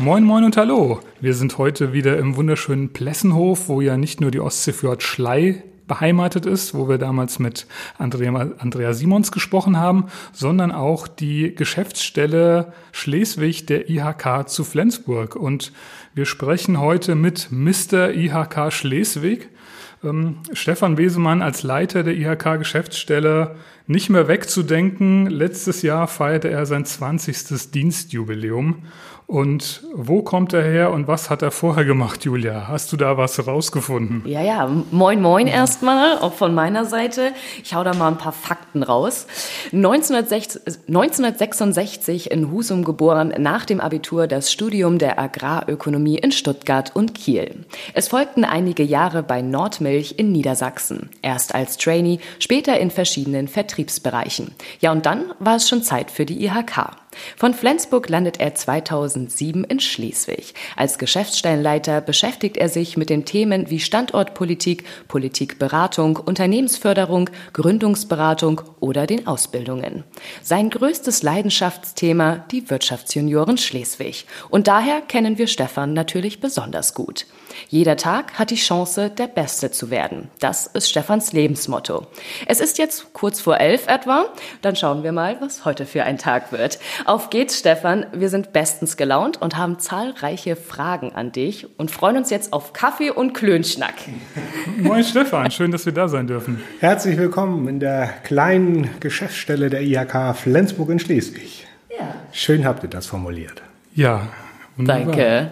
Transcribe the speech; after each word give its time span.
Moin 0.00 0.24
Moin 0.24 0.44
und 0.44 0.56
Hallo. 0.56 1.00
Wir 1.20 1.34
sind 1.34 1.58
heute 1.58 1.92
wieder 1.92 2.16
im 2.16 2.34
wunderschönen 2.34 2.90
Plessenhof, 2.94 3.68
wo 3.68 3.82
ja 3.82 3.98
nicht 3.98 4.22
nur 4.22 4.30
die 4.30 4.40
Ostseefjord 4.40 5.02
Schlei 5.02 5.62
beheimatet 5.88 6.46
ist, 6.46 6.72
wo 6.72 6.88
wir 6.88 6.96
damals 6.96 7.38
mit 7.38 7.66
Andrea, 7.98 8.50
Andrea 8.56 8.94
Simons 8.94 9.30
gesprochen 9.30 9.76
haben, 9.76 10.06
sondern 10.32 10.72
auch 10.72 11.06
die 11.06 11.54
Geschäftsstelle 11.54 12.72
Schleswig 12.92 13.66
der 13.66 13.90
IHK 13.90 14.48
zu 14.48 14.64
Flensburg. 14.64 15.36
Und 15.36 15.70
wir 16.14 16.24
sprechen 16.24 16.80
heute 16.80 17.14
mit 17.14 17.48
Mr. 17.50 18.14
IHK 18.14 18.72
Schleswig. 18.72 19.50
Ähm, 20.02 20.36
Stefan 20.54 20.96
Wesemann 20.96 21.42
als 21.42 21.62
Leiter 21.62 22.02
der 22.02 22.14
IHK-Geschäftsstelle 22.14 23.56
nicht 23.86 24.08
mehr 24.08 24.28
wegzudenken. 24.28 25.26
Letztes 25.26 25.82
Jahr 25.82 26.08
feierte 26.08 26.48
er 26.48 26.64
sein 26.64 26.86
20. 26.86 27.70
Dienstjubiläum. 27.72 28.84
Und 29.30 29.82
wo 29.94 30.22
kommt 30.22 30.52
er 30.54 30.64
her 30.64 30.90
und 30.90 31.06
was 31.06 31.30
hat 31.30 31.40
er 31.40 31.52
vorher 31.52 31.84
gemacht, 31.84 32.24
Julia? 32.24 32.66
Hast 32.66 32.90
du 32.90 32.96
da 32.96 33.16
was 33.16 33.46
rausgefunden? 33.46 34.24
Ja, 34.26 34.42
ja, 34.42 34.68
moin, 34.90 35.22
moin 35.22 35.46
erstmal, 35.46 36.18
auch 36.18 36.32
von 36.32 36.52
meiner 36.52 36.84
Seite. 36.84 37.30
Ich 37.62 37.72
hau 37.72 37.84
da 37.84 37.94
mal 37.94 38.08
ein 38.08 38.18
paar 38.18 38.32
Fakten 38.32 38.82
raus. 38.82 39.28
1966 39.72 42.32
in 42.32 42.50
Husum 42.50 42.82
geboren, 42.82 43.32
nach 43.38 43.66
dem 43.66 43.80
Abitur 43.80 44.26
das 44.26 44.50
Studium 44.50 44.98
der 44.98 45.20
Agrarökonomie 45.20 46.18
in 46.18 46.32
Stuttgart 46.32 46.90
und 46.96 47.14
Kiel. 47.14 47.66
Es 47.94 48.08
folgten 48.08 48.44
einige 48.44 48.82
Jahre 48.82 49.22
bei 49.22 49.42
Nordmilch 49.42 50.16
in 50.16 50.32
Niedersachsen. 50.32 51.08
Erst 51.22 51.54
als 51.54 51.76
Trainee, 51.76 52.18
später 52.40 52.80
in 52.80 52.90
verschiedenen 52.90 53.46
Vertriebsbereichen. 53.46 54.56
Ja, 54.80 54.90
und 54.90 55.06
dann 55.06 55.26
war 55.38 55.54
es 55.54 55.68
schon 55.68 55.84
Zeit 55.84 56.10
für 56.10 56.26
die 56.26 56.44
IHK. 56.44 56.99
Von 57.36 57.54
Flensburg 57.54 58.08
landet 58.08 58.40
er 58.40 58.54
2007 58.54 59.64
in 59.64 59.80
Schleswig. 59.80 60.54
Als 60.76 60.98
Geschäftsstellenleiter 60.98 62.00
beschäftigt 62.00 62.56
er 62.56 62.68
sich 62.68 62.96
mit 62.96 63.10
den 63.10 63.24
Themen 63.24 63.70
wie 63.70 63.80
Standortpolitik, 63.80 64.84
Politikberatung, 65.08 66.16
Unternehmensförderung, 66.16 67.30
Gründungsberatung 67.52 68.60
oder 68.80 69.06
den 69.06 69.26
Ausbildungen. 69.26 70.04
Sein 70.42 70.70
größtes 70.70 71.22
Leidenschaftsthema 71.22 72.44
die 72.50 72.70
Wirtschaftsjunioren 72.70 73.58
Schleswig. 73.58 74.26
Und 74.48 74.68
daher 74.68 75.00
kennen 75.00 75.38
wir 75.38 75.46
Stefan 75.46 75.92
natürlich 75.92 76.40
besonders 76.40 76.94
gut. 76.94 77.26
Jeder 77.68 77.96
Tag 77.96 78.38
hat 78.38 78.50
die 78.50 78.56
Chance, 78.56 79.10
der 79.10 79.26
Beste 79.26 79.70
zu 79.70 79.90
werden. 79.90 80.30
Das 80.38 80.66
ist 80.66 80.88
Stefans 80.88 81.32
Lebensmotto. 81.32 82.06
Es 82.46 82.60
ist 82.60 82.78
jetzt 82.78 83.12
kurz 83.12 83.40
vor 83.40 83.58
elf 83.58 83.86
etwa. 83.86 84.26
Dann 84.62 84.76
schauen 84.76 85.02
wir 85.02 85.12
mal, 85.12 85.40
was 85.40 85.64
heute 85.64 85.86
für 85.86 86.04
ein 86.04 86.18
Tag 86.18 86.52
wird. 86.52 86.78
Auf 87.04 87.30
geht's, 87.30 87.58
Stefan. 87.58 88.06
Wir 88.12 88.28
sind 88.28 88.52
bestens 88.52 88.96
gelaunt 88.96 89.40
und 89.40 89.56
haben 89.56 89.78
zahlreiche 89.78 90.56
Fragen 90.56 91.12
an 91.12 91.32
dich 91.32 91.66
und 91.78 91.90
freuen 91.90 92.16
uns 92.16 92.30
jetzt 92.30 92.52
auf 92.52 92.72
Kaffee 92.72 93.10
und 93.10 93.32
Klönschnack. 93.32 93.94
Moin, 94.78 95.02
Stefan. 95.04 95.50
Schön, 95.50 95.70
dass 95.70 95.86
wir 95.86 95.92
da 95.92 96.08
sein 96.08 96.26
dürfen. 96.26 96.62
Herzlich 96.80 97.16
willkommen 97.16 97.68
in 97.68 97.80
der 97.80 98.08
kleinen 98.24 98.90
Geschäftsstelle 99.00 99.70
der 99.70 99.82
IHK 99.82 100.36
Flensburg 100.36 100.90
in 100.90 100.98
Schleswig. 100.98 101.66
Ja. 101.90 102.14
Schön 102.32 102.64
habt 102.64 102.82
ihr 102.82 102.90
das 102.90 103.06
formuliert. 103.06 103.62
Ja, 103.94 104.28
wunderbar. 104.76 105.04
Danke. 105.06 105.50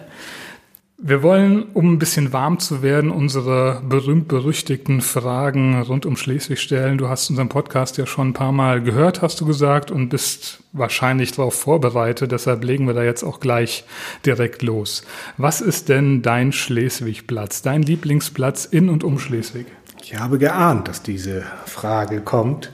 Wir 1.01 1.23
wollen, 1.23 1.63
um 1.73 1.93
ein 1.93 1.97
bisschen 1.97 2.33
warm 2.33 2.59
zu 2.59 2.81
werden, 2.81 3.09
unsere 3.09 3.81
berühmt-berüchtigten 3.87 4.99
Fragen 4.99 5.81
rund 5.81 6.05
um 6.05 6.17
Schleswig 6.17 6.59
stellen. 6.59 6.97
Du 6.97 7.07
hast 7.07 7.29
unseren 7.29 7.47
Podcast 7.47 7.97
ja 7.97 8.05
schon 8.05 8.29
ein 8.29 8.33
paar 8.33 8.51
Mal 8.51 8.81
gehört, 8.81 9.21
hast 9.21 9.39
du 9.39 9.45
gesagt, 9.45 9.91
und 9.91 10.09
bist 10.09 10.61
wahrscheinlich 10.73 11.31
darauf 11.31 11.53
vorbereitet. 11.53 12.33
Deshalb 12.33 12.65
legen 12.65 12.85
wir 12.85 12.93
da 12.93 13.03
jetzt 13.03 13.23
auch 13.23 13.39
gleich 13.39 13.85
direkt 14.25 14.61
los. 14.61 15.03
Was 15.37 15.61
ist 15.61 15.87
denn 15.87 16.21
dein 16.21 16.51
Schleswig-Platz, 16.51 17.61
dein 17.61 17.81
Lieblingsplatz 17.81 18.65
in 18.65 18.89
und 18.89 19.05
um 19.05 19.19
Schleswig? 19.19 19.67
Ich 20.03 20.19
habe 20.19 20.37
geahnt, 20.37 20.89
dass 20.89 21.01
diese 21.01 21.43
Frage 21.65 22.19
kommt. 22.19 22.73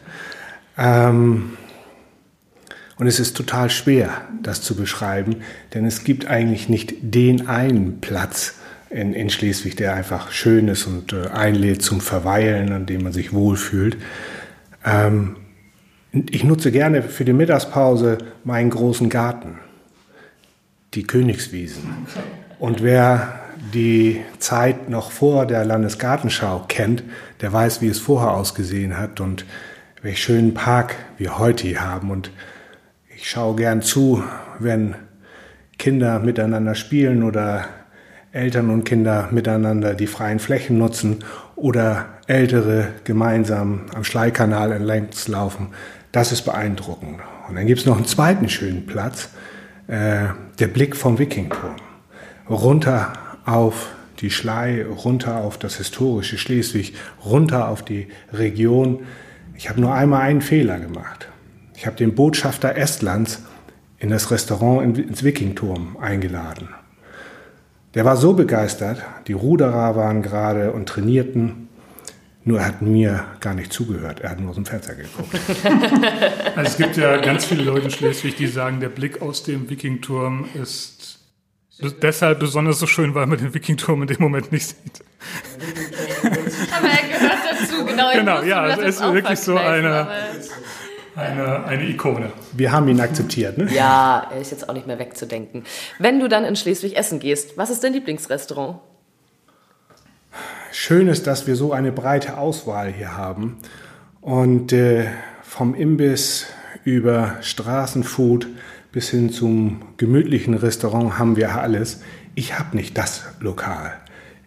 Ähm 0.79 1.57
und 2.97 3.07
es 3.07 3.19
ist 3.19 3.35
total 3.35 3.69
schwer, 3.69 4.21
das 4.41 4.61
zu 4.61 4.75
beschreiben, 4.75 5.37
denn 5.73 5.85
es 5.85 6.03
gibt 6.03 6.27
eigentlich 6.27 6.69
nicht 6.69 6.95
den 7.01 7.47
einen 7.47 7.99
Platz 7.99 8.55
in, 8.89 9.13
in 9.13 9.29
Schleswig, 9.29 9.75
der 9.75 9.93
einfach 9.93 10.31
schön 10.31 10.67
ist 10.67 10.85
und 10.85 11.11
äh, 11.11 11.27
einlädt 11.27 11.81
zum 11.81 11.99
Verweilen, 11.99 12.71
an 12.71 12.85
dem 12.85 13.03
man 13.03 13.11
sich 13.11 13.33
wohlfühlt. 13.33 13.97
Ähm, 14.85 15.35
ich 16.29 16.45
nutze 16.45 16.71
gerne 16.71 17.03
für 17.03 17.25
die 17.25 17.33
Mittagspause 17.33 18.19
meinen 18.45 18.69
großen 18.69 19.09
Garten, 19.09 19.59
die 20.93 21.03
Königswiesen. 21.03 21.83
Und 22.57 22.81
wer 22.81 23.41
die 23.73 24.21
Zeit 24.39 24.89
noch 24.89 25.11
vor 25.11 25.45
der 25.45 25.65
Landesgartenschau 25.65 26.65
kennt, 26.69 27.03
der 27.41 27.51
weiß, 27.51 27.81
wie 27.81 27.89
es 27.89 27.99
vorher 27.99 28.31
ausgesehen 28.31 28.97
hat 28.97 29.19
und 29.19 29.45
welch 30.01 30.23
schönen 30.23 30.53
Park 30.53 30.95
wir 31.17 31.37
heute 31.37 31.67
hier 31.67 31.81
haben. 31.81 32.11
Und 32.11 32.31
ich 33.15 33.29
schaue 33.29 33.55
gern 33.55 33.81
zu, 33.81 34.23
wenn 34.59 34.95
Kinder 35.77 36.19
miteinander 36.19 36.75
spielen 36.75 37.23
oder 37.23 37.65
Eltern 38.31 38.69
und 38.69 38.83
Kinder 38.83 39.29
miteinander 39.31 39.93
die 39.93 40.07
freien 40.07 40.39
Flächen 40.39 40.77
nutzen 40.77 41.23
oder 41.55 42.05
Ältere 42.27 42.89
gemeinsam 43.05 43.85
am 43.95 44.03
Schleikanal 44.03 44.73
entlängs 44.73 45.27
laufen. 45.27 45.69
Das 46.11 46.31
ist 46.31 46.41
beeindruckend. 46.41 47.19
Und 47.47 47.55
dann 47.55 47.67
gibt 47.67 47.79
es 47.79 47.85
noch 47.85 47.95
einen 47.95 48.05
zweiten 48.05 48.49
schönen 48.49 48.85
Platz, 48.85 49.29
äh, 49.87 50.27
der 50.59 50.67
Blick 50.67 50.95
vom 50.95 51.17
Wikingturm. 51.17 51.75
Runter 52.49 53.13
auf 53.45 53.89
die 54.19 54.31
Schlei, 54.31 54.85
runter 54.85 55.37
auf 55.37 55.57
das 55.57 55.77
historische 55.77 56.37
Schleswig, 56.37 56.95
runter 57.23 57.69
auf 57.69 57.83
die 57.83 58.07
Region. 58.33 59.05
Ich 59.55 59.69
habe 59.69 59.79
nur 59.79 59.93
einmal 59.93 60.21
einen 60.21 60.41
Fehler 60.41 60.79
gemacht. 60.79 61.27
Ich 61.75 61.85
habe 61.85 61.95
den 61.95 62.15
Botschafter 62.15 62.75
Estlands 62.75 63.41
in 63.99 64.09
das 64.09 64.31
Restaurant 64.31 64.97
ins 64.97 65.23
Wikingturm 65.23 65.97
eingeladen. 65.97 66.69
Der 67.93 68.05
war 68.05 68.17
so 68.17 68.33
begeistert, 68.33 69.01
die 69.27 69.33
Ruderer 69.33 69.95
waren 69.95 70.21
gerade 70.21 70.71
und 70.73 70.87
trainierten, 70.87 71.69
nur 72.43 72.59
er 72.59 72.67
hat 72.67 72.81
mir 72.81 73.25
gar 73.39 73.53
nicht 73.53 73.73
zugehört, 73.73 74.19
er 74.19 74.31
hat 74.31 74.39
nur 74.39 74.49
aus 74.49 74.55
dem 74.55 74.65
Fenster 74.65 74.95
geguckt. 74.95 75.29
Also 76.55 76.71
es 76.71 76.77
gibt 76.77 76.95
ja 76.95 77.17
ganz 77.17 77.45
viele 77.45 77.63
Leute 77.63 77.85
in 77.85 77.91
Schleswig, 77.91 78.35
die 78.37 78.47
sagen, 78.47 78.79
der 78.79 78.89
Blick 78.89 79.21
aus 79.21 79.43
dem 79.43 79.69
Wikingturm 79.69 80.45
ist 80.53 81.19
deshalb 82.01 82.39
besonders 82.39 82.79
so 82.79 82.87
schön, 82.87 83.13
weil 83.13 83.25
man 83.25 83.37
den 83.37 83.53
Wikingturm 83.53 84.03
in 84.03 84.07
dem 84.07 84.21
Moment 84.21 84.51
nicht 84.51 84.67
sieht. 84.67 85.03
Aber 86.77 86.87
er 86.87 87.07
gehört 87.07 87.39
dazu, 87.49 87.85
genau. 87.85 88.11
Genau, 88.13 88.43
ja, 88.43 88.67
es 88.69 88.95
ist 88.95 89.13
wirklich 89.13 89.39
so 89.39 89.57
eine 89.57 90.07
eine, 91.15 91.65
eine 91.65 91.89
Ikone. 91.89 92.31
Wir 92.53 92.71
haben 92.71 92.87
ihn 92.87 92.99
akzeptiert, 92.99 93.57
ne? 93.57 93.73
Ja, 93.73 94.29
er 94.33 94.41
ist 94.41 94.51
jetzt 94.51 94.67
auch 94.67 94.73
nicht 94.73 94.87
mehr 94.87 94.99
wegzudenken. 94.99 95.63
Wenn 95.99 96.19
du 96.19 96.27
dann 96.27 96.45
in 96.45 96.55
Schleswig 96.55 96.95
essen 96.95 97.19
gehst, 97.19 97.57
was 97.57 97.69
ist 97.69 97.83
dein 97.83 97.93
Lieblingsrestaurant? 97.93 98.79
Schön 100.71 101.07
ist, 101.07 101.25
dass 101.25 101.47
wir 101.47 101.55
so 101.55 101.71
eine 101.71 101.91
breite 101.91 102.37
Auswahl 102.37 102.91
hier 102.91 103.15
haben. 103.15 103.57
Und 104.19 104.73
äh, 104.73 105.05
vom 105.41 105.73
Imbiss 105.73 106.47
über 106.83 107.37
Straßenfood 107.41 108.47
bis 108.91 109.09
hin 109.09 109.29
zum 109.31 109.81
gemütlichen 109.97 110.53
Restaurant 110.53 111.17
haben 111.17 111.37
wir 111.37 111.55
alles. 111.55 112.01
Ich 112.35 112.59
habe 112.59 112.75
nicht 112.75 112.97
das 112.97 113.23
Lokal. 113.39 113.93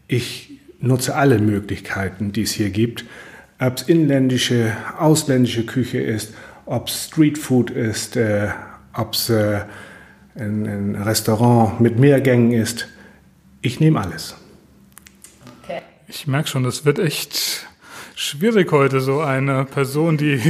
Ich 0.07 0.61
nutze 0.81 1.15
alle 1.15 1.39
Möglichkeiten, 1.39 2.33
die 2.33 2.43
es 2.43 2.53
hier 2.53 2.71
gibt. 2.71 3.05
Ob 3.59 3.79
es 3.79 3.83
inländische, 3.83 4.77
ausländische 4.99 5.65
Küche 5.67 5.99
ist, 5.99 6.35
ob 6.69 6.89
es 6.89 7.07
Streetfood 7.07 7.71
ist, 7.71 8.17
äh, 8.17 8.49
ob 8.95 9.15
es 9.15 9.31
äh, 9.31 9.63
ein, 10.37 10.67
ein, 10.67 10.95
Restaurant 10.95 11.81
mit 11.81 11.99
Mehrgängen 11.99 12.53
ist. 12.53 12.89
Ich 13.61 13.81
nehme 13.81 14.01
alles. 14.01 14.37
Okay. 15.63 15.83
Ich 16.07 16.27
merke 16.27 16.49
schon, 16.49 16.63
das 16.63 16.85
wird 16.85 16.99
echt 16.99 17.67
Schwierig 18.21 18.73
heute 18.73 19.01
so 19.01 19.21
eine 19.21 19.65
Person, 19.65 20.17
die, 20.17 20.41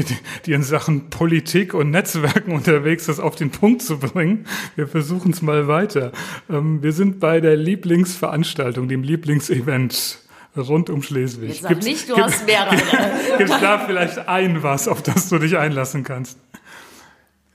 die 0.47 0.55
in 0.55 0.63
Sachen 0.63 1.11
Politik 1.11 1.75
und 1.75 1.91
Netzwerken 1.91 2.53
unterwegs 2.53 3.09
ist, 3.09 3.21
auf 3.21 3.37
den 3.37 3.51
Punkt 3.51 3.83
zu 3.83 3.99
bringen. 3.99 4.47
Wir 4.75 4.89
versuchen 4.89 5.33
es 5.33 5.43
mal 5.43 5.69
weiter. 5.69 6.13
Ähm, 6.49 6.83
wir 6.83 6.93
sind 6.93 7.21
bei 7.21 7.43
der 7.43 7.59
Lieblingsveranstaltung, 7.59 8.89
dem 8.89 9.03
Lieblingsevent 9.03 10.19
rund 10.59 10.91
um 10.91 11.03
Schleswig. 11.03 11.51
Jetzt 11.51 11.63
sag 11.63 11.69
gibt's, 11.71 11.87
nicht, 11.87 12.09
du 12.09 12.15
gibt, 12.15 12.27
hast 12.27 12.47
mehrere. 12.47 12.77
Gibt 13.39 13.51
es 13.51 13.61
da 13.61 13.79
vielleicht 13.79 14.29
ein 14.29 14.63
was, 14.63 14.89
auf 14.89 15.03
das 15.03 15.29
du 15.29 15.39
dich 15.39 15.57
einlassen 15.57 16.05
kannst? 16.05 16.39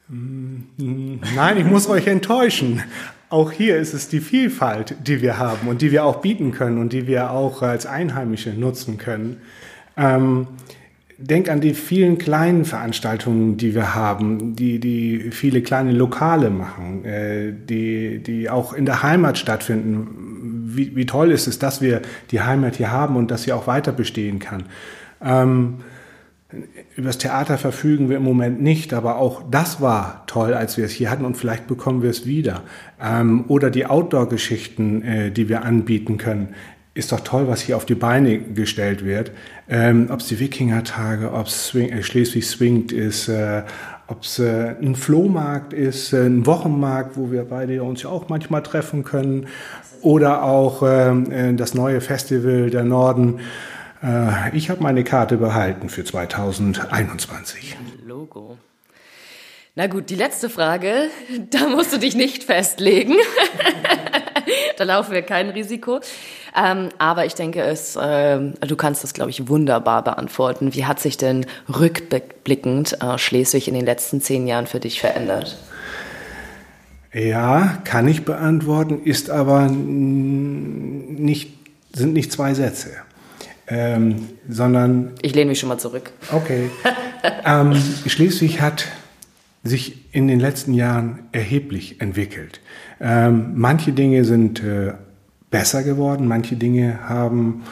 Nein, 0.08 1.58
ich 1.58 1.66
muss 1.66 1.88
euch 1.88 2.08
enttäuschen. 2.08 2.84
Auch 3.30 3.52
hier 3.52 3.78
ist 3.78 3.94
es 3.94 4.10
die 4.10 4.20
Vielfalt, 4.20 4.96
die 5.08 5.22
wir 5.22 5.40
haben 5.40 5.68
und 5.68 5.82
die 5.82 5.92
wir 5.92 6.06
auch 6.06 6.18
bieten 6.18 6.52
können 6.52 6.78
und 6.78 6.94
die 6.94 7.08
wir 7.08 7.32
auch 7.32 7.62
als 7.62 7.86
Einheimische 7.86 8.52
nutzen 8.52 8.98
können. 8.98 9.42
Ähm, 9.98 10.48
denk 11.28 11.50
an 11.50 11.62
die 11.62 11.74
vielen 11.74 12.18
kleinen 12.18 12.66
Veranstaltungen, 12.66 13.58
die 13.58 13.76
wir 13.76 13.96
haben, 13.96 14.56
die, 14.56 14.80
die 14.80 15.32
viele 15.32 15.62
kleine 15.62 15.92
Lokale 15.92 16.50
machen, 16.50 17.06
äh, 17.06 17.54
die, 17.54 18.22
die 18.22 18.50
auch 18.50 18.74
in 18.74 18.86
der 18.86 19.04
Heimat 19.04 19.38
stattfinden. 19.38 20.72
Wie, 20.76 20.96
wie 20.96 21.06
toll 21.06 21.32
ist 21.32 21.48
es, 21.48 21.60
dass 21.60 21.82
wir 21.82 22.02
die 22.32 22.42
Heimat 22.42 22.76
hier 22.76 22.92
haben 22.92 23.16
und 23.16 23.32
dass 23.32 23.44
sie 23.44 23.54
auch 23.54 23.68
weiter 23.68 23.92
bestehen 23.92 24.40
kann. 24.40 24.66
Ähm, 25.24 25.76
über 26.96 27.08
das 27.08 27.18
Theater 27.18 27.58
verfügen 27.58 28.10
wir 28.10 28.18
im 28.18 28.24
Moment 28.24 28.62
nicht, 28.62 28.94
aber 28.94 29.18
auch 29.18 29.44
das 29.50 29.82
war 29.82 30.24
toll, 30.28 30.54
als 30.54 30.78
wir 30.78 30.86
es 30.86 30.92
hier 30.92 31.10
hatten 31.10 31.26
und 31.26 31.36
vielleicht 31.36 31.68
bekommen 31.68 32.04
wir 32.04 32.10
es 32.10 32.26
wieder. 32.28 32.64
Ähm, 33.02 33.46
oder 33.48 33.70
die 33.70 33.86
Outdoor-Geschichten, 33.86 35.02
äh, 35.02 35.32
die 35.32 35.50
wir 35.50 35.64
anbieten 35.64 36.18
können. 36.18 36.50
Ist 36.94 37.12
doch 37.12 37.22
toll, 37.22 37.48
was 37.48 37.62
hier 37.62 37.76
auf 37.76 37.86
die 37.86 37.96
Beine 37.96 38.38
gestellt 38.38 39.04
wird. 39.04 39.32
Ähm, 39.70 40.10
ob 40.12 40.20
es 40.20 40.28
die 40.28 40.40
Wikingertage, 40.40 41.32
ob 41.32 41.48
es 41.48 41.68
Swing, 41.68 41.90
äh, 41.90 42.04
Schleswig 42.04 42.46
Swingt 42.46 42.92
ist, 42.92 43.30
äh, 43.30 43.64
ob 44.08 44.24
es 44.24 44.40
äh, 44.40 44.76
ein 44.82 44.96
Flohmarkt 44.96 45.74
ist, 45.74 46.12
äh, 46.14 46.26
ein 46.26 46.46
Wochenmarkt, 46.46 47.16
wo 47.16 47.32
wir 47.32 47.46
beide 47.46 47.82
uns 47.84 48.04
ja 48.04 48.10
auch 48.10 48.28
manchmal 48.30 48.62
treffen 48.62 49.04
können. 49.04 49.48
Oder 50.02 50.44
auch 50.44 50.84
ähm, 50.86 51.32
äh, 51.32 51.54
das 51.54 51.74
neue 51.74 52.02
Festival 52.02 52.70
der 52.70 52.84
Norden. 52.84 53.40
Äh, 54.04 54.56
ich 54.56 54.70
habe 54.70 54.84
meine 54.84 55.06
Karte 55.06 55.38
behalten 55.38 55.88
für 55.88 56.04
2021. 56.04 57.78
Logo. 58.06 58.58
Na 59.76 59.88
gut, 59.88 60.10
die 60.10 60.16
letzte 60.16 60.50
Frage, 60.50 61.10
da 61.50 61.68
musst 61.68 61.94
du 61.94 61.98
dich 61.98 62.16
nicht 62.16 62.44
festlegen. 62.44 63.16
da 64.78 64.84
laufen 64.84 65.14
wir 65.14 65.22
kein 65.22 65.50
Risiko. 65.50 66.00
Ähm, 66.56 66.90
aber 66.98 67.26
ich 67.26 67.36
denke, 67.36 67.62
es, 67.62 67.96
äh, 67.96 68.40
du 68.40 68.76
kannst 68.76 69.04
das, 69.04 69.14
glaube 69.14 69.32
ich, 69.32 69.48
wunderbar 69.48 70.04
beantworten. 70.04 70.74
Wie 70.74 70.86
hat 70.86 71.00
sich 71.00 71.18
denn 71.18 71.46
rückblickend 71.68 73.02
äh, 73.02 73.18
Schleswig 73.18 73.68
in 73.68 73.74
den 73.74 73.86
letzten 73.86 74.22
zehn 74.22 74.48
Jahren 74.48 74.68
für 74.68 74.80
dich 74.80 75.00
verändert? 75.00 75.58
Ja, 77.14 77.80
kann 77.84 78.08
ich 78.08 78.26
beantworten, 78.26 79.04
ist 79.04 79.30
aber 79.30 79.68
nicht, 79.70 81.54
sind 81.94 82.14
nicht 82.14 82.32
zwei 82.32 82.54
Sätze 82.56 82.90
ähm, 83.68 84.30
sondern. 84.48 85.14
Ich 85.22 85.34
lehne 85.34 85.50
mich 85.50 85.60
schon 85.60 85.70
mal 85.70 85.78
zurück. 85.78 86.12
Okay. 86.32 86.70
ähm, 87.46 87.76
Schleswig 88.08 88.62
hat 88.62 88.88
sich 89.64 90.14
in 90.14 90.28
den 90.28 90.40
letzten 90.40 90.74
Jahren 90.74 91.28
erheblich 91.32 92.02
entwickelt. 92.02 92.60
Ähm, 93.04 93.52
manche 93.56 93.92
Dinge 93.92 94.24
sind 94.24 94.64
äh, 94.64 94.94
besser 95.52 95.84
geworden, 95.84 96.26
manche 96.26 96.56
Dinge 96.56 97.10
haben 97.10 97.64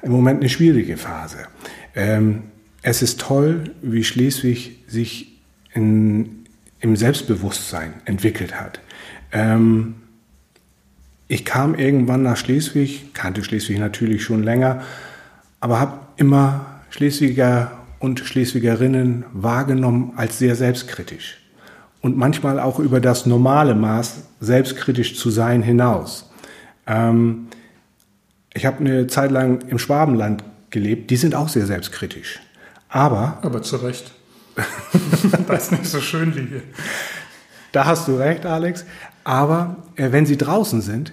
im 0.00 0.10
Moment 0.10 0.40
eine 0.40 0.48
schwierige 0.48 0.96
Phase. 0.96 1.36
Ähm, 1.94 2.44
es 2.80 3.02
ist 3.02 3.20
toll, 3.20 3.74
wie 3.82 4.02
Schleswig 4.04 4.78
sich 4.88 5.38
in, 5.74 6.46
im 6.80 6.96
Selbstbewusstsein 6.96 7.92
entwickelt 8.06 8.58
hat. 8.58 8.80
Ähm, 9.32 9.96
ich 11.28 11.44
kam 11.44 11.74
irgendwann 11.74 12.22
nach 12.22 12.38
Schleswig, 12.38 13.12
kannte 13.12 13.44
Schleswig 13.44 13.78
natürlich 13.78 14.24
schon 14.24 14.42
länger, 14.42 14.82
aber 15.60 15.78
habe 15.78 16.00
immer 16.16 16.80
Schleswiger 16.88 17.72
und 17.98 18.20
Schleswigerinnen 18.20 19.26
wahrgenommen 19.34 20.14
als 20.16 20.38
sehr 20.38 20.56
selbstkritisch 20.56 21.39
und 22.00 22.16
manchmal 22.16 22.58
auch 22.58 22.78
über 22.78 23.00
das 23.00 23.26
normale 23.26 23.74
Maß 23.74 24.22
selbstkritisch 24.40 25.16
zu 25.16 25.30
sein 25.30 25.62
hinaus. 25.62 26.30
Ähm, 26.86 27.48
ich 28.54 28.66
habe 28.66 28.80
eine 28.80 29.06
Zeit 29.06 29.30
lang 29.30 29.60
im 29.68 29.78
Schwabenland 29.78 30.44
gelebt, 30.70 31.10
die 31.10 31.16
sind 31.16 31.34
auch 31.34 31.48
sehr 31.48 31.66
selbstkritisch. 31.66 32.40
Aber. 32.88 33.38
Aber 33.42 33.62
zu 33.62 33.76
Recht. 33.76 34.12
das 35.46 35.64
ist 35.64 35.72
nicht 35.72 35.86
so 35.86 36.00
schön 36.00 36.34
wie 36.34 36.46
hier. 36.46 36.62
Da 37.72 37.86
hast 37.86 38.08
du 38.08 38.16
recht, 38.16 38.46
Alex. 38.46 38.84
Aber 39.22 39.76
äh, 39.96 40.10
wenn 40.12 40.26
sie 40.26 40.36
draußen 40.36 40.80
sind, 40.80 41.12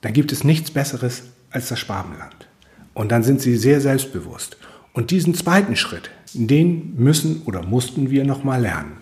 dann 0.00 0.12
gibt 0.12 0.32
es 0.32 0.44
nichts 0.44 0.70
Besseres 0.70 1.24
als 1.50 1.68
das 1.68 1.78
Schwabenland. 1.78 2.48
Und 2.94 3.12
dann 3.12 3.22
sind 3.22 3.40
sie 3.40 3.56
sehr 3.56 3.80
selbstbewusst. 3.80 4.56
Und 4.92 5.10
diesen 5.10 5.34
zweiten 5.34 5.76
Schritt, 5.76 6.10
den 6.32 6.94
müssen 6.96 7.42
oder 7.44 7.62
mussten 7.62 8.10
wir 8.10 8.24
nochmal 8.24 8.60
lernen. 8.60 8.96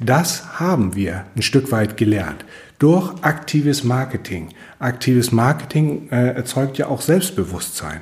Das 0.00 0.58
haben 0.58 0.94
wir 0.96 1.26
ein 1.36 1.42
Stück 1.42 1.70
weit 1.72 1.96
gelernt 1.96 2.44
durch 2.78 3.12
aktives 3.22 3.84
Marketing. 3.84 4.48
Aktives 4.78 5.30
Marketing 5.30 6.08
äh, 6.10 6.34
erzeugt 6.34 6.78
ja 6.78 6.88
auch 6.88 7.02
Selbstbewusstsein. 7.02 8.00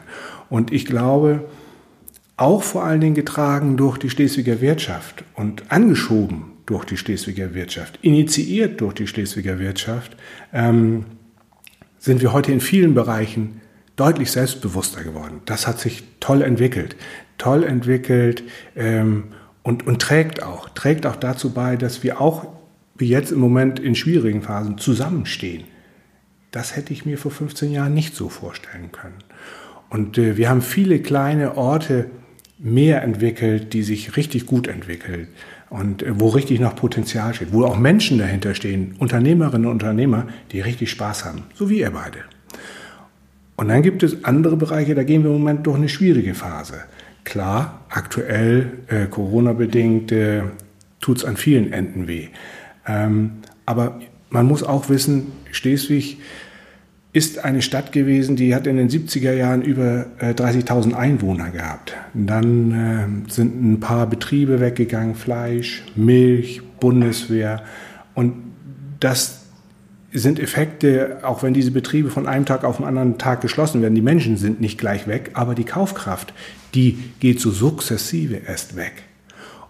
Und 0.49 0.73
ich 0.73 0.87
glaube, 0.87 1.45
auch 2.37 2.63
vor 2.63 2.85
allen 2.85 3.01
Dingen 3.01 3.17
getragen 3.17 3.77
durch 3.77 3.99
die 3.99 4.11
Schleswiger 4.11 4.61
Wirtschaft 4.61 5.25
und 5.35 5.73
angeschoben 5.73 6.53
durch 6.67 6.85
die 6.85 6.97
Schleswiger 6.97 7.55
Wirtschaft, 7.55 7.99
initiiert 8.03 8.81
durch 8.81 8.95
die 8.95 9.09
Schleswiger 9.09 9.59
Wirtschaft, 9.59 10.17
ähm, 10.53 11.05
sind 11.99 12.23
wir 12.23 12.33
heute 12.33 12.53
in 12.53 12.61
vielen 12.61 12.95
Bereichen 12.95 13.61
deutlich 13.97 14.31
selbstbewusster 14.31 15.03
geworden. 15.03 15.41
Das 15.47 15.67
hat 15.67 15.81
sich 15.81 16.05
toll 16.21 16.43
entwickelt. 16.43 16.95
Toll 17.39 17.65
entwickelt 17.65 18.45
ähm, 18.77 19.25
und, 19.63 19.87
und 19.87 20.01
trägt 20.01 20.43
auch. 20.43 20.69
Trägt 20.71 21.07
auch 21.07 21.17
dazu 21.17 21.53
bei, 21.53 21.77
dass 21.77 22.03
wir 22.03 22.21
auch, 22.21 22.47
wie 22.97 23.09
jetzt 23.09 23.33
im 23.33 23.39
Moment 23.39 23.79
in 23.79 23.95
schwierigen 23.95 24.43
Phasen, 24.43 24.79
zusammenstehen. 24.79 25.65
Das 26.51 26.77
hätte 26.77 26.93
ich 26.93 27.05
mir 27.05 27.19
vor 27.19 27.31
15 27.31 27.71
Jahren 27.71 27.95
nicht 27.95 28.15
so 28.15 28.29
vorstellen 28.29 28.91
können. 28.93 29.19
Und 29.91 30.19
äh, 30.19 30.37
wir 30.37 30.49
haben 30.49 30.63
viele 30.63 31.01
kleine 31.01 31.57
Orte 31.57 32.11
mehr 32.59 33.03
entwickelt, 33.03 33.73
die 33.73 33.83
sich 33.83 34.17
richtig 34.17 34.47
gut 34.47 34.67
entwickeln 34.67 35.29
und 35.71 36.03
äh, 36.03 36.19
wo 36.19 36.29
richtig 36.29 36.61
noch 36.61 36.75
Potenzial 36.75 37.35
steht, 37.35 37.53
wo 37.53 37.65
auch 37.65 37.79
Menschen 37.79 38.19
dahinter 38.19 38.55
stehen, 38.55 38.97
Unternehmerinnen 38.99 39.67
und 39.67 39.73
Unternehmer, 39.73 40.27
die 40.53 40.61
richtig 40.61 40.91
Spaß 40.91 41.25
haben, 41.25 41.45
so 41.55 41.71
wie 41.71 41.81
ihr 41.81 41.91
beide. 41.91 42.19
Und 43.57 43.69
dann 43.69 43.83
gibt 43.83 44.03
es 44.03 44.25
andere 44.25 44.57
Bereiche, 44.57 44.95
da 44.95 45.03
gehen 45.03 45.23
wir 45.25 45.31
im 45.31 45.39
Moment 45.39 45.67
durch 45.67 45.77
eine 45.77 45.89
schwierige 45.89 46.35
Phase. 46.35 46.75
Klar, 47.29 47.83
aktuell, 47.91 48.79
äh, 48.87 49.05
Corona-bedingt, 49.05 50.13
äh, 50.13 50.45
tut 50.99 51.19
es 51.19 51.25
an 51.27 51.37
vielen 51.37 51.75
Enden 51.75 52.09
weh. 52.09 52.29
Ähm, 52.87 53.33
aber 53.67 54.01
man 54.31 54.47
muss 54.47 54.63
auch 54.63 54.89
wissen, 54.89 55.27
Schleswig 55.53 56.17
ist 57.13 57.45
eine 57.45 57.61
Stadt 57.61 57.93
gewesen, 57.93 58.37
die 58.37 58.55
hat 58.55 58.67
in 58.67 58.79
den 58.79 58.89
70er 58.89 59.35
Jahren 59.35 59.61
über 59.61 60.07
äh, 60.21 60.31
30.000 60.31 60.95
Einwohner 60.95 61.51
gehabt. 61.51 61.93
dann 62.15 63.27
äh, 63.27 63.31
sind 63.31 63.63
ein 63.63 63.79
paar 63.79 64.07
Betriebe 64.07 64.59
weggegangen, 64.63 65.15
Fleisch, 65.15 65.83
Milch, 65.97 66.63
Bundeswehr. 66.81 67.63
Und 68.15 68.37
das 69.01 69.43
sind 70.15 70.41
Effekte, 70.41 71.19
auch 71.25 71.43
wenn 71.43 71.53
diese 71.53 71.73
Betriebe 71.73 72.09
von 72.09 72.27
einem 72.27 72.47
Tag 72.47 72.65
auf 72.65 72.79
den 72.79 72.87
anderen 72.87 73.19
Tag 73.19 73.43
geschlossen 73.43 73.83
werden. 73.83 73.95
Die 73.95 74.01
Menschen 74.01 74.39
sind 74.39 74.63
nicht 74.63 74.79
gleich 74.79 75.07
weg, 75.07 75.33
aber 75.35 75.55
die 75.55 75.65
Kaufkraft, 75.65 76.33
die 76.75 76.99
geht 77.21 77.41
so 77.41 77.51
sukzessive 77.51 78.37
erst 78.47 78.77
weg. 78.77 79.05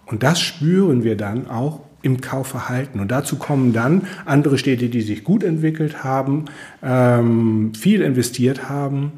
Und 0.05 0.23
das 0.23 0.39
spüren 0.39 1.03
wir 1.03 1.15
dann 1.15 1.47
auch 1.49 1.81
im 2.01 2.21
Kaufverhalten. 2.21 2.99
Und 2.99 3.09
dazu 3.11 3.37
kommen 3.37 3.73
dann 3.73 4.07
andere 4.25 4.57
Städte, 4.57 4.89
die 4.89 5.01
sich 5.01 5.23
gut 5.23 5.43
entwickelt 5.43 6.03
haben, 6.03 6.45
ähm, 6.81 7.73
viel 7.75 8.01
investiert 8.01 8.69
haben, 8.69 9.13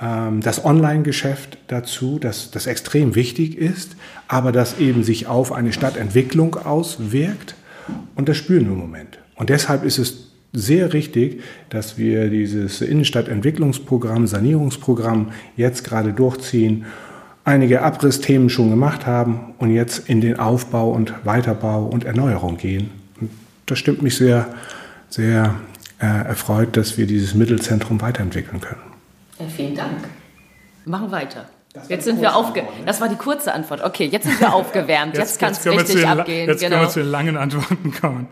ähm, 0.00 0.40
das 0.40 0.64
Online-Geschäft 0.64 1.58
dazu, 1.68 2.18
das, 2.18 2.50
das 2.50 2.66
extrem 2.66 3.14
wichtig 3.14 3.56
ist, 3.58 3.96
aber 4.26 4.52
das 4.52 4.78
eben 4.78 5.04
sich 5.04 5.26
auf 5.26 5.52
eine 5.52 5.72
Stadtentwicklung 5.72 6.56
auswirkt. 6.56 7.54
Und 8.16 8.28
das 8.28 8.36
spüren 8.36 8.64
wir 8.64 8.72
im 8.72 8.78
Moment. 8.78 9.18
Und 9.36 9.50
deshalb 9.50 9.84
ist 9.84 9.98
es 9.98 10.30
sehr 10.52 10.92
richtig, 10.92 11.42
dass 11.68 11.98
wir 11.98 12.30
dieses 12.30 12.80
Innenstadtentwicklungsprogramm, 12.80 14.26
Sanierungsprogramm 14.26 15.32
jetzt 15.56 15.84
gerade 15.84 16.12
durchziehen, 16.12 16.84
einige 17.44 17.82
Abrissthemen 17.82 18.48
schon 18.50 18.70
gemacht 18.70 19.06
haben 19.06 19.54
und 19.58 19.70
jetzt 19.70 20.08
in 20.08 20.20
den 20.20 20.38
Aufbau 20.38 20.90
und 20.90 21.12
Weiterbau 21.24 21.84
und 21.84 22.04
Erneuerung 22.04 22.56
gehen. 22.56 22.90
Und 23.20 23.30
das 23.66 23.78
stimmt 23.78 24.02
mich 24.02 24.16
sehr, 24.16 24.46
sehr 25.08 25.54
äh, 26.00 26.06
erfreut, 26.06 26.76
dass 26.76 26.98
wir 26.98 27.06
dieses 27.06 27.34
Mittelzentrum 27.34 28.00
weiterentwickeln 28.00 28.60
können. 28.60 28.80
Ja, 29.38 29.46
vielen 29.46 29.74
Dank. 29.74 30.08
Machen 30.84 31.10
weiter. 31.10 31.46
Jetzt 31.88 32.04
sind 32.04 32.20
wir 32.20 32.36
aufge. 32.36 32.62
Das 32.86 33.00
war 33.00 33.08
die 33.08 33.16
kurze 33.16 33.52
Antwort. 33.52 33.82
Okay, 33.82 34.06
jetzt 34.06 34.24
sind 34.24 34.40
wir 34.40 34.54
aufgewärmt. 34.54 35.14
Jetzt, 35.16 35.40
jetzt 35.40 35.40
kann 35.40 35.52
es 35.52 35.66
richtig 35.66 36.02
den, 36.02 36.04
abgehen. 36.06 36.48
Jetzt 36.48 36.60
genau. 36.60 36.76
können 36.76 36.86
wir 36.86 36.90
zu 36.90 37.00
den 37.00 37.08
langen 37.08 37.36
Antworten 37.36 37.92
kommen. 38.00 38.28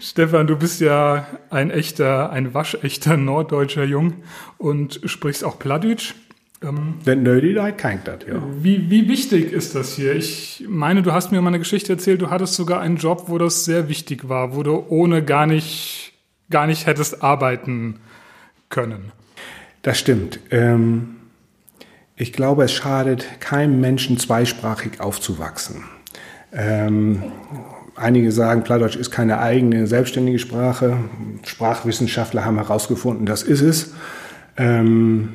Stefan, 0.00 0.46
du 0.46 0.56
bist 0.56 0.80
ja 0.80 1.26
ein 1.50 1.72
echter, 1.72 2.30
ein 2.30 2.54
waschechter 2.54 3.16
norddeutscher 3.16 3.82
Jung 3.82 4.22
und 4.58 5.00
sprichst 5.04 5.42
auch 5.42 5.58
Plattdeutsch. 5.58 6.14
Ähm, 6.62 6.94
Den 7.06 7.22
Nötigkeit 7.22 7.78
kann 7.78 8.00
das, 8.04 8.18
ja. 8.26 8.42
Wie, 8.60 8.90
wie 8.90 9.08
wichtig 9.08 9.52
ist 9.52 9.74
das 9.74 9.94
hier? 9.94 10.16
Ich 10.16 10.64
meine, 10.68 11.02
du 11.02 11.12
hast 11.12 11.30
mir 11.30 11.40
mal 11.40 11.48
eine 11.48 11.58
Geschichte 11.58 11.92
erzählt, 11.92 12.20
du 12.20 12.30
hattest 12.30 12.54
sogar 12.54 12.80
einen 12.80 12.96
Job, 12.96 13.24
wo 13.26 13.38
das 13.38 13.64
sehr 13.64 13.88
wichtig 13.88 14.28
war, 14.28 14.56
wo 14.56 14.62
du 14.62 14.84
ohne 14.88 15.24
gar 15.24 15.46
nicht, 15.46 16.12
gar 16.50 16.66
nicht 16.66 16.86
hättest 16.86 17.22
arbeiten 17.22 18.00
können. 18.70 19.12
Das 19.82 19.98
stimmt. 19.98 20.40
Ähm, 20.50 21.16
ich 22.16 22.32
glaube, 22.32 22.64
es 22.64 22.72
schadet 22.72 23.40
keinem 23.40 23.80
Menschen, 23.80 24.18
zweisprachig 24.18 25.00
aufzuwachsen. 25.00 25.84
Ähm, 26.52 27.22
einige 27.94 28.32
sagen, 28.32 28.64
Plattdeutsch 28.64 28.96
ist 28.96 29.12
keine 29.12 29.38
eigene 29.38 29.86
selbstständige 29.86 30.40
Sprache. 30.40 30.98
Sprachwissenschaftler 31.44 32.44
haben 32.44 32.56
herausgefunden, 32.56 33.26
das 33.26 33.44
ist 33.44 33.60
es. 33.60 33.94
Ähm, 34.56 35.34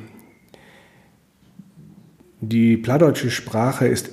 die 2.48 2.76
plattdeutsche 2.76 3.30
Sprache 3.30 3.86
ist 3.86 4.10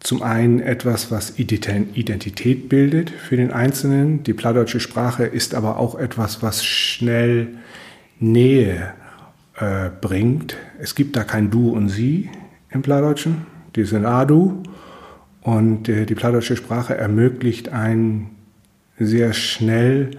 zum 0.00 0.22
einen 0.22 0.60
etwas, 0.60 1.10
was 1.10 1.38
Identität 1.38 2.68
bildet 2.68 3.10
für 3.10 3.36
den 3.36 3.52
Einzelnen. 3.52 4.22
Die 4.22 4.32
plattdeutsche 4.32 4.80
Sprache 4.80 5.24
ist 5.24 5.54
aber 5.54 5.78
auch 5.78 5.94
etwas, 5.98 6.42
was 6.42 6.64
schnell 6.64 7.48
Nähe 8.18 8.94
äh, 9.56 9.90
bringt. 10.00 10.56
Es 10.78 10.94
gibt 10.94 11.16
da 11.16 11.24
kein 11.24 11.50
Du 11.50 11.70
und 11.70 11.90
Sie 11.90 12.30
im 12.70 12.82
Plattdeutschen. 12.82 13.46
Die 13.76 13.84
sind 13.84 14.06
A-Du. 14.06 14.62
Und 15.42 15.88
äh, 15.88 16.06
die 16.06 16.14
plattdeutsche 16.14 16.56
Sprache 16.56 16.96
ermöglicht 16.96 17.68
einen 17.70 18.30
sehr 18.98 19.32
schnell 19.32 20.10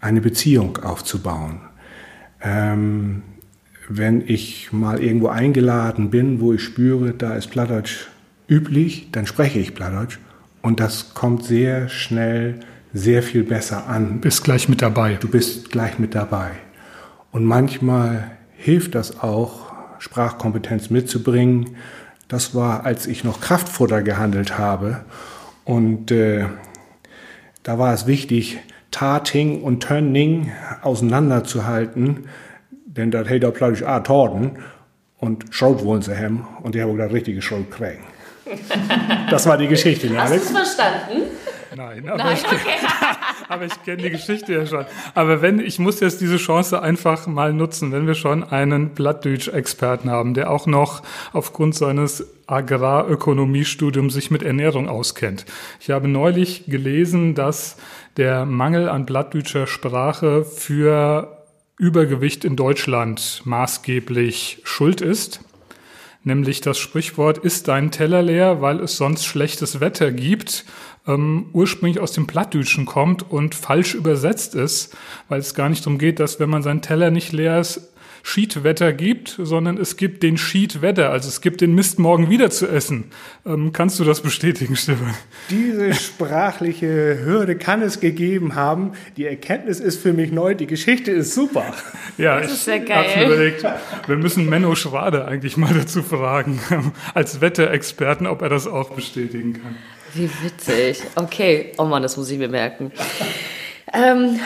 eine 0.00 0.20
Beziehung 0.20 0.78
aufzubauen. 0.78 1.60
Ähm, 2.42 3.22
wenn 3.96 4.22
ich 4.26 4.72
mal 4.72 5.02
irgendwo 5.02 5.28
eingeladen 5.28 6.10
bin, 6.10 6.40
wo 6.40 6.52
ich 6.52 6.62
spüre, 6.62 7.12
da 7.12 7.34
ist 7.34 7.48
Plattdeutsch 7.50 8.06
üblich, 8.48 9.08
dann 9.12 9.26
spreche 9.26 9.58
ich 9.58 9.74
Plattdeutsch 9.74 10.18
und 10.62 10.80
das 10.80 11.14
kommt 11.14 11.44
sehr 11.44 11.88
schnell 11.88 12.60
sehr 12.92 13.22
viel 13.22 13.42
besser 13.42 13.88
an. 13.88 14.20
Bist 14.20 14.44
gleich 14.44 14.68
mit 14.68 14.82
dabei. 14.82 15.14
Du 15.14 15.28
bist 15.28 15.70
gleich 15.70 15.98
mit 15.98 16.14
dabei. 16.14 16.50
Und 17.30 17.44
manchmal 17.44 18.32
hilft 18.56 18.94
das 18.94 19.20
auch, 19.20 19.72
Sprachkompetenz 19.98 20.90
mitzubringen. 20.90 21.76
Das 22.28 22.54
war, 22.54 22.84
als 22.84 23.06
ich 23.06 23.24
noch 23.24 23.40
Kraftfutter 23.40 24.02
gehandelt 24.02 24.58
habe. 24.58 25.04
Und 25.64 26.10
äh, 26.10 26.46
da 27.62 27.78
war 27.78 27.94
es 27.94 28.06
wichtig, 28.06 28.58
Tating 28.90 29.62
und 29.62 29.80
Tönning 29.82 30.52
auseinanderzuhalten, 30.82 32.28
denn 32.96 33.10
das 33.10 33.28
hätte 33.28 33.48
auch 33.48 33.54
plötzlich 33.54 33.86
A 33.86 34.00
Torden 34.00 34.58
und 35.18 35.46
Schrot 35.50 35.84
wollen 35.84 36.02
sie 36.02 36.16
haben 36.16 36.46
und 36.62 36.74
die 36.74 36.82
haben 36.82 36.96
da 36.96 37.06
richtige 37.06 37.42
Schrot 37.42 37.70
kriegen. 37.70 38.04
Das 39.30 39.46
war 39.46 39.56
die 39.56 39.68
Geschichte, 39.68 40.08
ne, 40.08 40.20
Alex? 40.20 40.44
Hast 40.44 40.54
du 40.54 40.58
es 40.58 40.74
verstanden? 40.74 41.22
Nein, 41.74 42.06
aber 42.06 42.18
Nein, 42.18 42.36
ich, 42.36 42.44
okay. 42.44 42.76
aber 43.48 43.64
ich 43.64 43.82
kenne 43.82 44.02
die 44.02 44.10
Geschichte 44.10 44.52
ja 44.52 44.66
schon. 44.66 44.84
Aber 45.14 45.40
wenn, 45.40 45.58
ich 45.58 45.78
muss 45.78 46.00
jetzt 46.00 46.20
diese 46.20 46.36
Chance 46.36 46.82
einfach 46.82 47.26
mal 47.26 47.54
nutzen, 47.54 47.92
wenn 47.92 48.06
wir 48.06 48.14
schon 48.14 48.44
einen 48.44 48.90
Blattdeutsch-Experten 48.90 50.10
haben, 50.10 50.34
der 50.34 50.50
auch 50.50 50.66
noch 50.66 51.02
aufgrund 51.32 51.74
seines 51.74 52.26
Agrarökonomiestudiums 52.46 54.12
sich 54.12 54.30
mit 54.30 54.42
Ernährung 54.42 54.88
auskennt. 54.88 55.46
Ich 55.80 55.90
habe 55.90 56.08
neulich 56.08 56.66
gelesen, 56.66 57.34
dass 57.34 57.76
der 58.18 58.44
Mangel 58.44 58.88
an 58.88 59.06
Blattdeutscher 59.06 59.66
Sprache 59.66 60.44
für 60.44 61.41
Übergewicht 61.82 62.44
in 62.44 62.54
Deutschland 62.54 63.42
maßgeblich 63.44 64.60
schuld 64.62 65.00
ist. 65.00 65.40
Nämlich 66.22 66.60
das 66.60 66.78
Sprichwort 66.78 67.38
ist 67.38 67.66
dein 67.66 67.90
Teller 67.90 68.22
leer, 68.22 68.62
weil 68.62 68.78
es 68.78 68.96
sonst 68.96 69.24
schlechtes 69.24 69.80
Wetter 69.80 70.12
gibt, 70.12 70.64
ähm, 71.08 71.46
ursprünglich 71.52 71.98
aus 71.98 72.12
dem 72.12 72.28
Plattdütschen 72.28 72.86
kommt 72.86 73.28
und 73.28 73.56
falsch 73.56 73.94
übersetzt 73.94 74.54
ist, 74.54 74.96
weil 75.28 75.40
es 75.40 75.56
gar 75.56 75.68
nicht 75.68 75.84
darum 75.84 75.98
geht, 75.98 76.20
dass 76.20 76.38
wenn 76.38 76.50
man 76.50 76.62
seinen 76.62 76.82
Teller 76.82 77.10
nicht 77.10 77.32
leer 77.32 77.58
ist, 77.58 77.91
Schiedwetter 78.22 78.92
gibt, 78.92 79.36
sondern 79.38 79.78
es 79.78 79.96
gibt 79.96 80.22
den 80.22 80.38
Schiedwetter, 80.38 81.10
also 81.10 81.28
es 81.28 81.40
gibt 81.40 81.60
den 81.60 81.74
Mist 81.74 81.98
morgen 81.98 82.30
wieder 82.30 82.50
zu 82.50 82.68
essen. 82.68 83.10
Ähm, 83.44 83.72
kannst 83.72 83.98
du 83.98 84.04
das 84.04 84.20
bestätigen, 84.20 84.76
Stefan? 84.76 85.14
Diese 85.50 85.92
sprachliche 86.00 87.18
Hürde 87.24 87.56
kann 87.56 87.82
es 87.82 88.00
gegeben 88.00 88.54
haben. 88.54 88.92
Die 89.16 89.26
Erkenntnis 89.26 89.80
ist 89.80 90.00
für 90.00 90.12
mich 90.12 90.30
neu, 90.30 90.54
die 90.54 90.66
Geschichte 90.66 91.10
ist 91.10 91.34
super. 91.34 91.74
Ja, 92.16 92.40
das 92.40 92.52
ist 92.52 92.64
sehr 92.64 92.80
geil. 92.80 93.06
Ich 93.08 93.26
überlegt, 93.26 93.64
wir 94.06 94.16
müssen 94.16 94.48
Menno 94.48 94.74
Schwade 94.74 95.24
eigentlich 95.24 95.56
mal 95.56 95.74
dazu 95.74 96.02
fragen, 96.02 96.60
als 97.14 97.40
Wetterexperten, 97.40 98.26
ob 98.26 98.42
er 98.42 98.48
das 98.48 98.66
auch 98.66 98.90
bestätigen 98.90 99.54
kann. 99.54 99.76
Wie 100.14 100.30
witzig. 100.42 101.02
Okay. 101.16 101.72
Oh 101.78 101.84
Mann, 101.84 102.02
das 102.02 102.16
muss 102.16 102.30
ich 102.30 102.38
mir 102.38 102.48
merken. 102.48 102.92
Ähm, 103.92 104.38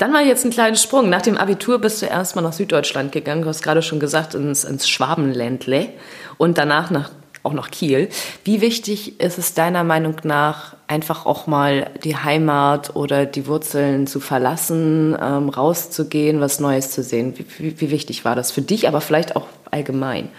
dann 0.00 0.12
mal 0.12 0.26
jetzt 0.26 0.44
einen 0.44 0.52
kleinen 0.52 0.76
Sprung. 0.76 1.10
Nach 1.10 1.20
dem 1.20 1.36
Abitur 1.36 1.78
bist 1.78 2.00
du 2.00 2.06
erstmal 2.06 2.42
nach 2.42 2.54
Süddeutschland 2.54 3.12
gegangen. 3.12 3.42
Du 3.42 3.48
hast 3.48 3.62
gerade 3.62 3.82
schon 3.82 4.00
gesagt, 4.00 4.34
ins, 4.34 4.64
ins 4.64 4.88
Schwabenländle 4.88 5.90
und 6.38 6.56
danach 6.56 6.90
nach, 6.90 7.10
auch 7.42 7.52
nach 7.52 7.70
Kiel. 7.70 8.08
Wie 8.42 8.62
wichtig 8.62 9.20
ist 9.20 9.36
es 9.36 9.52
deiner 9.52 9.84
Meinung 9.84 10.16
nach, 10.24 10.74
einfach 10.86 11.26
auch 11.26 11.46
mal 11.46 11.90
die 12.02 12.16
Heimat 12.16 12.96
oder 12.96 13.26
die 13.26 13.46
Wurzeln 13.46 14.06
zu 14.06 14.20
verlassen, 14.20 15.14
ähm, 15.20 15.50
rauszugehen, 15.50 16.40
was 16.40 16.60
Neues 16.60 16.90
zu 16.90 17.02
sehen? 17.02 17.34
Wie, 17.36 17.44
wie, 17.58 17.80
wie 17.80 17.90
wichtig 17.90 18.24
war 18.24 18.34
das 18.34 18.52
für 18.52 18.62
dich, 18.62 18.88
aber 18.88 19.02
vielleicht 19.02 19.36
auch 19.36 19.48
allgemein? 19.70 20.30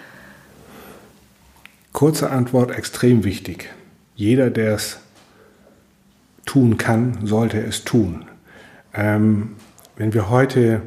Kurze 1.94 2.32
Antwort, 2.32 2.72
extrem 2.72 3.24
wichtig. 3.24 3.70
Jeder, 4.15 4.50
der 4.50 4.74
es 4.74 4.98
tun 6.48 6.77
kann, 6.77 7.20
sollte 7.27 7.60
es 7.60 7.84
tun. 7.84 8.25
Ähm, 8.93 9.55
wenn 9.95 10.13
wir 10.13 10.29
heute 10.29 10.81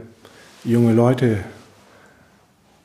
junge 0.65 0.93
Leute 0.93 1.39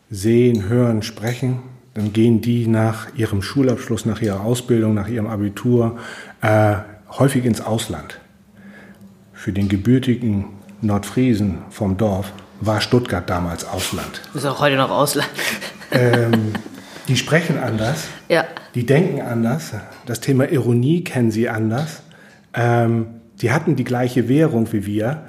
sehen, 0.09 0.67
hören, 0.67 1.01
sprechen, 1.01 1.59
dann 1.93 2.13
gehen 2.13 2.41
die 2.41 2.67
nach 2.67 3.07
ihrem 3.15 3.41
Schulabschluss, 3.41 4.05
nach 4.05 4.21
ihrer 4.21 4.41
Ausbildung, 4.41 4.93
nach 4.93 5.07
ihrem 5.07 5.27
Abitur 5.27 5.97
äh, 6.41 6.75
häufig 7.17 7.45
ins 7.45 7.61
Ausland. 7.61 8.19
Für 9.33 9.51
den 9.51 9.69
gebürtigen 9.69 10.45
Nordfriesen 10.81 11.59
vom 11.69 11.97
Dorf 11.97 12.31
war 12.61 12.81
Stuttgart 12.81 13.29
damals 13.29 13.65
Ausland. 13.65 14.21
Ist 14.33 14.45
auch 14.45 14.59
heute 14.59 14.75
noch 14.75 14.89
Ausland. 14.89 15.29
Ähm, 15.91 16.53
die 17.07 17.15
sprechen 17.15 17.57
anders, 17.57 18.07
ja. 18.27 18.45
die 18.75 18.85
denken 18.85 19.21
anders, 19.21 19.73
das 20.05 20.19
Thema 20.19 20.49
Ironie 20.49 21.03
kennen 21.03 21.31
sie 21.31 21.49
anders. 21.49 22.03
Ähm, 22.53 23.18
die 23.41 23.51
hatten 23.51 23.75
die 23.75 23.84
gleiche 23.84 24.27
Währung 24.27 24.72
wie 24.72 24.86
wir, 24.86 25.24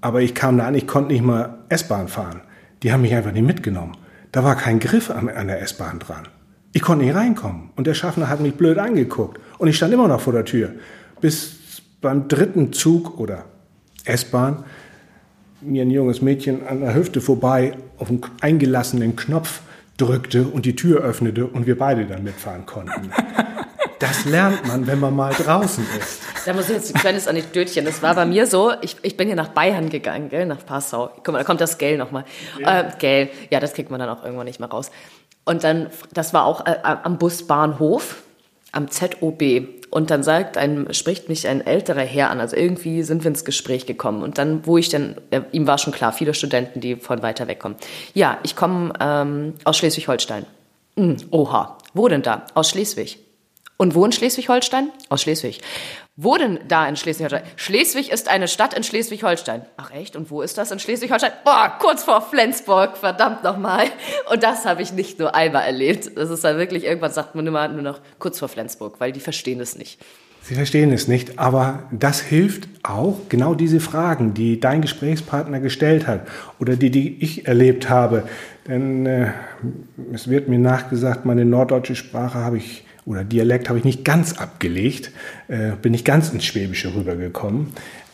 aber 0.00 0.20
ich 0.20 0.34
kam 0.34 0.58
da 0.58 0.66
an, 0.66 0.74
ich 0.74 0.86
konnte 0.86 1.12
nicht 1.12 1.24
mal 1.24 1.58
S-Bahn 1.68 2.08
fahren. 2.08 2.42
Die 2.82 2.92
haben 2.92 3.02
mich 3.02 3.14
einfach 3.14 3.32
nicht 3.32 3.46
mitgenommen. 3.46 3.96
Da 4.32 4.44
war 4.44 4.56
kein 4.56 4.78
Griff 4.78 5.10
an, 5.10 5.26
der 5.26 5.62
S-Bahn 5.62 5.98
dran. 5.98 6.28
Ich 6.72 6.82
konnte 6.82 7.04
nicht 7.04 7.14
reinkommen. 7.14 7.70
Und 7.76 7.86
der 7.86 7.94
Schaffner 7.94 8.28
hat 8.28 8.40
mich 8.40 8.54
blöd 8.54 8.78
angeguckt. 8.78 9.40
Und 9.58 9.68
ich 9.68 9.76
stand 9.76 9.92
immer 9.92 10.06
noch 10.06 10.20
vor 10.20 10.32
der 10.32 10.44
Tür. 10.44 10.72
Bis 11.20 11.82
beim 12.00 12.28
dritten 12.28 12.72
Zug 12.72 13.18
oder 13.18 13.46
S-Bahn 14.04 14.64
mir 15.60 15.82
ein 15.82 15.90
junges 15.90 16.22
Mädchen 16.22 16.66
an 16.66 16.80
der 16.80 16.94
Hüfte 16.94 17.20
vorbei 17.20 17.72
auf 17.96 18.10
einen 18.10 18.20
eingelassenen 18.40 19.16
Knopf 19.16 19.62
drückte 19.96 20.46
und 20.46 20.66
die 20.66 20.76
Tür 20.76 21.00
öffnete 21.02 21.46
und 21.46 21.66
wir 21.66 21.76
beide 21.76 22.06
dann 22.06 22.22
mitfahren 22.22 22.64
konnten. 22.64 23.10
Das 23.98 24.24
lernt 24.24 24.66
man, 24.66 24.86
wenn 24.86 25.00
man 25.00 25.14
mal 25.14 25.32
draußen 25.32 25.84
ist. 25.98 26.22
Da 26.46 26.52
muss 26.52 26.68
ich 26.68 26.76
jetzt 26.76 26.94
ein 26.94 27.00
kleines 27.00 27.26
Anekdötchen. 27.26 27.84
Das 27.84 28.00
war 28.02 28.14
bei 28.14 28.24
mir 28.26 28.46
so, 28.46 28.72
ich, 28.80 28.96
ich 29.02 29.16
bin 29.16 29.26
hier 29.26 29.36
nach 29.36 29.48
Bayern 29.48 29.88
gegangen, 29.88 30.28
gell, 30.28 30.46
nach 30.46 30.64
Passau. 30.64 31.10
Guck 31.16 31.28
mal, 31.32 31.38
da 31.38 31.44
kommt 31.44 31.60
das 31.60 31.78
Gell 31.78 31.98
nochmal. 31.98 32.24
Ja. 32.60 32.80
Äh, 32.80 32.90
Gell, 32.98 33.30
ja, 33.50 33.58
das 33.58 33.74
kriegt 33.74 33.90
man 33.90 33.98
dann 33.98 34.08
auch 34.08 34.22
irgendwann 34.22 34.46
nicht 34.46 34.60
mehr 34.60 34.68
raus. 34.68 34.90
Und 35.44 35.64
dann, 35.64 35.88
das 36.12 36.32
war 36.32 36.44
auch 36.44 36.66
äh, 36.66 36.76
am 36.82 37.18
Busbahnhof, 37.18 38.22
am 38.70 38.88
ZOB. 38.90 39.42
Und 39.90 40.10
dann 40.10 40.22
sagt 40.22 40.56
ein, 40.58 40.92
spricht 40.92 41.28
mich 41.28 41.48
ein 41.48 41.66
älterer 41.66 42.02
Herr 42.02 42.30
an. 42.30 42.40
Also 42.40 42.54
irgendwie 42.54 43.02
sind 43.02 43.24
wir 43.24 43.30
ins 43.30 43.44
Gespräch 43.44 43.86
gekommen. 43.86 44.22
Und 44.22 44.38
dann, 44.38 44.64
wo 44.66 44.78
ich 44.78 44.90
dann, 44.90 45.16
äh, 45.30 45.40
ihm 45.50 45.66
war 45.66 45.78
schon 45.78 45.92
klar, 45.92 46.12
viele 46.12 46.34
Studenten, 46.34 46.80
die 46.80 46.96
von 46.96 47.22
weiter 47.22 47.48
weg 47.48 47.58
kommen. 47.58 47.76
Ja, 48.14 48.38
ich 48.42 48.54
komme 48.54 48.92
ähm, 49.00 49.54
aus 49.64 49.78
Schleswig-Holstein. 49.78 50.46
Hm, 50.96 51.16
oha, 51.30 51.78
wo 51.94 52.06
denn 52.08 52.22
da? 52.22 52.46
Aus 52.54 52.70
Schleswig. 52.70 53.18
Und 53.80 53.94
wo 53.94 54.04
in 54.04 54.10
Schleswig-Holstein? 54.10 54.90
Aus 55.08 55.22
Schleswig. 55.22 55.60
Wo 56.16 56.36
denn 56.36 56.58
da 56.66 56.88
in 56.88 56.96
Schleswig-Holstein? 56.96 57.44
Schleswig 57.54 58.10
ist 58.10 58.28
eine 58.28 58.48
Stadt 58.48 58.74
in 58.74 58.82
Schleswig-Holstein. 58.82 59.62
Ach 59.76 59.92
echt? 59.92 60.16
Und 60.16 60.32
wo 60.32 60.42
ist 60.42 60.58
das 60.58 60.72
in 60.72 60.80
Schleswig-Holstein? 60.80 61.30
Boah, 61.44 61.76
kurz 61.78 62.02
vor 62.02 62.20
Flensburg, 62.20 62.96
verdammt 62.96 63.44
nochmal. 63.44 63.84
Und 64.32 64.42
das 64.42 64.66
habe 64.66 64.82
ich 64.82 64.92
nicht 64.92 65.20
nur 65.20 65.36
einmal 65.36 65.62
erlebt. 65.62 66.10
Das 66.16 66.28
ist 66.28 66.42
dann 66.42 66.58
wirklich, 66.58 66.82
irgendwann 66.82 67.12
sagt 67.12 67.36
man 67.36 67.46
immer 67.46 67.68
nur 67.68 67.82
noch 67.82 68.00
kurz 68.18 68.40
vor 68.40 68.48
Flensburg, 68.48 68.96
weil 68.98 69.12
die 69.12 69.20
verstehen 69.20 69.60
es 69.60 69.78
nicht. 69.78 70.00
Sie 70.42 70.54
verstehen 70.54 70.92
es 70.92 71.06
nicht, 71.06 71.38
aber 71.38 71.84
das 71.92 72.20
hilft 72.20 72.68
auch, 72.82 73.20
genau 73.28 73.54
diese 73.54 73.78
Fragen, 73.78 74.34
die 74.34 74.58
dein 74.58 74.82
Gesprächspartner 74.82 75.60
gestellt 75.60 76.08
hat 76.08 76.26
oder 76.58 76.74
die, 76.74 76.90
die 76.90 77.22
ich 77.22 77.46
erlebt 77.46 77.88
habe. 77.88 78.24
Denn 78.66 79.06
äh, 79.06 79.30
es 80.12 80.28
wird 80.28 80.48
mir 80.48 80.58
nachgesagt, 80.58 81.24
meine 81.24 81.44
norddeutsche 81.44 81.94
Sprache 81.94 82.38
habe 82.38 82.56
ich 82.56 82.84
oder 83.08 83.24
Dialekt 83.24 83.70
habe 83.70 83.78
ich 83.78 83.86
nicht 83.86 84.04
ganz 84.04 84.34
abgelegt, 84.34 85.12
äh, 85.48 85.72
bin 85.80 85.92
nicht 85.92 86.04
ganz 86.04 86.28
ins 86.28 86.44
Schwäbische 86.44 86.94
rübergekommen. 86.94 87.68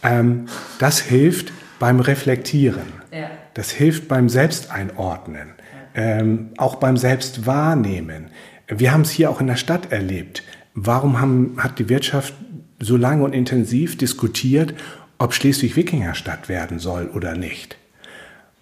Ähm, 0.04 0.46
das 0.78 1.00
hilft 1.00 1.52
beim 1.80 1.98
Reflektieren. 1.98 2.92
Ja. 3.12 3.28
Das 3.54 3.72
hilft 3.72 4.06
beim 4.06 4.28
Selbsteinordnen, 4.28 5.48
ähm, 5.96 6.50
auch 6.58 6.76
beim 6.76 6.96
Selbstwahrnehmen. 6.96 8.28
Wir 8.68 8.92
haben 8.92 9.00
es 9.00 9.10
hier 9.10 9.30
auch 9.30 9.40
in 9.40 9.48
der 9.48 9.56
Stadt 9.56 9.90
erlebt. 9.90 10.44
Warum 10.74 11.20
haben, 11.20 11.56
hat 11.58 11.80
die 11.80 11.88
Wirtschaft 11.88 12.32
so 12.78 12.96
lange 12.96 13.24
und 13.24 13.32
intensiv 13.32 13.98
diskutiert, 13.98 14.74
ob 15.18 15.34
Schleswig 15.34 15.74
Wikingerstadt 15.74 16.48
werden 16.48 16.78
soll 16.78 17.08
oder 17.08 17.36
nicht? 17.36 17.76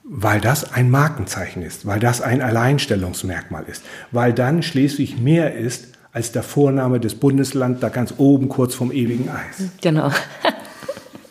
Weil 0.05 0.41
das 0.41 0.73
ein 0.73 0.91
Markenzeichen 0.91 1.63
ist, 1.63 1.87
weil 1.87 2.01
das 2.01 2.23
ein 2.23 2.41
Alleinstellungsmerkmal 2.41 3.65
ist, 3.67 3.85
weil 4.11 4.33
dann 4.33 4.63
Schleswig 4.63 5.19
mehr 5.21 5.55
ist 5.55 5.92
als 6.13 6.33
der 6.33 6.43
Vorname 6.43 7.01
des 7.01 7.15
Bundeslands 7.15 7.81
da 7.81 7.89
ganz 7.89 8.15
oben 8.19 8.49
kurz 8.49 8.75
vom 8.75 8.93
ewigen 8.93 9.29
Eis. 9.31 9.71
Genau. 9.81 10.11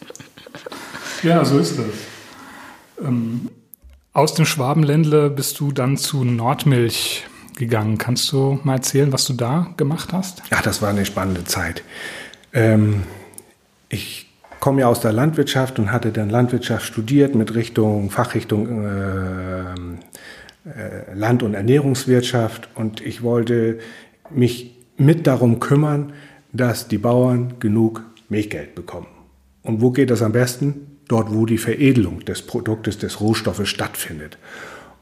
ja, 1.24 1.46
so 1.46 1.60
ist 1.60 1.78
das. 1.78 3.06
Ähm, 3.06 3.50
aus 4.14 4.34
dem 4.34 4.46
Schwabenländle 4.46 5.30
bist 5.30 5.60
du 5.60 5.72
dann 5.72 5.98
zu 5.98 6.24
Nordmilch 6.24 7.26
gegangen. 7.56 7.98
Kannst 7.98 8.32
du 8.32 8.60
mal 8.64 8.76
erzählen, 8.76 9.14
was 9.14 9.26
du 9.26 9.34
da 9.34 9.74
gemacht 9.78 10.14
hast? 10.14 10.42
Ja, 10.52 10.62
das 10.62 10.82
war 10.82 10.90
eine 10.90 11.06
spannende 11.06 11.44
Zeit. 11.44 11.84
Ähm, 12.52 13.04
ich 13.88 14.28
komme 14.60 14.82
ja 14.82 14.88
aus 14.88 15.00
der 15.00 15.14
Landwirtschaft 15.14 15.80
und 15.80 15.92
hatte 15.92 16.12
dann 16.12 16.30
Landwirtschaft 16.30 16.86
studiert 16.86 17.36
mit 17.36 17.54
Richtung 17.56 18.10
Fachrichtung 18.10 18.86
äh, 18.86 19.74
äh, 20.70 21.14
Land- 21.14 21.44
und 21.44 21.54
Ernährungswirtschaft 21.54 22.70
und 22.76 23.02
ich 23.02 23.24
wollte 23.24 23.80
mich 24.36 24.76
mit 24.98 25.28
darum 25.28 25.60
kümmern, 25.60 26.14
dass 26.54 26.88
die 26.88 26.98
Bauern 26.98 27.56
genug 27.60 28.04
Milchgeld 28.30 28.76
bekommen. 28.76 29.08
Und 29.64 29.82
wo 29.82 29.92
geht 29.92 30.10
das 30.10 30.22
am 30.22 30.32
besten? 30.32 30.98
Dort, 31.08 31.34
wo 31.34 31.46
die 31.46 31.58
Veredelung 31.58 32.24
des 32.26 32.42
Produktes, 32.42 32.98
des 32.98 33.20
Rohstoffes 33.20 33.68
stattfindet. 33.70 34.38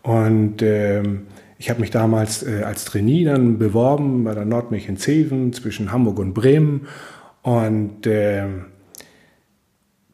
Und 0.02 0.62
ähm, 0.62 1.28
ich 1.58 1.70
habe 1.70 1.82
mich 1.82 1.92
damals 1.92 2.42
äh, 2.44 2.64
als 2.64 2.86
Trainee 2.86 3.26
dann 3.26 3.60
beworben 3.60 4.24
bei 4.24 4.34
der 4.34 4.46
Nordmilch 4.46 4.88
in 4.88 4.98
Zeven 4.98 5.54
zwischen 5.54 5.92
Hamburg 5.92 6.20
und 6.20 6.34
Bremen 6.34 6.88
und 7.42 8.08
äh, 8.08 8.46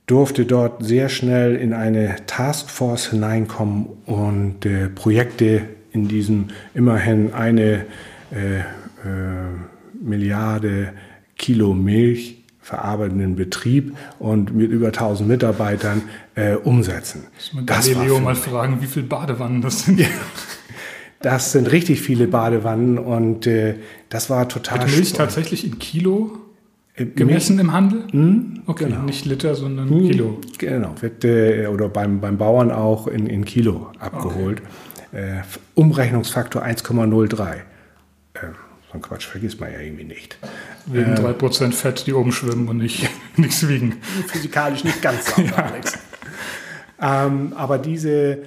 durfte 0.07 0.45
dort 0.45 0.83
sehr 0.83 1.09
schnell 1.09 1.55
in 1.55 1.73
eine 1.73 2.15
Taskforce 2.27 3.11
hineinkommen 3.11 3.87
und 4.05 4.65
äh, 4.65 4.89
Projekte 4.89 5.61
in 5.91 6.07
diesem 6.07 6.47
immerhin 6.73 7.33
eine 7.33 7.85
äh, 8.31 8.61
Milliarde 10.01 10.93
Kilo 11.37 11.73
Milch 11.73 12.45
verarbeitenden 12.65 13.35
Betrieb 13.35 13.95
und 14.17 14.55
mit 14.55 14.71
über 14.71 14.87
1000 14.87 15.29
Mitarbeitern 15.29 16.01
äh, 16.33 16.55
umsetzen. 16.55 17.25
Das 17.63 17.93
war 17.93 18.03
Leo 18.03 18.19
mal 18.19 18.33
fragen, 18.33 18.81
wie 18.81 18.87
viele 18.87 19.05
Badewannen 19.05 19.61
das 19.61 19.85
sind. 19.85 20.01
Das 21.21 21.51
sind 21.51 21.71
richtig 21.71 22.01
viele 22.01 22.27
Badewannen 22.27 22.97
und 22.97 23.47
äh, 23.47 23.75
das 24.09 24.29
war 24.29 24.47
total 24.47 24.81
Wird 24.81 24.95
Milch 24.95 25.13
tatsächlich 25.13 25.65
in 25.65 25.79
Kilo 25.79 26.37
äh, 26.95 27.05
gemessen 27.05 27.55
Milch? 27.55 27.67
im 27.67 27.73
Handel? 27.73 28.03
Hm, 28.11 28.61
okay, 28.65 28.85
genau. 28.85 29.03
nicht 29.03 29.25
Liter, 29.25 29.55
sondern 29.55 29.89
hm, 29.89 30.07
Kilo. 30.07 30.41
Genau, 30.57 30.93
wird 31.01 31.23
äh, 31.23 31.67
oder 31.67 31.89
beim, 31.89 32.19
beim 32.19 32.37
Bauern 32.37 32.71
auch 32.71 33.07
in, 33.07 33.27
in 33.27 33.45
Kilo 33.45 33.91
abgeholt. 33.99 34.61
Okay. 35.11 35.37
Äh, 35.37 35.41
Umrechnungsfaktor 35.75 36.63
1,03. 36.63 37.55
So 38.95 38.99
ein 38.99 39.01
Quatsch 39.01 39.25
vergisst 39.25 39.59
man 39.59 39.73
ja 39.73 39.79
irgendwie 39.79 40.05
nicht. 40.05 40.37
Wegen 40.85 41.13
äh, 41.13 41.19
3% 41.19 41.73
Fett, 41.73 42.07
die 42.07 42.13
oben 42.13 42.31
schwimmen 42.31 42.69
und 42.69 42.77
nicht, 42.77 43.09
nichts 43.35 43.67
wiegen. 43.67 43.97
Physikalisch 44.27 44.85
nicht 44.85 45.01
ganz 45.01 45.25
sauber, 45.35 45.49
ja. 45.49 45.65
Alex. 45.65 45.97
Ähm, 47.01 47.51
aber 47.57 47.77
diese 47.77 48.37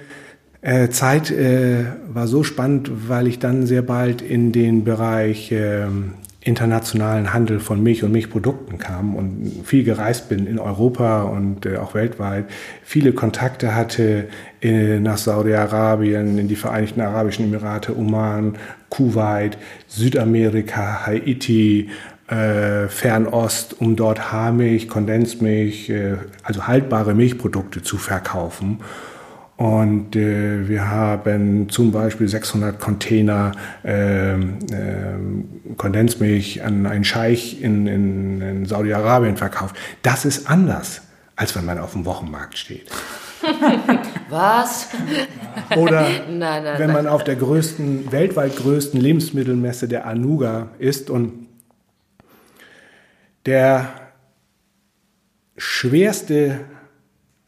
äh, 0.61 0.89
Zeit 0.89 1.29
äh, 1.29 1.85
war 2.07 2.27
so 2.27 2.43
spannend, 2.43 2.89
weil 3.07 3.27
ich 3.27 3.37
dann 3.37 3.67
sehr 3.67 3.83
bald 3.83 4.23
in 4.23 4.51
den 4.51 4.83
Bereich 4.83 5.51
äh, 5.51 5.85
internationalen 6.49 7.31
Handel 7.31 7.59
von 7.59 7.81
Milch 7.81 8.03
und 8.03 8.11
Milchprodukten 8.11 8.79
kam 8.79 9.15
und 9.15 9.61
viel 9.63 9.83
gereist 9.83 10.27
bin 10.27 10.47
in 10.47 10.57
Europa 10.57 11.21
und 11.21 11.65
äh, 11.65 11.77
auch 11.77 11.93
weltweit, 11.93 12.45
viele 12.83 13.13
Kontakte 13.13 13.75
hatte 13.75 14.27
äh, 14.61 14.99
nach 14.99 15.17
Saudi-Arabien, 15.17 16.39
in 16.39 16.47
die 16.47 16.55
Vereinigten 16.55 17.01
Arabischen 17.01 17.45
Emirate, 17.45 17.95
Oman, 17.95 18.57
Kuwait, 18.89 19.57
Südamerika, 19.87 21.05
Haiti, 21.05 21.91
äh, 22.27 22.87
Fernost, 22.87 23.79
um 23.79 23.95
dort 23.95 24.31
Haarmilch, 24.31 24.89
Kondensmilch, 24.89 25.93
also 26.43 26.67
haltbare 26.67 27.13
Milchprodukte 27.13 27.83
zu 27.83 27.97
verkaufen. 27.97 28.79
Und 29.59 30.15
äh, 30.15 30.69
wir 30.69 30.89
haben 30.89 31.67
zum 31.67 31.91
Beispiel 31.91 32.29
600 32.29 32.79
Container 32.79 33.51
äh, 33.83 34.31
äh, 34.31 34.37
Kondensmilch 35.75 36.63
an 36.63 36.85
einen 36.85 37.03
Scheich 37.03 37.61
in, 37.61 37.85
in, 37.85 38.39
in 38.39 38.65
Saudi-Arabien 38.65 39.35
verkauft. 39.35 39.75
Das 40.01 40.23
ist 40.23 40.49
anders, 40.49 41.01
als 41.35 41.57
wenn 41.57 41.65
man 41.65 41.77
auf 41.77 41.91
dem 41.91 42.05
Wochenmarkt 42.05 42.57
steht. 42.57 42.89
Was? 44.29 44.91
Oder 45.75 46.07
nein, 46.29 46.63
nein, 46.63 46.79
wenn 46.79 46.93
man 46.93 47.05
auf 47.05 47.25
der 47.25 47.35
größten, 47.35 48.13
weltweit 48.13 48.55
größten 48.55 49.01
Lebensmittelmesse 49.01 49.89
der 49.89 50.05
Anuga 50.05 50.69
ist 50.79 51.09
und 51.09 51.47
der 53.45 53.89
schwerste 55.57 56.61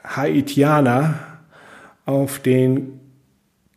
Haitianer 0.03 1.30
auf 2.05 2.39
den 2.39 2.99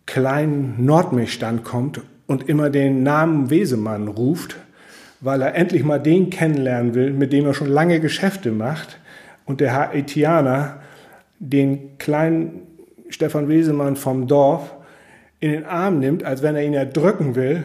kleinen 0.07 0.85
Nordmilchstand 0.85 1.65
kommt 1.65 2.01
und 2.27 2.49
immer 2.49 2.71
den 2.71 3.03
Namen 3.03 3.51
Wesemann 3.51 4.09
ruft, 4.09 4.57
weil 5.21 5.43
er 5.43 5.55
endlich 5.55 5.85
mal 5.85 5.99
den 5.99 6.31
kennenlernen 6.31 6.95
will, 6.95 7.13
mit 7.13 7.33
dem 7.33 7.47
er 7.47 7.55
schon 7.55 7.69
lange 7.69 8.01
Geschäfte 8.01 8.53
macht. 8.53 8.99
Und 9.47 9.61
der 9.61 9.75
Haitianer 9.75 10.81
den 11.39 11.99
kleinen 11.99 12.63
Stefan 13.09 13.49
Wesemann 13.49 13.97
vom 13.97 14.27
Dorf 14.27 14.75
in 15.41 15.53
den 15.53 15.65
Arm 15.65 16.01
nimmt, 16.01 16.25
als 16.25 16.43
wenn 16.43 16.57
er 16.57 16.65
ihn 16.65 16.75
erdrücken 16.75 17.35
will, 17.35 17.65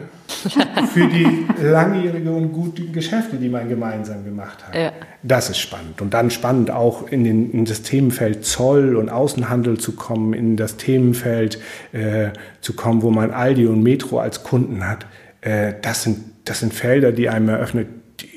für 0.92 1.06
die 1.06 1.46
langjährige 1.62 2.30
und 2.30 2.52
guten 2.52 2.92
Geschäfte, 2.92 3.36
die 3.36 3.48
man 3.48 3.68
gemeinsam 3.68 4.24
gemacht 4.24 4.66
hat. 4.66 4.74
Ja. 4.74 4.92
Das 5.22 5.50
ist 5.50 5.58
spannend. 5.58 6.00
Und 6.00 6.14
dann 6.14 6.30
spannend 6.30 6.70
auch 6.70 7.08
in, 7.08 7.24
den, 7.24 7.50
in 7.52 7.64
das 7.64 7.82
Themenfeld 7.82 8.44
Zoll 8.44 8.96
und 8.96 9.10
Außenhandel 9.10 9.78
zu 9.78 9.92
kommen, 9.92 10.32
in 10.32 10.56
das 10.56 10.76
Themenfeld 10.76 11.60
äh, 11.92 12.30
zu 12.60 12.74
kommen, 12.74 13.02
wo 13.02 13.10
man 13.10 13.30
Aldi 13.30 13.66
und 13.66 13.82
Metro 13.82 14.18
als 14.18 14.42
Kunden 14.42 14.86
hat. 14.86 15.06
Äh, 15.40 15.74
das, 15.82 16.02
sind, 16.02 16.18
das 16.44 16.60
sind 16.60 16.72
Felder, 16.72 17.12
die 17.12 17.28
einem 17.28 17.48
eröffnet 17.48 17.88
die 18.20 18.28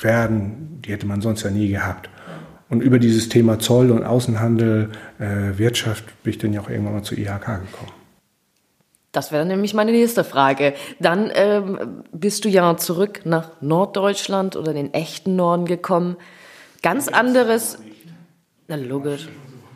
werden, 0.00 0.80
die 0.84 0.92
hätte 0.92 1.06
man 1.06 1.20
sonst 1.20 1.42
ja 1.42 1.50
nie 1.50 1.68
gehabt. 1.68 2.10
Und 2.68 2.80
über 2.80 2.98
dieses 2.98 3.28
Thema 3.28 3.58
Zoll 3.60 3.90
und 3.90 4.02
Außenhandel, 4.02 4.90
äh, 5.18 5.58
Wirtschaft 5.58 6.04
bin 6.24 6.32
ich 6.32 6.38
dann 6.38 6.52
ja 6.52 6.60
auch 6.60 6.68
irgendwann 6.68 6.94
mal 6.94 7.02
zur 7.02 7.16
IHK 7.18 7.46
gekommen. 7.46 7.92
Das 9.16 9.32
wäre 9.32 9.46
nämlich 9.46 9.72
meine 9.72 9.92
nächste 9.92 10.24
Frage. 10.24 10.74
Dann 11.00 11.32
ähm, 11.34 12.04
bist 12.12 12.44
du 12.44 12.50
ja 12.50 12.76
zurück 12.76 13.22
nach 13.24 13.50
Norddeutschland 13.62 14.56
oder 14.56 14.74
den 14.74 14.92
echten 14.92 15.36
Norden 15.36 15.64
gekommen. 15.64 16.18
Ganz 16.82 17.08
anderes. 17.08 17.78
Na 18.68 18.76
logisch. 18.76 19.26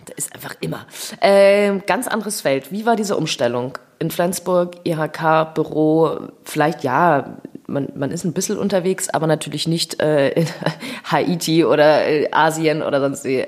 Das 0.04 0.26
ist 0.26 0.34
einfach 0.34 0.56
immer. 0.60 0.86
Ähm, 1.22 1.84
ganz 1.86 2.06
anderes 2.06 2.42
Feld. 2.42 2.70
Wie 2.70 2.84
war 2.84 2.96
diese 2.96 3.16
Umstellung? 3.16 3.78
In 3.98 4.10
Flensburg, 4.10 4.76
IHK, 4.84 5.54
Büro, 5.54 6.28
vielleicht 6.44 6.84
ja, 6.84 7.38
man, 7.66 7.88
man 7.94 8.10
ist 8.10 8.24
ein 8.24 8.34
bisschen 8.34 8.58
unterwegs, 8.58 9.08
aber 9.08 9.26
natürlich 9.26 9.66
nicht 9.66 10.02
äh, 10.02 10.32
in 10.32 10.46
Haiti 11.04 11.64
oder 11.64 12.06
äh, 12.06 12.28
Asien 12.30 12.82
oder 12.82 13.00
sonst 13.00 13.24
wie 13.24 13.46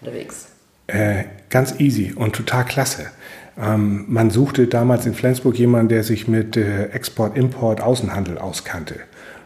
unterwegs. 0.00 0.46
Äh, 0.86 1.24
ganz 1.50 1.80
easy 1.80 2.12
und 2.12 2.36
total 2.36 2.64
klasse. 2.64 3.10
Ähm, 3.60 4.04
man 4.08 4.30
suchte 4.30 4.66
damals 4.66 5.06
in 5.06 5.14
Flensburg 5.14 5.58
jemanden, 5.58 5.88
der 5.88 6.02
sich 6.02 6.26
mit 6.26 6.56
äh, 6.56 6.86
Export, 6.86 7.36
Import, 7.36 7.80
Außenhandel 7.80 8.38
auskannte. 8.38 8.96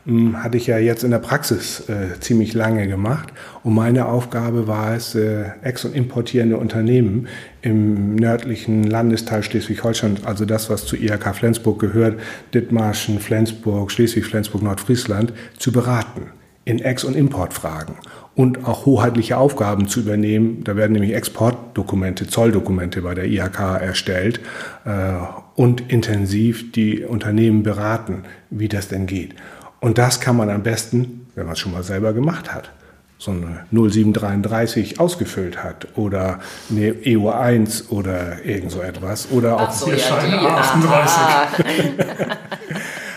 hm, 0.06 0.42
hatte 0.42 0.56
ich 0.56 0.66
ja 0.66 0.78
jetzt 0.78 1.04
in 1.04 1.10
der 1.10 1.18
Praxis 1.18 1.88
äh, 1.88 2.18
ziemlich 2.20 2.54
lange 2.54 2.88
gemacht. 2.88 3.28
Und 3.62 3.74
meine 3.74 4.06
Aufgabe 4.06 4.66
war 4.66 4.94
es, 4.94 5.14
äh, 5.14 5.44
ex- 5.62 5.84
und 5.84 5.94
importierende 5.94 6.56
Unternehmen 6.56 7.28
im 7.60 8.14
nördlichen 8.14 8.84
Landesteil 8.84 9.42
Schleswig-Holstein, 9.42 10.18
also 10.24 10.46
das, 10.46 10.70
was 10.70 10.86
zu 10.86 10.96
IHK 10.96 11.34
Flensburg 11.34 11.78
gehört, 11.78 12.18
Dithmarschen, 12.54 13.20
Flensburg, 13.20 13.90
Schleswig-Flensburg, 13.90 14.62
Nordfriesland, 14.62 15.34
zu 15.58 15.72
beraten 15.72 16.28
in 16.68 16.80
Ex- 16.80 17.02
und 17.02 17.16
Importfragen 17.16 17.94
und 18.34 18.66
auch 18.66 18.84
hoheitliche 18.84 19.38
Aufgaben 19.38 19.88
zu 19.88 20.00
übernehmen. 20.00 20.64
Da 20.64 20.76
werden 20.76 20.92
nämlich 20.92 21.14
Exportdokumente, 21.14 22.26
Zolldokumente 22.26 23.00
bei 23.00 23.14
der 23.14 23.24
IHK 23.24 23.80
erstellt 23.80 24.40
äh, 24.84 25.14
und 25.54 25.90
intensiv 25.90 26.70
die 26.72 27.04
Unternehmen 27.04 27.62
beraten, 27.62 28.24
wie 28.50 28.68
das 28.68 28.88
denn 28.88 29.06
geht. 29.06 29.34
Und 29.80 29.96
das 29.96 30.20
kann 30.20 30.36
man 30.36 30.50
am 30.50 30.62
besten, 30.62 31.26
wenn 31.34 31.46
man 31.46 31.54
es 31.54 31.58
schon 31.58 31.72
mal 31.72 31.82
selber 31.82 32.12
gemacht 32.12 32.52
hat. 32.52 32.70
So 33.16 33.30
eine 33.30 33.64
0733 33.70 35.00
ausgefüllt 35.00 35.64
hat 35.64 35.88
oder 35.96 36.40
eine 36.70 36.90
EU1 36.90 37.88
oder 37.88 38.44
irgend 38.44 38.72
so 38.72 38.82
etwas. 38.82 39.30
Oder 39.30 39.58
auch 39.58 39.70
so, 39.70 39.90
ja, 39.90 39.96
die, 39.96 40.34
38. 40.34 41.92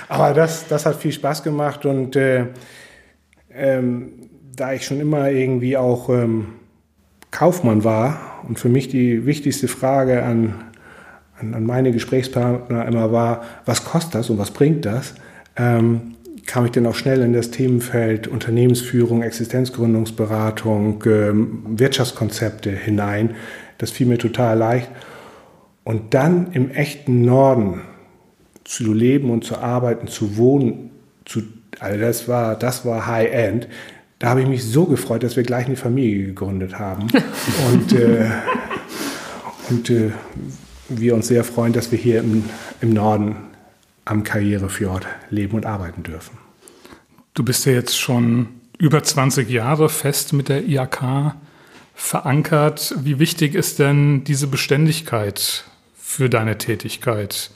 Aber 0.07 0.33
das, 0.33 0.67
das 0.69 0.85
hat 0.85 0.95
viel 0.95 1.11
Spaß 1.11 1.43
gemacht 1.43 1.85
und 1.85 2.15
äh, 2.15 2.45
ähm, 3.55 4.13
da 4.55 4.73
ich 4.73 4.85
schon 4.85 4.99
immer 4.99 5.29
irgendwie 5.29 5.77
auch 5.77 6.09
ähm, 6.09 6.47
Kaufmann 7.31 7.83
war 7.83 8.43
und 8.47 8.59
für 8.59 8.69
mich 8.69 8.89
die 8.89 9.25
wichtigste 9.25 9.67
Frage 9.67 10.23
an, 10.23 10.55
an, 11.39 11.53
an, 11.53 11.65
meine 11.65 11.91
Gesprächspartner 11.91 12.85
immer 12.85 13.11
war, 13.11 13.43
was 13.65 13.85
kostet 13.85 14.15
das 14.15 14.29
und 14.29 14.37
was 14.37 14.51
bringt 14.51 14.85
das, 14.85 15.15
ähm, 15.55 16.15
kam 16.45 16.65
ich 16.65 16.71
dann 16.71 16.85
auch 16.85 16.95
schnell 16.95 17.21
in 17.21 17.33
das 17.33 17.51
Themenfeld 17.51 18.27
Unternehmensführung, 18.27 19.21
Existenzgründungsberatung, 19.21 21.03
ähm, 21.05 21.63
Wirtschaftskonzepte 21.67 22.71
hinein. 22.71 23.35
Das 23.77 23.91
fiel 23.91 24.07
mir 24.07 24.17
total 24.17 24.57
leicht. 24.57 24.89
Und 25.83 26.13
dann 26.13 26.51
im 26.51 26.71
echten 26.71 27.21
Norden 27.21 27.81
zu 28.63 28.93
leben 28.93 29.29
und 29.29 29.43
zu 29.43 29.57
arbeiten, 29.57 30.07
zu 30.07 30.37
wohnen, 30.37 30.91
zu, 31.25 31.41
also 31.79 31.99
das 31.99 32.27
war, 32.27 32.55
das 32.55 32.85
war 32.85 33.07
High-End. 33.07 33.67
Da 34.19 34.29
habe 34.29 34.41
ich 34.41 34.47
mich 34.47 34.63
so 34.63 34.85
gefreut, 34.85 35.23
dass 35.23 35.35
wir 35.35 35.43
gleich 35.43 35.65
eine 35.65 35.75
Familie 35.75 36.27
gegründet 36.27 36.77
haben. 36.77 37.07
und 37.73 37.93
äh, 37.93 38.29
und 39.71 39.89
äh, 39.89 40.11
wir 40.89 41.15
uns 41.15 41.27
sehr 41.27 41.43
freuen, 41.43 41.73
dass 41.73 41.91
wir 41.91 41.97
hier 41.97 42.19
im, 42.19 42.43
im 42.81 42.93
Norden 42.93 43.35
am 44.05 44.23
Karrierefjord 44.23 45.07
leben 45.29 45.55
und 45.55 45.65
arbeiten 45.65 46.03
dürfen. 46.03 46.37
Du 47.33 47.43
bist 47.43 47.65
ja 47.65 47.71
jetzt 47.71 47.97
schon 47.97 48.49
über 48.77 49.01
20 49.01 49.49
Jahre 49.49 49.89
fest 49.89 50.33
mit 50.33 50.49
der 50.49 50.65
IAK 50.65 51.35
verankert. 51.95 52.95
Wie 52.99 53.19
wichtig 53.19 53.55
ist 53.55 53.79
denn 53.79 54.23
diese 54.25 54.47
Beständigkeit 54.47 55.63
für 55.95 56.29
deine 56.29 56.57
Tätigkeit? 56.57 57.51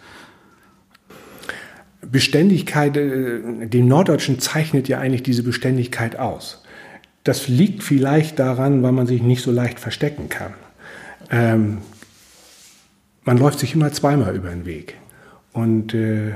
Beständigkeit, 2.12 2.98
äh, 2.98 3.68
dem 3.68 3.88
Norddeutschen 3.88 4.40
zeichnet 4.40 4.88
ja 4.88 5.00
eigentlich 5.00 5.24
diese 5.24 5.44
Beständigkeit 5.44 6.18
aus. 6.18 6.64
Das 7.24 7.48
liegt 7.48 7.84
vielleicht 7.84 8.40
daran, 8.40 8.84
weil 8.84 8.92
man 8.92 9.08
sich 9.08 9.22
nicht 9.22 9.42
so 9.42 9.52
leicht 9.52 9.80
verstecken 9.80 10.30
kann. 10.30 10.54
Ähm, 11.32 11.80
man 13.24 13.38
läuft 13.38 13.60
sich 13.60 13.74
immer 13.74 13.92
zweimal 13.92 14.36
über 14.36 14.50
den 14.50 14.66
Weg. 14.66 14.96
Und 15.52 15.94
äh, 15.94 16.34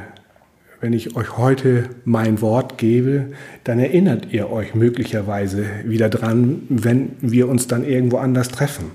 wenn 0.82 0.94
ich 0.94 1.16
euch 1.16 1.38
heute 1.38 1.90
mein 2.06 2.42
Wort 2.42 2.78
gebe, 2.78 3.34
dann 3.64 3.80
erinnert 3.80 4.32
ihr 4.32 4.50
euch 4.50 4.76
möglicherweise 4.76 5.66
wieder 5.86 6.10
dran, 6.10 6.64
wenn 6.70 7.12
wir 7.20 7.50
uns 7.50 7.68
dann 7.68 7.84
irgendwo 7.84 8.18
anders 8.18 8.48
treffen. 8.48 8.86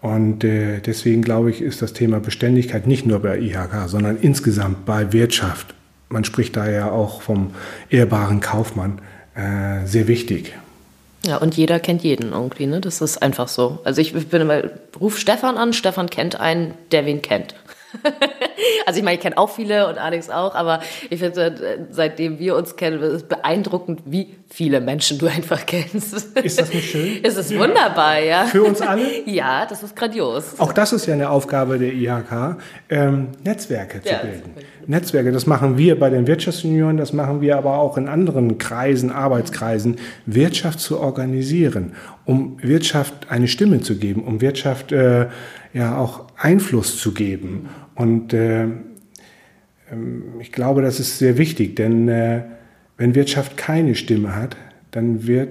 Und 0.00 0.44
äh, 0.44 0.80
deswegen 0.80 1.22
glaube 1.22 1.50
ich, 1.50 1.60
ist 1.60 1.82
das 1.82 1.92
Thema 1.92 2.20
Beständigkeit 2.20 2.86
nicht 2.86 3.06
nur 3.06 3.18
bei 3.18 3.38
IHK, 3.38 3.88
sondern 3.88 4.16
insgesamt 4.16 4.86
bei 4.86 5.12
Wirtschaft, 5.12 5.74
man 6.08 6.24
spricht 6.24 6.56
da 6.56 6.68
ja 6.68 6.90
auch 6.90 7.22
vom 7.22 7.52
ehrbaren 7.90 8.40
Kaufmann, 8.40 9.00
äh, 9.34 9.86
sehr 9.86 10.08
wichtig. 10.08 10.54
Ja, 11.24 11.38
und 11.38 11.56
jeder 11.56 11.80
kennt 11.80 12.02
jeden 12.02 12.32
irgendwie, 12.32 12.66
ne? 12.66 12.80
Das 12.80 13.00
ist 13.00 13.20
einfach 13.20 13.48
so. 13.48 13.80
Also 13.84 14.00
ich 14.00 14.12
bin 14.12 14.42
immer, 14.42 14.62
ruf 15.00 15.18
Stefan 15.18 15.56
an, 15.56 15.72
Stefan 15.72 16.08
kennt 16.08 16.38
einen, 16.38 16.74
der 16.92 17.04
wen 17.04 17.20
kennt. 17.20 17.54
also 18.86 18.98
ich 18.98 19.04
meine, 19.04 19.16
ich 19.16 19.22
kenne 19.22 19.38
auch 19.38 19.50
viele 19.50 19.88
und 19.88 19.98
Alex 19.98 20.30
auch, 20.30 20.54
aber 20.54 20.80
ich 21.10 21.20
finde, 21.20 21.86
seitdem 21.90 22.38
wir 22.38 22.56
uns 22.56 22.76
kennen, 22.76 23.00
ist 23.00 23.12
es 23.12 23.22
beeindruckend, 23.24 24.02
wie 24.06 24.36
viele 24.48 24.80
Menschen 24.80 25.18
du 25.18 25.26
einfach 25.26 25.66
kennst. 25.66 26.14
Ist 26.14 26.60
das 26.60 26.72
nicht 26.72 26.90
schön? 26.90 27.20
Es 27.22 27.36
ist 27.36 27.50
ja. 27.50 27.58
wunderbar, 27.58 28.20
ja. 28.20 28.44
Für 28.44 28.62
uns 28.62 28.80
alle? 28.80 29.06
Ja, 29.26 29.66
das 29.66 29.82
ist 29.82 29.96
grandios. 29.96 30.58
Auch 30.58 30.72
das 30.72 30.92
ist 30.92 31.06
ja 31.06 31.14
eine 31.14 31.30
Aufgabe 31.30 31.78
der 31.78 31.92
IHK, 31.92 32.56
ähm, 32.88 33.28
Netzwerke 33.44 34.02
zu 34.02 34.08
ja, 34.08 34.18
bilden. 34.18 34.54
Netzwerke, 34.86 35.32
das 35.32 35.46
machen 35.46 35.78
wir 35.78 35.98
bei 35.98 36.10
den 36.10 36.26
Wirtschaftsunionen, 36.26 36.96
das 36.96 37.12
machen 37.12 37.40
wir 37.40 37.56
aber 37.56 37.78
auch 37.78 37.96
in 37.96 38.08
anderen 38.08 38.58
Kreisen, 38.58 39.10
Arbeitskreisen, 39.10 39.96
Wirtschaft 40.26 40.78
zu 40.80 41.00
organisieren, 41.00 41.94
um 42.24 42.58
Wirtschaft 42.62 43.30
eine 43.30 43.48
Stimme 43.48 43.80
zu 43.80 43.96
geben, 43.96 44.24
um 44.24 44.40
Wirtschaft 44.40 44.92
äh, 44.92 45.26
ja 45.72 45.98
auch 45.98 46.26
Einfluss 46.36 46.98
zu 46.98 47.12
geben. 47.12 47.68
Und 47.96 48.32
äh, 48.32 48.68
ähm, 49.90 50.22
ich 50.40 50.52
glaube, 50.52 50.82
das 50.82 51.00
ist 51.00 51.18
sehr 51.18 51.38
wichtig, 51.38 51.74
denn 51.74 52.08
äh, 52.08 52.42
wenn 52.96 53.14
Wirtschaft 53.14 53.56
keine 53.56 53.94
Stimme 53.94 54.36
hat, 54.36 54.56
dann 54.90 55.26
wird 55.26 55.48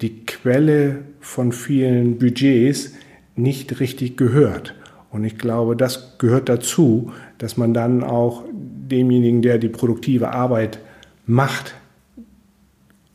die 0.00 0.26
Quelle 0.26 1.02
von 1.20 1.52
vielen 1.52 2.18
Budgets 2.18 2.92
nicht 3.36 3.80
richtig 3.80 4.16
gehört. 4.16 4.74
Und 5.10 5.24
ich 5.24 5.38
glaube, 5.38 5.76
das 5.76 6.18
gehört 6.18 6.48
dazu, 6.48 7.12
dass 7.38 7.56
man 7.56 7.72
dann 7.72 8.02
auch 8.02 8.44
demjenigen, 8.52 9.42
der 9.42 9.58
die 9.58 9.68
produktive 9.68 10.32
Arbeit 10.32 10.80
macht 11.26 11.74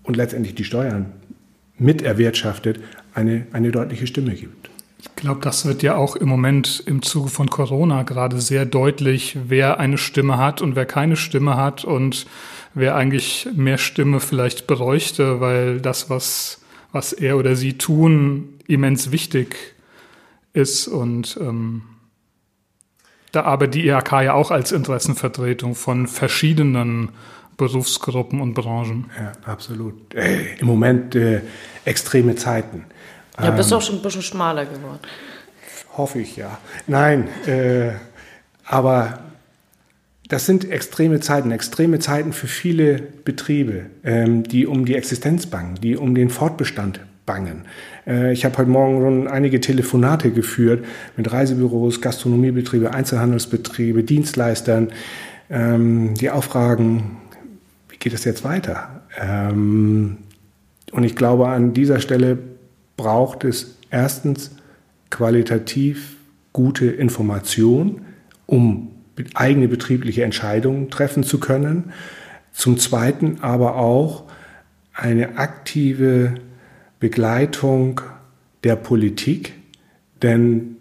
und 0.04 0.16
letztendlich 0.16 0.56
die 0.56 0.64
Steuern 0.64 1.08
miterwirtschaftet, 1.78 2.80
eine, 3.14 3.48
eine 3.52 3.72
deutliche 3.72 4.08
Stimme 4.08 4.34
gibt. 4.34 4.70
Ich 5.02 5.16
glaube, 5.16 5.40
das 5.42 5.66
wird 5.66 5.82
ja 5.82 5.96
auch 5.96 6.16
im 6.16 6.28
Moment 6.28 6.84
im 6.86 7.02
Zuge 7.02 7.30
von 7.30 7.50
Corona 7.50 8.04
gerade 8.04 8.42
sehr 8.42 8.66
deutlich, 8.66 9.38
wer 9.48 9.80
eine 9.80 9.98
Stimme 9.98 10.38
hat 10.38 10.62
und 10.62 10.76
wer 10.76 10.86
keine 10.86 11.16
Stimme 11.16 11.56
hat 11.56 11.86
und 11.86 12.26
wer 12.74 12.96
eigentlich 12.96 13.48
mehr 13.56 13.78
Stimme 13.78 14.20
vielleicht 14.20 14.68
bräuchte, 14.68 15.40
weil 15.40 15.80
das, 15.80 16.10
was, 16.10 16.62
was 16.92 17.14
er 17.14 17.38
oder 17.38 17.56
sie 17.56 17.78
tun, 17.78 18.60
immens 18.68 19.12
wichtig 19.12 19.56
ist. 20.54 20.88
Und 20.88 21.38
ähm, 21.42 21.84
da 23.32 23.44
arbeitet 23.44 23.76
die 23.76 23.88
IHK 23.88 24.12
ja 24.24 24.34
auch 24.34 24.52
als 24.52 24.72
Interessenvertretung 24.72 25.76
von 25.76 26.08
verschiedenen 26.08 27.10
Berufsgruppen 27.58 28.42
und 28.42 28.54
Branchen. 28.54 29.10
Ja, 29.18 29.32
absolut. 29.52 30.14
Äh, 30.14 30.56
Im 30.60 30.68
Moment 30.68 31.16
äh, 31.16 31.42
extreme 31.86 32.36
Zeiten. 32.36 32.86
Ja, 33.42 33.52
bist 33.52 33.72
du 33.72 33.76
auch 33.76 33.82
schon 33.82 33.96
ein 33.96 34.02
bisschen 34.02 34.22
schmaler 34.22 34.66
geworden. 34.66 35.00
Hoffe 35.96 36.20
ich, 36.20 36.36
ja. 36.36 36.58
Nein, 36.88 37.28
äh, 37.46 37.92
aber 38.66 39.20
das 40.30 40.46
sind 40.46 40.70
extreme 40.70 41.20
Zeiten, 41.20 41.52
extreme 41.52 42.00
Zeiten 42.00 42.34
für 42.34 42.48
viele 42.48 43.02
Betriebe, 43.26 43.88
ähm, 44.04 44.44
die 44.44 44.68
um 44.68 44.86
die 44.86 44.96
Existenz 44.96 45.48
bangen, 45.48 45.76
die 45.82 45.98
um 45.98 46.14
den 46.14 46.30
Fortbestand 46.30 47.00
bangen. 47.26 47.66
Äh, 48.06 48.32
ich 48.34 48.46
habe 48.46 48.58
heute 48.58 48.70
Morgen 48.70 49.02
schon 49.02 49.28
einige 49.28 49.60
Telefonate 49.60 50.32
geführt 50.32 50.86
mit 51.18 51.32
Reisebüros, 51.32 52.02
Gastronomiebetriebe, 52.02 52.94
Einzelhandelsbetriebe, 52.94 54.04
Dienstleistern, 54.04 54.92
ähm, 55.50 56.14
die 56.14 56.30
auch 56.30 56.44
fragen, 56.44 57.18
wie 57.90 57.98
geht 57.98 58.14
es 58.14 58.24
jetzt 58.24 58.44
weiter? 58.44 59.02
Ähm, 59.20 60.18
und 60.92 61.04
ich 61.04 61.16
glaube, 61.16 61.48
an 61.48 61.74
dieser 61.74 62.00
Stelle 62.00 62.38
braucht 63.00 63.46
es 63.46 63.78
erstens 63.90 64.52
qualitativ 65.10 66.18
gute 66.52 66.88
Information, 66.88 68.02
um 68.46 68.92
eigene 69.36 69.70
betriebliche 69.70 70.26
Entscheidungen 70.26 70.90
treffen 70.90 71.24
zu 71.24 71.40
können. 71.40 71.94
Zum 72.52 72.78
Zweiten 72.78 73.38
aber 73.40 73.78
auch 73.78 74.26
eine 74.94 75.38
aktive 75.38 76.36
Begleitung 77.00 78.02
der 78.66 78.76
Politik, 78.76 79.54
denn 80.22 80.76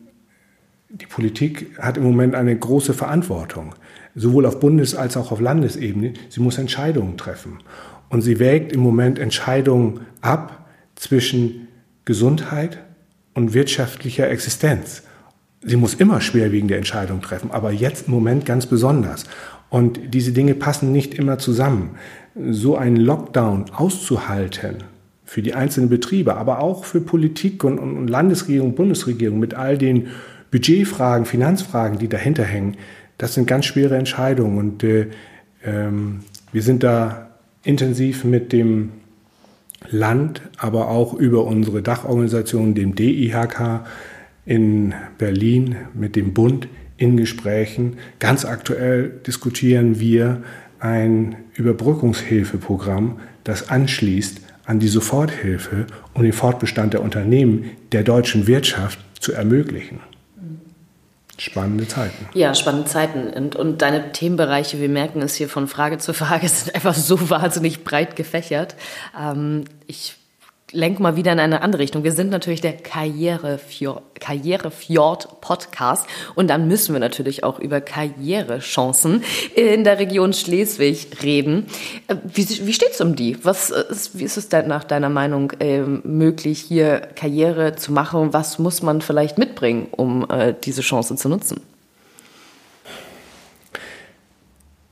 die 0.88 1.07
Politik 1.07 1.78
hat 1.78 1.98
im 1.98 2.02
Moment 2.02 2.35
eine 2.35 2.59
große 2.59 2.94
Verantwortung, 2.94 3.76
sowohl 4.16 4.44
auf 4.44 4.59
Bundes- 4.59 4.96
als 4.96 5.16
auch 5.16 5.31
auf 5.31 5.40
Landesebene. 5.40 6.14
Sie 6.31 6.40
muss 6.40 6.59
Entscheidungen 6.59 7.16
treffen. 7.16 7.59
Und 8.09 8.22
sie 8.22 8.40
wägt 8.40 8.72
im 8.72 8.81
Moment 8.81 9.20
Entscheidungen 9.20 10.00
ab 10.20 10.66
zwischen 10.96 11.67
Gesundheit 12.09 12.79
und 13.35 13.53
wirtschaftlicher 13.53 14.31
Existenz. 14.31 15.03
Sie 15.61 15.77
muss 15.77 15.92
immer 15.92 16.23
schwerwiegende 16.23 16.75
Entscheidungen 16.75 17.21
treffen, 17.21 17.51
aber 17.51 17.71
jetzt 17.71 18.07
im 18.07 18.14
Moment 18.14 18.47
ganz 18.47 18.64
besonders. 18.64 19.25
Und 19.68 20.14
diese 20.14 20.33
Dinge 20.33 20.55
passen 20.55 20.90
nicht 20.90 21.12
immer 21.12 21.37
zusammen. 21.37 21.97
so 22.51 22.77
einen 22.77 22.97
Lockdown 22.97 23.66
auszuhalten 23.75 24.85
für 25.25 25.42
die 25.42 25.53
einzelnen 25.53 25.90
Betriebe, 25.90 26.37
aber 26.37 26.61
auch 26.61 26.85
für 26.85 27.03
Politik 27.03 27.62
und, 27.62 27.79
und 27.79 28.09
Landesregierung, 28.09 28.75
Bundesregierung 28.75 29.38
mit 29.38 29.53
all 29.53 29.77
den 29.77 30.07
Budgetfragen, 30.51 31.27
Finanzfragen, 31.27 31.99
die 31.99 32.09
dahinter 32.09 32.44
hängen, 32.44 32.77
das 33.18 33.35
sind 33.35 33.47
ganz 33.47 33.66
schwere 33.66 33.97
Entscheidungen. 33.99 34.57
Und 34.57 34.83
äh, 34.83 35.09
ähm, 35.62 36.21
wir 36.53 36.62
sind 36.62 36.83
da 36.83 37.29
intensiv 37.64 38.25
mit 38.25 38.53
dem 38.53 38.92
Land, 39.91 40.43
aber 40.57 40.88
auch 40.88 41.14
über 41.14 41.45
unsere 41.45 41.83
Dachorganisation, 41.83 42.75
dem 42.75 42.95
DIHK 42.95 43.85
in 44.45 44.95
Berlin, 45.19 45.77
mit 45.95 46.17
dem 46.17 46.35
Bund 46.35 46.69
in 46.97 47.17
Gesprächen. 47.17 47.97
Ganz 48.19 48.45
aktuell 48.45 49.11
diskutieren 49.27 50.01
wir 50.01 50.43
ein 50.81 51.37
Überbrückungshilfeprogramm, 51.55 53.21
das 53.45 53.71
anschließt 53.71 54.41
an 54.64 54.79
die 54.81 54.88
Soforthilfe, 54.88 55.87
um 56.12 56.23
den 56.23 56.33
Fortbestand 56.33 56.93
der 56.93 57.03
Unternehmen 57.03 57.71
der 57.93 58.03
deutschen 58.03 58.47
Wirtschaft 58.47 58.99
zu 59.19 59.33
ermöglichen. 59.33 60.01
Spannende 61.38 61.87
Zeiten. 61.87 62.29
Ja, 62.35 62.55
spannende 62.55 62.88
Zeiten. 62.88 63.29
Und, 63.29 63.57
und 63.57 63.81
deine 63.81 64.12
Themenbereiche, 64.12 64.81
wir 64.81 64.88
merken 64.88 65.22
es 65.22 65.37
hier 65.37 65.48
von 65.48 65.68
Frage 65.68 65.98
zu 65.98 66.12
Frage, 66.12 66.48
sind 66.48 66.74
einfach 66.74 66.94
so 66.94 67.31
wahnsinnig 67.31 67.85
breit 67.85 68.16
gefächert. 68.16 68.74
Ähm, 69.18 69.64
ich 69.87 70.17
lenk 70.72 71.00
mal 71.00 71.16
wieder 71.16 71.33
in 71.33 71.40
eine 71.40 71.62
andere 71.62 71.83
Richtung. 71.83 72.04
Wir 72.04 72.12
sind 72.12 72.31
natürlich 72.31 72.61
der 72.61 72.74
Karrierefjord, 72.74 74.02
Karrierefjord 74.20 75.40
Podcast 75.40 76.07
und 76.35 76.48
dann 76.48 76.68
müssen 76.68 76.92
wir 76.92 77.00
natürlich 77.00 77.44
auch 77.44 77.59
über 77.59 77.81
Karrierechancen 77.81 79.24
in 79.54 79.85
der 79.85 79.98
Region 79.98 80.33
Schleswig 80.33 81.22
reden. 81.22 81.66
Äh, 82.09 82.16
wie, 82.24 82.46
wie 82.66 82.70
es 82.70 83.00
um 83.00 83.16
die? 83.16 83.42
Was 83.44 83.70
ist, 83.70 84.18
wie 84.18 84.24
ist 84.24 84.37
es 84.37 84.48
denn 84.48 84.68
nach 84.68 84.85
deiner 84.85 85.09
Meinung 85.09 85.52
äh, 85.61 85.81
möglich, 85.81 86.61
hier 86.61 87.00
Karriere 87.16 87.76
zu 87.76 87.92
machen? 87.92 88.33
Was 88.33 88.59
muss 88.59 88.83
man 88.83 89.00
vielleicht 89.00 89.38
mitbringen, 89.38 89.88
um 89.90 90.28
äh, 90.31 90.54
diese 90.64 90.83
Chance 90.83 91.16
zu 91.16 91.28
nutzen? 91.28 91.61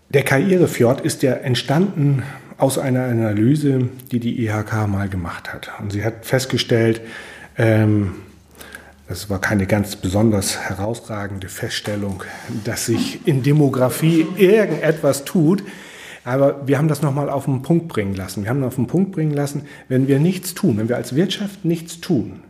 Der 0.08 0.22
Karrierefjord 0.22 1.00
ist 1.02 1.22
ja 1.22 1.32
entstanden 1.32 2.22
aus 2.58 2.78
einer 2.78 3.04
Analyse, 3.04 3.88
die 4.10 4.20
die 4.20 4.44
IHK 4.44 4.86
mal 4.88 5.08
gemacht 5.08 5.52
hat. 5.52 5.70
Und 5.80 5.92
sie 5.92 6.04
hat 6.04 6.24
festgestellt, 6.24 7.00
ähm, 7.58 8.14
das 9.08 9.30
war 9.30 9.40
keine 9.40 9.66
ganz 9.66 9.94
besonders 9.96 10.58
herausragende 10.58 11.48
Feststellung, 11.48 12.24
dass 12.64 12.86
sich 12.86 13.26
in 13.26 13.42
Demografie 13.42 14.26
irgendetwas 14.36 15.24
tut. 15.24 15.62
Aber 16.24 16.66
wir 16.66 16.78
haben 16.78 16.88
das 16.88 17.02
nochmal 17.02 17.30
auf 17.30 17.44
den 17.44 17.62
Punkt 17.62 17.86
bringen 17.86 18.14
lassen. 18.14 18.42
Wir 18.42 18.50
haben 18.50 18.64
auf 18.64 18.74
den 18.74 18.88
Punkt 18.88 19.12
bringen 19.12 19.32
lassen, 19.32 19.62
wenn 19.88 20.08
wir 20.08 20.18
nichts 20.18 20.54
tun, 20.54 20.76
wenn 20.78 20.88
wir 20.88 20.96
als 20.96 21.14
Wirtschaft 21.14 21.64
nichts 21.64 22.00
tun, 22.00 22.40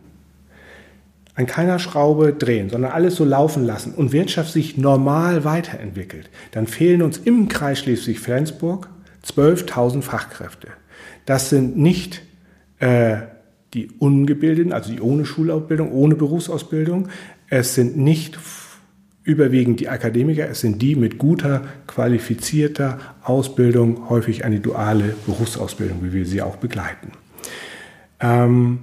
an 1.35 1.45
keiner 1.45 1.77
Schraube 1.77 2.33
drehen, 2.33 2.71
sondern 2.71 2.91
alles 2.91 3.17
so 3.17 3.23
laufen 3.23 3.63
lassen 3.63 3.93
und 3.93 4.11
Wirtschaft 4.11 4.51
sich 4.51 4.77
normal 4.77 5.43
weiterentwickelt, 5.43 6.31
dann 6.53 6.65
fehlen 6.65 7.03
uns 7.03 7.19
im 7.19 7.49
Kreis 7.49 7.77
Schleswig-Flensburg 7.79 8.89
12.000 9.27 10.01
Fachkräfte. 10.01 10.69
Das 11.25 11.49
sind 11.49 11.77
nicht 11.77 12.21
äh, 12.79 13.17
die 13.73 13.89
Ungebildeten, 13.99 14.73
also 14.73 14.91
die 14.91 15.01
ohne 15.01 15.25
Schulausbildung, 15.25 15.91
ohne 15.91 16.15
Berufsausbildung. 16.15 17.09
Es 17.49 17.75
sind 17.75 17.97
nicht 17.97 18.37
überwiegend 19.23 19.81
die 19.81 19.89
Akademiker, 19.89 20.49
es 20.49 20.61
sind 20.61 20.81
die 20.81 20.95
mit 20.95 21.17
guter, 21.17 21.65
qualifizierter 21.85 22.97
Ausbildung, 23.23 24.09
häufig 24.09 24.45
eine 24.45 24.61
duale 24.61 25.15
Berufsausbildung, 25.25 26.01
wie 26.01 26.13
wir 26.13 26.25
sie 26.25 26.41
auch 26.41 26.55
begleiten. 26.55 27.11
Ähm, 28.21 28.79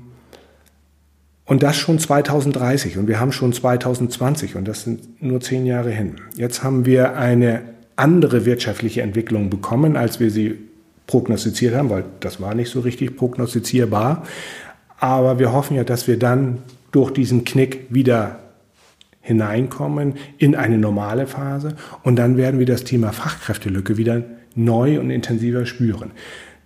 und 1.47 1.63
das 1.63 1.77
schon 1.77 1.99
2030 1.99 2.99
und 2.99 3.07
wir 3.07 3.21
haben 3.21 3.33
schon 3.33 3.53
2020 3.53 4.57
und 4.57 4.69
das 4.69 4.83
sind 4.83 5.23
nur 5.23 5.41
zehn 5.41 5.67
Jahre 5.67 5.91
hin. 5.91 6.17
Jetzt 6.37 6.63
haben 6.63 6.87
wir 6.87 7.17
eine 7.17 7.63
andere 7.97 8.45
wirtschaftliche 8.45 9.03
Entwicklung 9.03 9.51
bekommen, 9.51 9.97
als 9.97 10.21
wir 10.21 10.31
sie 10.31 10.59
prognostiziert 11.07 11.75
haben, 11.75 11.91
weil 11.91 12.05
das 12.21 12.41
war 12.41 12.55
nicht 12.55 12.71
so 12.71 12.81
richtig 12.81 13.17
prognostizierbar. 13.17 14.25
Aber 14.99 15.39
wir 15.39 15.53
hoffen 15.53 15.77
ja, 15.77 15.85
dass 15.85 16.09
wir 16.09 16.19
dann 16.19 16.59
durch 16.93 17.11
diesen 17.11 17.45
Knick 17.45 17.87
wieder 17.91 18.41
hineinkommen 19.21 20.15
in 20.39 20.55
eine 20.55 20.79
normale 20.79 21.27
Phase 21.27 21.77
und 22.03 22.17
dann 22.17 22.37
werden 22.37 22.61
wir 22.61 22.67
das 22.67 22.85
Thema 22.85 23.13
Fachkräftelücke 23.13 23.97
wieder 23.97 24.23
neu 24.55 25.01
und 25.01 25.11
intensiver 25.11 25.67
spüren. 25.67 26.11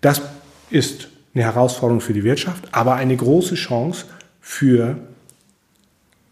Das 0.00 0.22
ist 0.70 1.08
eine 1.34 1.44
Herausforderung 1.44 2.00
für 2.00 2.12
die 2.12 2.24
Wirtschaft, 2.24 2.68
aber 2.72 2.94
eine 2.94 3.16
große 3.16 3.54
Chance 3.54 4.06
für 4.40 4.98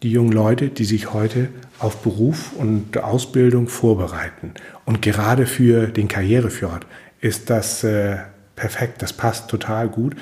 die 0.03 0.11
jungen 0.11 0.33
Leute, 0.33 0.69
die 0.69 0.85
sich 0.85 1.13
heute 1.13 1.49
auf 1.79 1.99
Beruf 1.99 2.53
und 2.57 2.97
Ausbildung 2.99 3.69
vorbereiten. 3.69 4.53
Und 4.85 5.03
gerade 5.03 5.47
für 5.47 5.87
den 5.87 6.09
Karrierefjord 6.09 6.87
ist 7.21 7.51
das 7.51 7.83
äh, 7.83 8.19
perfekt, 8.55 9.03
das 9.03 9.13
passt 9.13 9.49
total 9.49 9.89
gut. 9.89 10.15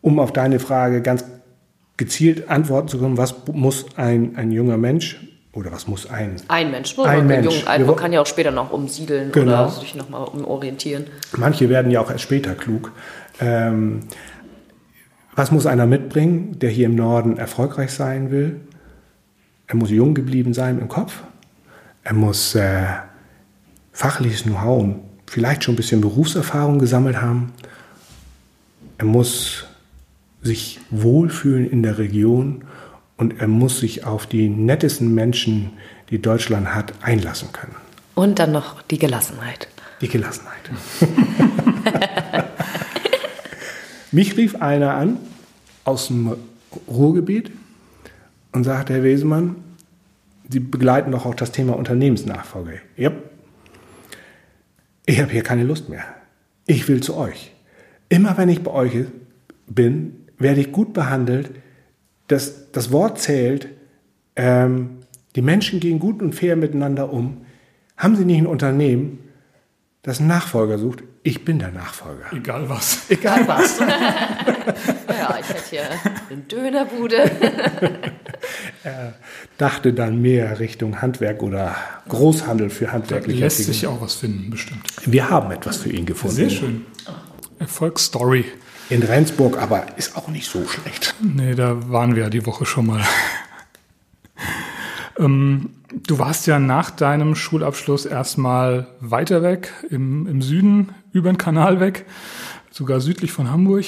Um 0.00 0.20
auf 0.20 0.32
deine 0.32 0.60
Frage 0.60 1.02
ganz 1.02 1.24
gezielt 1.96 2.48
antworten 2.48 2.88
zu 2.88 2.98
können, 2.98 3.16
was 3.16 3.34
muss 3.52 3.86
ein, 3.96 4.36
ein 4.36 4.52
junger 4.52 4.76
Mensch 4.76 5.20
oder 5.52 5.72
was 5.72 5.88
muss 5.88 6.08
ein 6.08 6.36
ein 6.46 6.70
Mensch, 6.70 6.96
ein 6.98 7.26
Mensch. 7.26 7.64
Jung, 7.64 7.86
man 7.86 7.96
kann 7.96 8.12
ja 8.12 8.20
auch 8.20 8.26
später 8.26 8.52
noch 8.52 8.70
umsiedeln 8.70 9.32
genau. 9.32 9.64
oder 9.64 9.70
sich 9.70 9.94
nochmal 9.94 10.28
umorientieren. 10.28 11.06
Manche 11.36 11.68
werden 11.68 11.90
ja 11.90 12.00
auch 12.00 12.10
erst 12.10 12.22
später 12.22 12.54
klug. 12.54 12.92
Ähm, 13.40 14.00
was 15.34 15.50
muss 15.50 15.66
einer 15.66 15.86
mitbringen, 15.86 16.58
der 16.60 16.70
hier 16.70 16.86
im 16.86 16.94
Norden 16.94 17.36
erfolgreich 17.36 17.90
sein 17.90 18.30
will? 18.30 18.60
Er 19.68 19.76
muss 19.76 19.90
jung 19.90 20.14
geblieben 20.14 20.54
sein 20.54 20.78
im 20.78 20.88
Kopf. 20.88 21.22
Er 22.02 22.14
muss 22.14 22.54
äh, 22.54 22.86
fachliches 23.92 24.44
Know-how 24.44 24.82
und 24.82 25.00
vielleicht 25.26 25.62
schon 25.62 25.74
ein 25.74 25.76
bisschen 25.76 26.00
Berufserfahrung 26.00 26.78
gesammelt 26.78 27.20
haben. 27.20 27.52
Er 28.96 29.04
muss 29.04 29.66
sich 30.42 30.80
wohlfühlen 30.90 31.70
in 31.70 31.82
der 31.82 31.98
Region 31.98 32.64
und 33.18 33.40
er 33.40 33.48
muss 33.48 33.80
sich 33.80 34.04
auf 34.04 34.26
die 34.26 34.48
nettesten 34.48 35.14
Menschen, 35.14 35.72
die 36.08 36.22
Deutschland 36.22 36.74
hat, 36.74 36.94
einlassen 37.02 37.52
können. 37.52 37.76
Und 38.14 38.38
dann 38.38 38.52
noch 38.52 38.80
die 38.82 38.98
Gelassenheit. 38.98 39.68
Die 40.00 40.08
Gelassenheit. 40.08 40.70
Mich 44.12 44.34
rief 44.38 44.56
einer 44.62 44.94
an 44.94 45.18
aus 45.84 46.06
dem 46.06 46.34
Ruhrgebiet 46.88 47.50
und 48.58 48.64
sagte, 48.64 48.92
Herr 48.92 49.04
Wesemann, 49.04 49.54
Sie 50.50 50.58
begleiten 50.58 51.12
doch 51.12 51.26
auch 51.26 51.34
das 51.36 51.52
Thema 51.52 51.76
Unternehmensnachfolge. 51.76 52.80
Ja. 52.96 53.12
Ich 55.06 55.20
habe 55.20 55.30
hier 55.30 55.44
keine 55.44 55.62
Lust 55.62 55.88
mehr. 55.88 56.02
Ich 56.66 56.88
will 56.88 57.00
zu 57.00 57.16
euch. 57.16 57.52
Immer 58.08 58.36
wenn 58.36 58.48
ich 58.48 58.64
bei 58.64 58.72
euch 58.72 59.04
bin, 59.68 60.26
werde 60.38 60.60
ich 60.60 60.72
gut 60.72 60.92
behandelt. 60.92 61.50
Das, 62.26 62.72
das 62.72 62.90
Wort 62.90 63.20
zählt. 63.20 63.68
Ähm, 64.34 64.98
die 65.36 65.42
Menschen 65.42 65.78
gehen 65.78 66.00
gut 66.00 66.20
und 66.20 66.34
fair 66.34 66.56
miteinander 66.56 67.12
um. 67.12 67.42
Haben 67.96 68.16
Sie 68.16 68.24
nicht 68.24 68.38
ein 68.38 68.46
Unternehmen, 68.48 69.20
das 70.02 70.18
einen 70.18 70.26
Nachfolger 70.26 70.78
sucht? 70.78 71.04
Ich 71.22 71.44
bin 71.44 71.60
der 71.60 71.70
Nachfolger. 71.70 72.32
Egal 72.32 72.68
was. 72.68 73.04
Egal 73.08 73.46
was. 73.46 73.78
ja, 73.78 75.38
ich 75.38 75.48
hätte 75.48 75.62
hier 75.70 75.82
eine 76.28 76.40
Dönerbude. 76.40 77.30
er 78.88 79.14
dachte 79.56 79.92
dann 79.92 80.20
mehr 80.20 80.58
Richtung 80.58 81.00
Handwerk 81.00 81.42
oder 81.42 81.76
Großhandel 82.08 82.70
für 82.70 82.92
handwerkliche 82.92 83.40
Da 83.40 83.46
lässt 83.46 83.64
sich 83.64 83.86
auch 83.86 84.00
was 84.00 84.14
finden, 84.14 84.50
bestimmt. 84.50 84.82
Wir 85.04 85.30
haben 85.30 85.50
etwas 85.50 85.78
für 85.78 85.90
ihn 85.90 86.06
gefunden. 86.06 86.36
Sehr 86.36 86.50
schön. 86.50 86.86
Erfolgsstory. 87.58 88.44
In 88.90 89.02
Rendsburg, 89.02 89.60
aber 89.60 89.86
ist 89.98 90.16
auch 90.16 90.28
nicht 90.28 90.48
so 90.48 90.66
schlecht. 90.66 91.14
Nee, 91.20 91.54
da 91.54 91.90
waren 91.90 92.16
wir 92.16 92.24
ja 92.24 92.30
die 92.30 92.46
Woche 92.46 92.64
schon 92.64 92.86
mal. 92.86 93.02
ähm, 95.18 95.70
du 96.06 96.18
warst 96.18 96.46
ja 96.46 96.58
nach 96.58 96.90
deinem 96.90 97.34
Schulabschluss 97.34 98.06
erstmal 98.06 98.86
weiter 99.00 99.42
weg, 99.42 99.72
im, 99.90 100.26
im 100.26 100.40
Süden, 100.40 100.94
über 101.12 101.30
den 101.30 101.36
Kanal 101.36 101.80
weg, 101.80 102.06
sogar 102.70 103.00
südlich 103.00 103.30
von 103.30 103.50
Hamburg. 103.50 103.84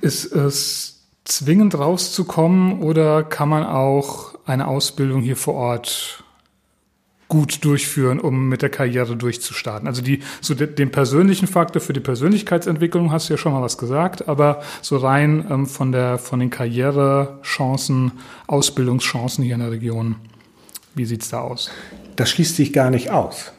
Ist 0.00 0.32
es 0.32 0.89
zwingend 1.30 1.78
rauszukommen 1.78 2.80
oder 2.80 3.22
kann 3.22 3.48
man 3.48 3.64
auch 3.64 4.34
eine 4.46 4.66
Ausbildung 4.66 5.22
hier 5.22 5.36
vor 5.36 5.54
Ort 5.54 6.24
gut 7.28 7.64
durchführen, 7.64 8.18
um 8.18 8.48
mit 8.48 8.62
der 8.62 8.70
Karriere 8.70 9.16
durchzustarten? 9.16 9.86
Also 9.86 10.02
die, 10.02 10.20
so 10.40 10.54
de, 10.54 10.66
den 10.66 10.90
persönlichen 10.90 11.46
Faktor 11.46 11.80
für 11.80 11.92
die 11.92 12.00
Persönlichkeitsentwicklung 12.00 13.12
hast 13.12 13.28
du 13.28 13.34
ja 13.34 13.38
schon 13.38 13.52
mal 13.52 13.62
was 13.62 13.78
gesagt, 13.78 14.28
aber 14.28 14.62
so 14.82 14.96
rein 14.96 15.46
ähm, 15.48 15.66
von 15.66 15.92
der, 15.92 16.18
von 16.18 16.40
den 16.40 16.50
Karrierechancen, 16.50 18.12
Ausbildungschancen 18.48 19.44
hier 19.44 19.54
in 19.54 19.60
der 19.60 19.70
Region, 19.70 20.16
wie 20.96 21.04
sieht's 21.04 21.30
da 21.30 21.40
aus? 21.40 21.70
Das 22.16 22.28
schließt 22.30 22.56
sich 22.56 22.72
gar 22.72 22.90
nicht 22.90 23.10
aus. 23.10 23.52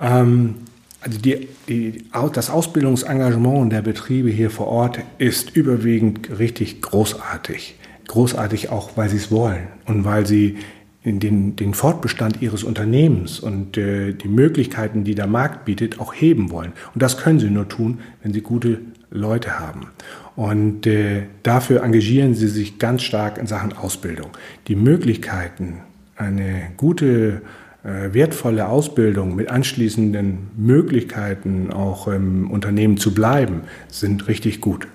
Ähm, 0.00 0.56
also 1.02 1.18
die, 1.18 1.48
die, 1.68 2.04
das 2.32 2.50
Ausbildungsengagement 2.50 3.72
der 3.72 3.82
Betriebe 3.82 4.30
hier 4.30 4.50
vor 4.50 4.68
Ort 4.68 5.00
ist 5.18 5.56
überwiegend 5.56 6.38
richtig 6.38 6.80
großartig. 6.80 7.76
Großartig 8.08 8.70
auch, 8.70 8.96
weil 8.96 9.08
sie 9.08 9.16
es 9.16 9.30
wollen 9.30 9.68
und 9.86 10.04
weil 10.04 10.26
sie 10.26 10.58
den, 11.04 11.56
den 11.56 11.74
Fortbestand 11.74 12.40
ihres 12.40 12.62
Unternehmens 12.62 13.40
und 13.40 13.76
äh, 13.76 14.12
die 14.12 14.28
Möglichkeiten, 14.28 15.02
die 15.02 15.16
der 15.16 15.26
Markt 15.26 15.64
bietet, 15.64 15.98
auch 15.98 16.14
heben 16.14 16.50
wollen. 16.50 16.72
Und 16.94 17.02
das 17.02 17.18
können 17.18 17.40
sie 17.40 17.50
nur 17.50 17.68
tun, 17.68 17.98
wenn 18.22 18.32
sie 18.32 18.40
gute 18.40 18.78
Leute 19.10 19.58
haben. 19.58 19.88
Und 20.36 20.86
äh, 20.86 21.24
dafür 21.42 21.82
engagieren 21.82 22.34
sie 22.34 22.48
sich 22.48 22.78
ganz 22.78 23.02
stark 23.02 23.38
in 23.38 23.46
Sachen 23.46 23.72
Ausbildung. 23.72 24.30
Die 24.68 24.76
Möglichkeiten, 24.76 25.80
eine 26.16 26.70
gute 26.76 27.42
wertvolle 27.84 28.68
Ausbildung 28.68 29.34
mit 29.34 29.48
anschließenden 29.50 30.50
Möglichkeiten 30.56 31.72
auch 31.72 32.06
im 32.06 32.50
Unternehmen 32.50 32.96
zu 32.96 33.12
bleiben, 33.12 33.62
sind 33.88 34.28
richtig 34.28 34.60
gut. 34.60 34.86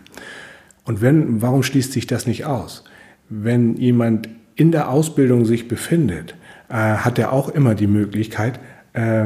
Und 0.86 1.02
wenn, 1.02 1.41
warum 1.41 1.63
schließt 1.63 1.91
sich 1.91 2.08
das 2.08 2.28
nicht 2.28 2.45
aus? 2.45 2.86
Wenn 3.28 3.76
jemand 3.76 4.30
in 4.56 4.71
der 4.71 4.89
Ausbildung 4.89 5.43
sich 5.43 5.67
befindet, 5.67 6.36
äh, 6.69 6.73
hat 6.73 7.19
er 7.19 7.34
auch 7.34 7.50
immer 7.50 7.76
die 7.76 7.88
Möglichkeit, 7.88 8.60
äh, 8.93 9.26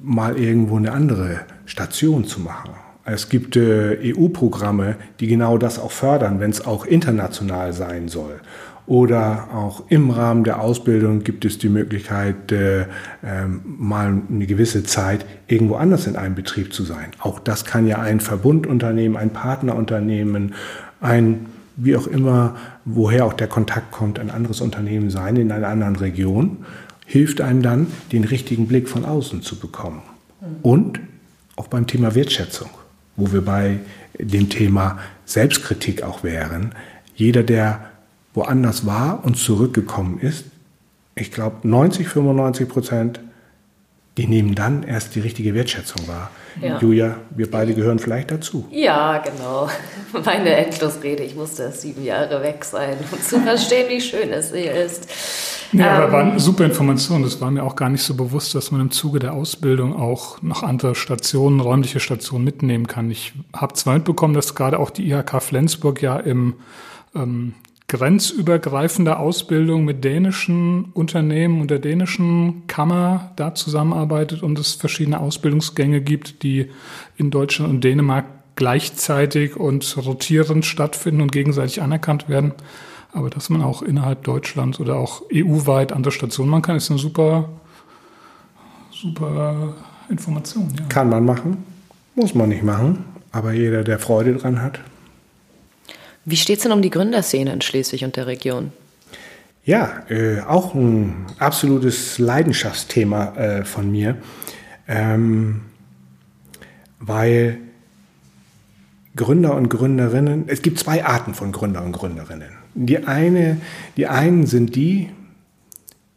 mal 0.00 0.38
irgendwo 0.38 0.76
eine 0.76 0.92
andere 0.92 1.40
Station 1.64 2.24
zu 2.24 2.40
machen. 2.40 2.70
Es 3.04 3.28
gibt 3.28 3.56
äh, 3.56 4.14
EU-Programme, 4.14 4.96
die 5.20 5.26
genau 5.26 5.58
das 5.58 5.78
auch 5.78 5.90
fördern, 5.90 6.40
wenn 6.40 6.50
es 6.50 6.64
auch 6.66 6.86
international 6.86 7.72
sein 7.72 8.08
soll. 8.08 8.40
Oder 8.86 9.48
auch 9.54 9.84
im 9.88 10.10
Rahmen 10.10 10.44
der 10.44 10.60
Ausbildung 10.60 11.24
gibt 11.24 11.46
es 11.46 11.56
die 11.56 11.70
Möglichkeit, 11.70 12.52
äh, 12.52 12.82
äh, 12.82 12.86
mal 13.64 14.20
eine 14.28 14.46
gewisse 14.46 14.84
Zeit 14.84 15.24
irgendwo 15.46 15.76
anders 15.76 16.06
in 16.06 16.16
einem 16.16 16.34
Betrieb 16.34 16.74
zu 16.74 16.84
sein. 16.84 17.06
Auch 17.18 17.38
das 17.38 17.64
kann 17.64 17.86
ja 17.86 18.00
ein 18.00 18.20
Verbundunternehmen, 18.20 19.16
ein 19.16 19.30
Partnerunternehmen, 19.30 20.54
ein 21.00 21.46
wie 21.76 21.96
auch 21.96 22.06
immer, 22.06 22.56
woher 22.84 23.24
auch 23.24 23.32
der 23.32 23.48
Kontakt 23.48 23.90
kommt, 23.90 24.18
ein 24.18 24.30
anderes 24.30 24.60
Unternehmen 24.60 25.10
sein 25.10 25.36
in 25.36 25.50
einer 25.50 25.68
anderen 25.68 25.96
Region, 25.96 26.58
hilft 27.06 27.40
einem 27.40 27.62
dann, 27.62 27.86
den 28.12 28.24
richtigen 28.24 28.68
Blick 28.68 28.88
von 28.88 29.04
außen 29.04 29.42
zu 29.42 29.58
bekommen. 29.58 30.02
Und 30.62 31.00
auch 31.56 31.68
beim 31.68 31.86
Thema 31.86 32.14
Wertschätzung, 32.14 32.70
wo 33.16 33.32
wir 33.32 33.40
bei 33.40 33.78
dem 34.18 34.48
Thema 34.48 34.98
Selbstkritik 35.24 36.02
auch 36.02 36.22
wären. 36.22 36.72
Jeder, 37.16 37.42
der 37.42 37.90
woanders 38.34 38.84
war 38.84 39.24
und 39.24 39.36
zurückgekommen 39.36 40.18
ist, 40.20 40.44
ich 41.14 41.30
glaube 41.30 41.66
90, 41.66 42.08
95 42.08 42.68
Prozent, 42.68 43.20
die 44.16 44.26
nehmen 44.26 44.54
dann 44.54 44.82
erst 44.84 45.14
die 45.14 45.20
richtige 45.20 45.54
Wertschätzung 45.54 46.06
wahr. 46.06 46.30
Ja. 46.60 46.78
Julia, 46.78 47.16
wir 47.30 47.50
beide 47.50 47.74
gehören 47.74 47.98
vielleicht 47.98 48.30
dazu. 48.30 48.66
Ja, 48.70 49.18
genau. 49.18 49.68
Meine 50.24 50.54
Endlosrede, 50.54 51.24
ich 51.24 51.34
musste 51.34 51.70
sieben 51.72 52.04
Jahre 52.04 52.42
weg 52.42 52.64
sein, 52.64 52.96
um 53.10 53.20
zu 53.20 53.40
verstehen, 53.40 53.88
wie 53.88 54.00
schön 54.00 54.30
es 54.30 54.52
hier 54.52 54.72
ist. 54.72 55.08
Ja, 55.72 55.96
aber 55.96 56.06
ähm, 56.06 56.12
war 56.12 56.20
eine 56.20 56.40
super 56.40 56.64
Information. 56.64 57.24
Das 57.24 57.40
war 57.40 57.50
mir 57.50 57.64
auch 57.64 57.74
gar 57.74 57.90
nicht 57.90 58.02
so 58.02 58.14
bewusst, 58.14 58.54
dass 58.54 58.70
man 58.70 58.80
im 58.80 58.90
Zuge 58.92 59.18
der 59.18 59.32
Ausbildung 59.32 59.96
auch 59.96 60.40
noch 60.42 60.62
andere 60.62 60.94
Stationen, 60.94 61.58
räumliche 61.58 61.98
Stationen 61.98 62.44
mitnehmen 62.44 62.86
kann. 62.86 63.10
Ich 63.10 63.32
habe 63.52 63.74
zwar 63.74 63.94
mitbekommen, 63.94 64.34
dass 64.34 64.54
gerade 64.54 64.78
auch 64.78 64.90
die 64.90 65.10
IHK 65.10 65.42
Flensburg 65.42 66.00
ja 66.02 66.18
im 66.18 66.54
ähm, 67.16 67.54
grenzübergreifender 67.94 69.20
Ausbildung 69.20 69.84
mit 69.84 70.02
dänischen 70.02 70.86
Unternehmen 70.94 71.60
und 71.60 71.70
der 71.70 71.78
dänischen 71.78 72.66
Kammer 72.66 73.30
da 73.36 73.54
zusammenarbeitet 73.54 74.42
und 74.42 74.58
es 74.58 74.74
verschiedene 74.74 75.20
Ausbildungsgänge 75.20 76.00
gibt, 76.00 76.42
die 76.42 76.70
in 77.16 77.30
Deutschland 77.30 77.70
und 77.70 77.84
Dänemark 77.84 78.24
gleichzeitig 78.56 79.56
und 79.56 79.96
rotierend 79.96 80.64
stattfinden 80.64 81.20
und 81.20 81.30
gegenseitig 81.30 81.82
anerkannt 81.82 82.28
werden. 82.28 82.52
Aber 83.12 83.30
dass 83.30 83.48
man 83.48 83.62
auch 83.62 83.80
innerhalb 83.80 84.24
Deutschlands 84.24 84.80
oder 84.80 84.96
auch 84.96 85.22
EU-weit 85.32 85.92
andere 85.92 86.10
Stationen 86.10 86.50
machen 86.50 86.62
kann, 86.62 86.76
ist 86.76 86.90
eine 86.90 86.98
super, 86.98 87.48
super 88.90 89.74
Information. 90.08 90.74
Ja. 90.76 90.86
Kann 90.86 91.08
man 91.08 91.24
machen, 91.24 91.64
muss 92.16 92.34
man 92.34 92.48
nicht 92.48 92.64
machen. 92.64 93.04
Aber 93.30 93.52
jeder, 93.52 93.84
der 93.84 94.00
Freude 94.00 94.34
dran 94.34 94.62
hat, 94.62 94.80
wie 96.24 96.36
steht 96.36 96.58
es 96.58 96.62
denn 96.62 96.72
um 96.72 96.82
die 96.82 96.90
Gründerszene 96.90 97.52
in 97.52 97.60
Schleswig 97.60 98.04
und 98.04 98.16
der 98.16 98.26
Region? 98.26 98.72
Ja, 99.64 100.02
äh, 100.08 100.40
auch 100.40 100.74
ein 100.74 101.26
absolutes 101.38 102.18
Leidenschaftsthema 102.18 103.34
äh, 103.36 103.64
von 103.64 103.90
mir, 103.90 104.16
ähm, 104.86 105.62
weil 106.98 107.58
Gründer 109.16 109.54
und 109.54 109.68
Gründerinnen, 109.68 110.44
es 110.48 110.60
gibt 110.60 110.78
zwei 110.78 111.04
Arten 111.04 111.34
von 111.34 111.52
Gründer 111.52 111.82
und 111.82 111.92
Gründerinnen. 111.92 112.50
Die, 112.74 113.06
eine, 113.06 113.60
die 113.96 114.06
einen 114.06 114.46
sind 114.46 114.74
die, 114.74 115.10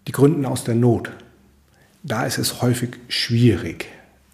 die 0.08 0.12
gründen 0.12 0.46
aus 0.46 0.63
der 0.63 0.76
Not. 0.76 1.12
Da 2.04 2.26
ist 2.26 2.38
es 2.38 2.62
häufig 2.62 2.91
schwierig 3.08 3.88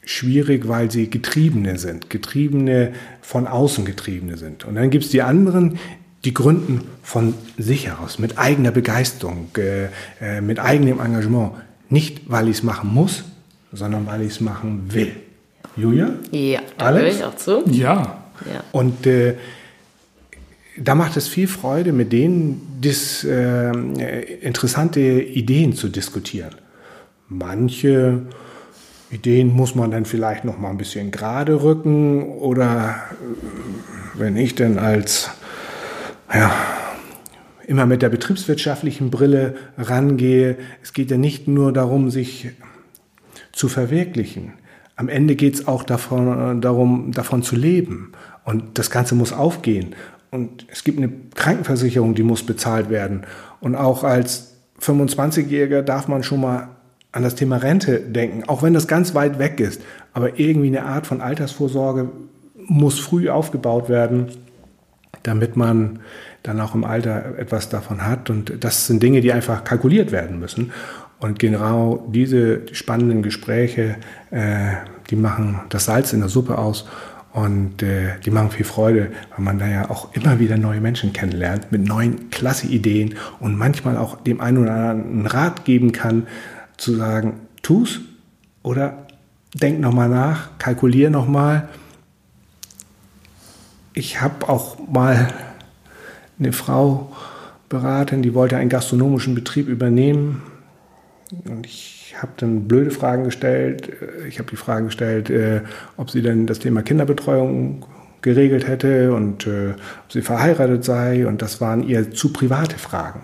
schwierig, 0.06 0.68
weil 0.68 0.92
sie 0.92 1.10
Getriebene 1.10 1.78
sind, 1.78 2.10
Getriebene 2.10 2.94
von 3.22 3.48
außen 3.48 3.86
Getriebene 3.86 4.38
sind. 4.38 4.66
Und 4.66 4.76
dann 4.76 4.90
gibt 4.90 5.06
es 5.06 5.12
die 5.12 5.22
anderen, 5.22 5.80
die 6.26 6.34
gründen 6.34 6.82
von 7.02 7.34
sich 7.58 7.88
heraus, 7.88 8.20
mit 8.20 8.38
eigener 8.38 8.72
Begeisterung, 8.72 9.50
äh, 9.58 9.86
äh, 10.22 10.42
mit 10.42 10.60
eigenem 10.60 11.00
Engagement. 11.00 11.54
Nicht, 11.90 12.22
weil 12.30 12.48
ich 12.48 12.58
es 12.58 12.64
machen 12.64 12.94
muss, 12.94 13.24
sondern 13.72 14.06
weil 14.08 14.22
ich 14.22 14.34
es 14.34 14.42
machen 14.42 14.94
will. 14.94 15.16
Julia? 15.76 16.14
Ja, 16.32 16.62
da 16.78 16.92
höre 16.92 17.08
ich 17.08 17.24
auch 17.24 17.36
zu. 17.36 17.64
Ja. 17.70 18.24
ja. 18.52 18.64
Und 18.72 19.06
äh, 19.08 19.36
da 20.78 20.96
macht 20.96 21.18
es 21.18 21.28
viel 21.28 21.48
Freude, 21.48 21.92
mit 21.92 22.12
denen 22.14 22.80
dis, 22.82 23.24
äh, 23.24 23.72
interessante 24.42 25.00
Ideen 25.02 25.74
zu 25.74 25.90
diskutieren. 25.90 26.56
Manche 27.28 28.22
Ideen 29.14 29.54
muss 29.54 29.76
man 29.76 29.92
dann 29.92 30.06
vielleicht 30.06 30.46
noch 30.46 30.58
mal 30.58 30.70
ein 30.70 30.78
bisschen 30.78 31.12
gerade 31.12 31.64
rücken 31.64 32.24
oder 32.24 32.96
äh, 33.12 34.20
wenn 34.20 34.38
ich 34.38 34.56
denn 34.56 34.80
als 34.80 35.30
ja, 36.34 36.52
immer 37.68 37.86
mit 37.86 38.02
der 38.02 38.10
betriebswirtschaftlichen 38.10 39.12
Brille 39.12 39.56
rangehe, 39.78 40.58
es 40.82 40.94
geht 40.94 41.12
ja 41.12 41.18
nicht 41.18 41.48
nur 41.48 41.72
darum, 41.72 42.10
sich 42.10 42.50
zu 43.52 43.70
verwirklichen. 43.70 44.54
Am 44.96 45.10
Ende 45.10 45.36
geht 45.36 45.56
es 45.56 45.68
auch 45.68 45.84
davon, 45.84 46.62
darum, 46.62 47.12
davon 47.12 47.44
zu 47.44 47.56
leben. 47.56 48.12
Und 48.46 48.78
das 48.78 48.90
Ganze 48.92 49.16
muss 49.16 49.34
aufgehen. 49.34 49.96
Und 50.32 50.66
es 50.70 50.84
gibt 50.84 50.98
eine 50.98 51.12
Krankenversicherung, 51.36 52.16
die 52.16 52.24
muss 52.24 52.44
bezahlt 52.44 52.90
werden. 52.90 53.24
Und 53.62 53.76
auch 53.76 54.04
als 54.04 54.56
25-Jähriger 54.82 55.82
darf 55.82 56.08
man 56.08 56.24
schon 56.24 56.42
mal 56.42 56.70
an 57.14 57.24
das 57.24 57.36
Thema 57.36 57.58
Rente 57.58 58.00
denken, 58.00 58.44
auch 58.48 58.64
wenn 58.64 58.74
das 58.74 58.88
ganz 58.88 59.16
weit 59.16 59.40
weg 59.40 59.60
ist. 59.60 59.82
Aber 60.14 60.40
irgendwie 60.40 60.68
eine 60.68 60.84
Art 60.84 61.08
von 61.08 61.22
Altersvorsorge 61.22 62.10
muss 62.56 63.00
früh 63.00 63.30
aufgebaut 63.30 63.88
werden, 63.88 64.28
damit 65.22 65.56
man 65.56 66.00
dann 66.42 66.60
auch 66.60 66.76
im 66.76 66.84
Alter 66.84 67.38
etwas 67.38 67.70
davon 67.70 68.06
hat. 68.06 68.30
Und 68.30 68.64
das 68.64 68.88
sind 68.88 69.02
Dinge, 69.02 69.22
die 69.22 69.32
einfach 69.32 69.64
kalkuliert 69.64 70.12
werden 70.12 70.40
müssen. 70.40 70.72
Und 71.20 71.40
genau 71.40 72.06
diese 72.12 72.62
spannenden 72.74 73.22
Gespräche, 73.22 73.96
äh, 74.32 74.74
die 75.10 75.16
machen 75.16 75.62
das 75.70 75.86
Salz 75.86 76.14
in 76.14 76.20
der 76.20 76.30
Suppe 76.30 76.58
aus. 76.58 76.88
Und 77.32 77.82
äh, 77.82 78.20
die 78.26 78.32
machen 78.32 78.52
viel 78.52 78.66
Freude, 78.66 79.12
weil 79.32 79.46
man 79.46 79.58
da 79.58 79.68
ja 79.68 79.90
auch 79.90 80.14
immer 80.14 80.40
wieder 80.40 80.58
neue 80.58 80.82
Menschen 80.82 81.14
kennenlernt 81.14 81.72
mit 81.72 81.84
neuen 81.84 82.30
klasse 82.30 82.68
Ideen 82.68 83.16
und 83.40 83.58
manchmal 83.58 83.98
auch 83.98 84.22
dem 84.22 84.40
einen 84.42 84.58
oder 84.60 84.72
anderen 84.72 85.04
einen 85.04 85.26
Rat 85.26 85.66
geben 85.66 85.94
kann, 85.94 86.28
zu 86.84 86.96
sagen, 86.96 87.42
tu's 87.62 88.02
oder 88.62 89.08
denk 89.54 89.80
nochmal 89.80 90.10
nach, 90.10 90.58
kalkulier 90.58 91.10
nochmal. 91.10 91.70
Ich 93.94 94.22
habe 94.22 94.50
auch 94.50 94.78
mal 94.88 95.30
eine 96.40 96.54
Frau 96.54 97.16
beraten, 97.70 98.22
die 98.22 98.34
wollte 98.34 98.58
einen 98.58 98.70
gastronomischen 98.70 99.36
Betrieb 99.36 99.68
übernehmen. 99.68 100.42
Und 101.46 101.66
ich 101.66 102.16
habe 102.20 102.34
dann 102.38 102.68
blöde 102.68 102.92
Fragen 102.92 103.24
gestellt. 103.24 103.92
Ich 104.28 104.40
habe 104.40 104.50
die 104.50 104.56
Frage 104.56 104.86
gestellt, 104.86 105.30
äh, 105.30 105.62
ob 105.98 106.12
sie 106.12 106.22
denn 106.22 106.46
das 106.46 106.60
Thema 106.60 106.82
Kinderbetreuung 106.84 107.86
geregelt 108.22 108.68
hätte 108.68 109.14
und 109.14 109.48
äh, 109.48 109.72
ob 110.06 110.12
sie 110.12 110.22
verheiratet 110.22 110.84
sei. 110.84 111.28
Und 111.28 111.42
das 111.42 111.62
waren 111.62 111.84
ihr 111.84 112.12
zu 112.12 112.32
private 112.32 112.78
Fragen. 112.78 113.22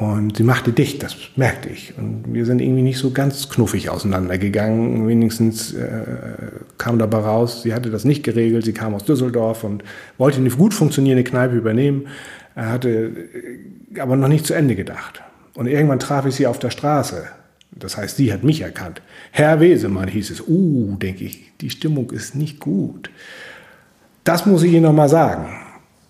Und 0.00 0.38
sie 0.38 0.44
machte 0.44 0.72
dicht, 0.72 1.02
das 1.02 1.14
merkte 1.36 1.68
ich. 1.68 1.92
Und 1.98 2.32
wir 2.32 2.46
sind 2.46 2.62
irgendwie 2.62 2.80
nicht 2.80 2.96
so 2.96 3.10
ganz 3.10 3.50
knuffig 3.50 3.90
auseinandergegangen. 3.90 5.06
Wenigstens 5.06 5.74
äh, 5.74 6.06
kam 6.78 6.98
dabei 6.98 7.18
raus, 7.18 7.60
sie 7.62 7.74
hatte 7.74 7.90
das 7.90 8.06
nicht 8.06 8.22
geregelt. 8.22 8.64
Sie 8.64 8.72
kam 8.72 8.94
aus 8.94 9.04
Düsseldorf 9.04 9.62
und 9.62 9.84
wollte 10.16 10.38
eine 10.38 10.48
gut 10.48 10.72
funktionierende 10.72 11.22
Kneipe 11.22 11.54
übernehmen. 11.54 12.06
Er 12.54 12.70
hatte 12.70 12.88
äh, 12.88 14.00
aber 14.00 14.16
noch 14.16 14.28
nicht 14.28 14.46
zu 14.46 14.54
Ende 14.54 14.74
gedacht. 14.74 15.20
Und 15.52 15.66
irgendwann 15.66 15.98
traf 15.98 16.24
ich 16.24 16.34
sie 16.34 16.46
auf 16.46 16.58
der 16.58 16.70
Straße. 16.70 17.24
Das 17.72 17.98
heißt, 17.98 18.16
sie 18.16 18.32
hat 18.32 18.42
mich 18.42 18.62
erkannt. 18.62 19.02
Herr 19.32 19.60
Wesemann 19.60 20.08
hieß 20.08 20.30
es. 20.30 20.48
Uh, 20.48 20.96
denke 20.96 21.24
ich, 21.24 21.52
die 21.60 21.68
Stimmung 21.68 22.10
ist 22.10 22.34
nicht 22.34 22.58
gut. 22.58 23.10
Das 24.24 24.46
muss 24.46 24.62
ich 24.62 24.72
Ihnen 24.72 24.84
noch 24.84 24.94
mal 24.94 25.10
sagen. 25.10 25.50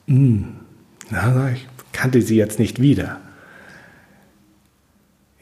Hm. 0.06 0.44
Na, 1.10 1.50
ich 1.52 1.66
kannte 1.92 2.22
sie 2.22 2.36
jetzt 2.36 2.60
nicht 2.60 2.80
wieder. 2.80 3.18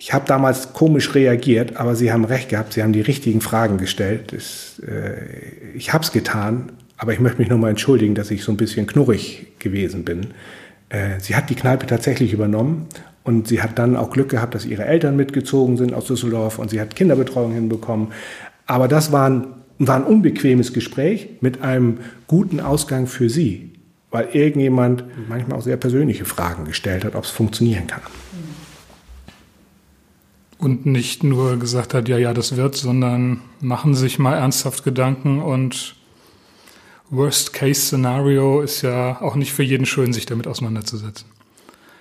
Ich 0.01 0.13
habe 0.15 0.25
damals 0.27 0.73
komisch 0.73 1.15
reagiert, 1.17 1.77
aber 1.77 1.97
Sie 1.97 2.13
haben 2.13 2.25
recht 2.25 2.51
gehabt, 2.51 2.73
Sie 2.73 2.83
haben 2.83 2.93
die 2.93 3.01
richtigen 3.01 3.41
Fragen 3.41 3.79
gestellt. 3.79 4.33
Das, 4.33 4.81
äh, 4.87 5.75
ich 5.75 5.93
habe 5.93 6.05
es 6.05 6.13
getan, 6.13 6.71
aber 6.97 7.13
ich 7.13 7.19
möchte 7.19 7.39
mich 7.41 7.49
nochmal 7.49 7.71
entschuldigen, 7.71 8.15
dass 8.15 8.31
ich 8.31 8.45
so 8.45 8.53
ein 8.53 8.57
bisschen 8.57 8.87
knurrig 8.87 9.47
gewesen 9.59 10.05
bin. 10.05 10.29
Äh, 10.89 11.19
sie 11.19 11.35
hat 11.35 11.51
die 11.51 11.57
Kneipe 11.57 11.87
tatsächlich 11.87 12.33
übernommen 12.33 12.87
und 13.25 13.49
sie 13.49 13.61
hat 13.61 13.77
dann 13.79 13.97
auch 13.97 14.11
Glück 14.11 14.29
gehabt, 14.29 14.55
dass 14.55 14.65
ihre 14.65 14.85
Eltern 14.85 15.17
mitgezogen 15.17 15.77
sind 15.77 15.93
aus 15.93 16.05
Düsseldorf 16.05 16.61
und 16.61 16.71
sie 16.71 16.81
hat 16.81 16.95
Kinderbetreuung 16.95 17.53
hinbekommen. 17.53 18.09
Aber 18.67 18.87
das 18.87 19.11
war 19.11 19.29
ein, 19.29 19.47
war 19.81 19.97
ein 19.97 20.05
unbequemes 20.05 20.73
Gespräch 20.73 21.29
mit 21.41 21.63
einem 21.63 21.99
guten 22.29 22.61
Ausgang 22.61 23.09
für 23.09 23.29
sie, 23.29 23.73
weil 24.13 24.29
irgendjemand 24.33 25.03
manchmal 25.29 25.59
auch 25.59 25.63
sehr 25.63 25.77
persönliche 25.77 26.25
Fragen 26.25 26.67
gestellt 26.67 27.05
hat, 27.05 27.17
ob 27.17 27.25
es 27.25 27.31
funktionieren 27.31 27.89
kann 27.89 28.03
und 30.59 30.87
nicht 30.87 31.23
nur 31.23 31.57
gesagt 31.59 31.95
hat, 31.95 32.09
ja, 32.09 32.19
ja, 32.19 32.35
das 32.35 32.57
wird, 32.57 32.75
sondern 32.75 33.43
machen 33.61 33.95
sich 33.95 34.19
mal 34.19 34.35
ernsthaft 34.35 34.85
Gedanken 34.85 35.41
und 35.41 35.97
Worst-Case-Szenario 37.11 38.61
ist 38.61 38.83
ja 38.83 39.21
auch 39.23 39.35
nicht 39.35 39.53
für 39.53 39.63
jeden 39.63 39.87
schön, 39.87 40.13
sich 40.13 40.27
damit 40.27 40.47
auseinanderzusetzen. 40.47 41.27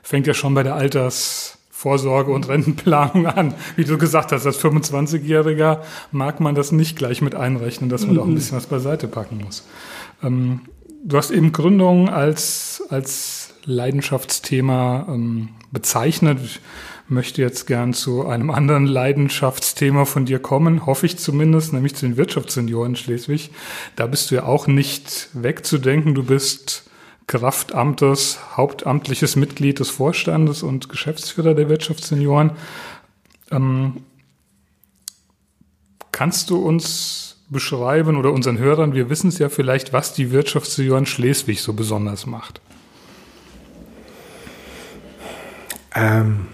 Fängt 0.03 0.27
ja 0.27 0.33
schon 0.33 0.53
bei 0.53 0.63
der 0.63 0.75
Altersvorsorge 0.75 2.31
und 2.31 2.47
Rentenplanung 2.49 3.25
an. 3.27 3.53
Wie 3.75 3.85
du 3.85 3.97
gesagt 3.97 4.31
hast, 4.31 4.45
als 4.45 4.59
25-Jähriger 4.59 5.81
mag 6.11 6.39
man 6.39 6.55
das 6.55 6.71
nicht 6.71 6.97
gleich 6.97 7.21
mit 7.21 7.35
einrechnen, 7.35 7.89
dass 7.89 8.01
man 8.01 8.11
mhm. 8.11 8.15
doch 8.15 8.27
ein 8.27 8.35
bisschen 8.35 8.57
was 8.57 8.67
beiseite 8.67 9.07
packen 9.07 9.41
muss. 9.43 9.65
Ähm, 10.23 10.61
du 11.03 11.17
hast 11.17 11.31
eben 11.31 11.53
Gründung 11.53 12.09
als, 12.09 12.83
als 12.89 13.53
Leidenschaftsthema 13.65 15.05
ähm, 15.09 15.49
bezeichnet 15.71 16.59
möchte 17.09 17.41
jetzt 17.41 17.67
gern 17.67 17.93
zu 17.93 18.27
einem 18.27 18.49
anderen 18.49 18.85
Leidenschaftsthema 18.85 20.05
von 20.05 20.25
dir 20.25 20.39
kommen, 20.39 20.85
hoffe 20.85 21.05
ich 21.05 21.17
zumindest, 21.17 21.73
nämlich 21.73 21.95
zu 21.95 22.05
den 22.05 22.17
Wirtschaftssenioren 22.17 22.95
Schleswig. 22.95 23.51
Da 23.95 24.07
bist 24.07 24.29
du 24.29 24.35
ja 24.35 24.43
auch 24.43 24.67
nicht 24.67 25.29
wegzudenken. 25.33 26.15
Du 26.15 26.23
bist 26.23 26.89
Kraftamtes, 27.27 28.39
hauptamtliches 28.55 29.35
Mitglied 29.35 29.79
des 29.79 29.89
Vorstandes 29.89 30.63
und 30.63 30.89
Geschäftsführer 30.89 31.53
der 31.53 31.69
Wirtschaftssenioren. 31.69 32.51
Ähm, 33.51 34.03
kannst 36.11 36.49
du 36.49 36.57
uns 36.57 37.37
beschreiben 37.49 38.17
oder 38.17 38.33
unseren 38.33 38.57
Hörern, 38.57 38.93
wir 38.93 39.09
wissen 39.09 39.29
es 39.29 39.37
ja 39.39 39.49
vielleicht, 39.49 39.93
was 39.93 40.13
die 40.13 40.31
Wirtschaftssenioren 40.31 41.05
Schleswig 41.05 41.61
so 41.61 41.73
besonders 41.73 42.25
macht? 42.25 42.59
Ähm, 45.95 46.47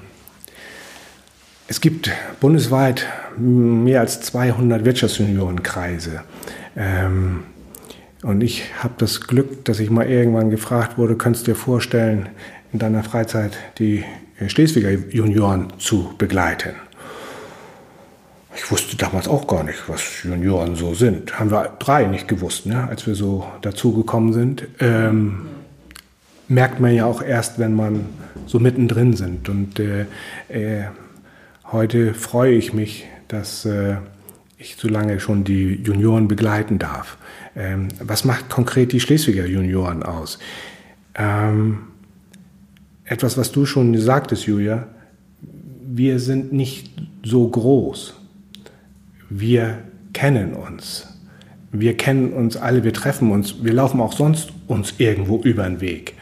es 1.67 1.81
gibt 1.81 2.11
bundesweit 2.39 3.05
mehr 3.37 4.01
als 4.01 4.21
200 4.21 4.85
Wirtschaftsjuniorenkreise. 4.85 6.21
Ähm, 6.75 7.43
und 8.21 8.41
ich 8.41 8.65
habe 8.81 8.93
das 8.97 9.21
Glück, 9.21 9.65
dass 9.65 9.79
ich 9.79 9.89
mal 9.89 10.09
irgendwann 10.09 10.49
gefragt 10.49 10.97
wurde, 10.97 11.15
könntest 11.15 11.47
du 11.47 11.51
dir 11.51 11.57
vorstellen, 11.57 12.29
in 12.71 12.79
deiner 12.79 13.03
Freizeit 13.03 13.57
die 13.79 14.03
Schleswiger 14.47 14.91
Junioren 14.91 15.73
zu 15.77 16.13
begleiten? 16.17 16.75
Ich 18.55 18.69
wusste 18.69 18.95
damals 18.95 19.27
auch 19.27 19.47
gar 19.47 19.63
nicht, 19.63 19.83
was 19.87 20.23
Junioren 20.23 20.75
so 20.75 20.93
sind. 20.93 21.39
Haben 21.39 21.51
wir 21.51 21.75
drei 21.79 22.05
nicht 22.05 22.27
gewusst, 22.27 22.65
ne? 22.65 22.87
als 22.87 23.07
wir 23.07 23.15
so 23.15 23.45
dazugekommen 23.61 24.31
sind. 24.31 24.67
Ähm, 24.79 25.47
merkt 26.47 26.79
man 26.79 26.93
ja 26.93 27.05
auch 27.05 27.21
erst, 27.21 27.57
wenn 27.57 27.73
man 27.73 28.05
so 28.45 28.59
mittendrin 28.59 29.15
sind. 29.15 29.49
Und 29.49 29.79
äh, 29.79 30.05
äh, 30.49 30.85
Heute 31.73 32.13
freue 32.13 32.53
ich 32.53 32.71
mich, 32.71 33.05
dass 33.27 33.65
äh, 33.65 33.95
ich 34.59 34.75
so 34.75 34.87
lange 34.87 35.19
schon 35.19 35.43
die 35.43 35.81
Junioren 35.83 36.27
begleiten 36.27 36.77
darf. 36.77 37.17
Ähm, 37.55 37.87
was 37.99 38.25
macht 38.25 38.47
konkret 38.47 38.91
die 38.91 38.99
Schleswiger 38.99 39.47
Junioren 39.47 40.03
aus? 40.03 40.37
Ähm, 41.15 41.79
etwas, 43.05 43.39
was 43.39 43.51
du 43.51 43.65
schon 43.65 43.97
sagtest, 43.97 44.45
Julia, 44.45 44.87
wir 45.83 46.19
sind 46.19 46.53
nicht 46.53 46.91
so 47.23 47.47
groß. 47.47 48.21
Wir 49.31 49.79
kennen 50.13 50.53
uns. 50.53 51.07
Wir 51.71 51.97
kennen 51.97 52.33
uns 52.33 52.55
alle, 52.55 52.83
wir 52.83 52.93
treffen 52.93 53.31
uns, 53.31 53.63
wir 53.63 53.73
laufen 53.73 53.99
auch 53.99 54.13
sonst 54.13 54.53
uns 54.67 54.93
irgendwo 54.99 55.41
über 55.41 55.63
den 55.63 55.81
Weg. 55.81 56.13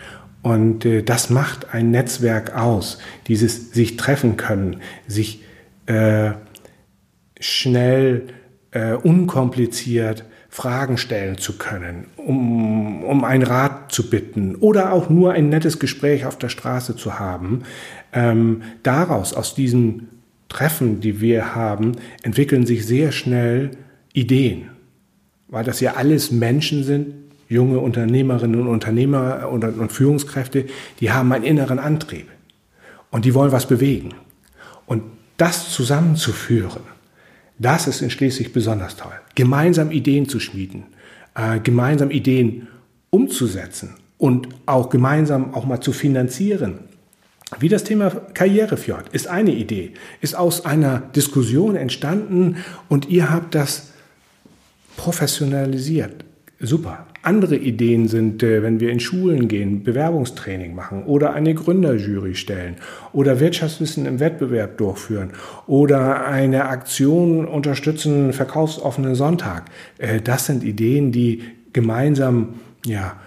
Und 0.42 0.86
äh, 0.86 1.04
das 1.04 1.30
macht 1.30 1.74
ein 1.74 1.92
Netzwerk 1.92 2.56
aus, 2.56 2.98
dieses 3.28 3.72
sich 3.72 3.98
treffen 3.98 4.38
können, 4.38 4.78
sich 5.08 5.44
äh, 5.86 6.32
schnell, 7.39 8.28
äh, 8.72 8.94
unkompliziert 8.94 10.26
Fragen 10.50 10.98
stellen 10.98 11.38
zu 11.38 11.58
können, 11.58 12.08
um, 12.18 13.04
um 13.06 13.24
einen 13.24 13.44
Rat 13.44 13.92
zu 13.92 14.10
bitten 14.10 14.56
oder 14.56 14.92
auch 14.92 15.10
nur 15.10 15.32
ein 15.32 15.48
nettes 15.48 15.80
Gespräch 15.80 16.26
auf 16.26 16.38
der 16.38 16.50
Straße 16.50 16.98
zu 16.98 17.20
haben. 17.20 17.64
Ähm, 18.12 18.64
daraus, 18.84 19.34
aus 19.34 19.56
diesen 19.56 20.10
Treffen, 20.50 21.00
die 21.00 21.22
wir 21.22 21.56
haben, 21.56 21.94
entwickeln 22.22 22.66
sich 22.66 22.86
sehr 22.86 23.14
schnell 23.14 23.72
Ideen, 24.12 24.70
weil 25.48 25.64
das 25.64 25.80
ja 25.80 25.94
alles 25.94 26.32
Menschen 26.32 26.84
sind, 26.84 27.14
junge 27.52 27.80
Unternehmerinnen 27.80 28.62
und 28.62 28.68
Unternehmer 28.68 29.49
und, 29.49 29.91
Führungskräfte, 29.91 30.66
die 30.99 31.12
haben 31.12 31.32
einen 31.34 31.43
inneren 31.43 31.80
Antrieb 31.80 32.28
und 33.12 33.26
die 33.26 33.34
wollen 33.34 33.52
was 33.52 33.68
bewegen. 33.68 34.14
Und 34.86 35.04
das 35.38 35.70
zusammenzuführen, 35.70 36.82
das 37.60 37.88
ist 37.88 38.02
in 38.02 38.10
Schleswig 38.10 38.54
besonders 38.54 38.95
toll. 38.95 39.12
Gemeinsam 39.36 39.91
Ideen 39.91 40.28
zu 40.28 40.39
schmieden, 40.39 40.84
äh, 41.36 41.60
gemeinsam 41.60 42.10
Ideen 42.10 42.68
umzusetzen 43.10 43.95
und 44.18 44.47
auch 44.66 44.89
gemeinsam 44.89 45.54
auch 45.54 45.66
mal 45.66 45.82
zu 45.82 45.91
finanzieren. 45.91 46.80
Wie 47.60 47.68
das 47.68 47.84
Thema 47.84 48.10
Karrierefjord 48.10 49.10
ist 49.10 49.28
eine 49.28 49.52
Idee, 49.52 49.91
ist 50.22 50.36
aus 50.36 50.64
einer 50.66 50.99
Diskussion 50.99 51.76
entstanden 51.76 52.58
und 52.88 53.10
ihr 53.10 53.30
habt 53.30 53.56
das 53.56 53.89
professionalisiert. 54.95 56.24
Super. 56.60 57.08
Andere 57.24 57.55
Ideen 57.55 58.07
sind, 58.07 58.41
äh, 58.41 58.63
wenn 58.63 58.80
wir 58.80 58.89
in 58.91 58.99
Schulen 58.99 59.47
gehen, 59.47 59.84
Bewerbungstraining 59.84 60.74
machen 60.74 61.03
oder 61.03 61.34
eine 61.34 61.53
Gründerjury 61.53 62.34
stellen 62.34 62.78
oder 63.13 63.39
Wirtschaftswissen 63.39 64.05
im 64.05 64.19
Wettbewerb 64.19 64.78
durchführen 64.78 65.32
oder 65.67 66.26
eine 66.26 66.65
Aktion 66.65 67.45
unterstützen, 67.45 68.34
verkaufsoffenen 68.34 69.15
Sonntag. 69.15 69.65
Äh, 69.99 70.22
das 70.22 70.47
sind 70.47 70.63
Ideen, 70.63 71.11
die 71.11 71.43
gemeinsam, 71.74 72.55
ja, 72.86 73.17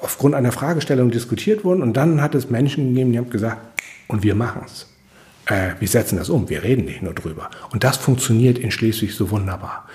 aufgrund 0.00 0.34
einer 0.34 0.52
Fragestellung 0.52 1.10
diskutiert 1.10 1.64
wurden 1.64 1.82
und 1.82 1.96
dann 1.96 2.22
hat 2.22 2.34
es 2.34 2.50
Menschen 2.50 2.88
gegeben, 2.88 3.12
die 3.12 3.18
haben 3.18 3.30
gesagt, 3.30 3.58
und 4.08 4.22
wir 4.22 4.34
machen 4.34 4.62
es. 4.64 4.86
Äh, 5.46 5.74
wir 5.78 5.88
setzen 5.88 6.18
das 6.18 6.28
um, 6.28 6.48
wir 6.48 6.62
reden 6.62 6.84
nicht 6.84 7.02
nur 7.02 7.14
drüber. 7.14 7.50
Und 7.70 7.84
das 7.84 7.96
funktioniert 7.96 8.58
in 8.58 8.70
Schleswig 8.70 9.14
so 9.14 9.30
wunderbar. 9.30 9.86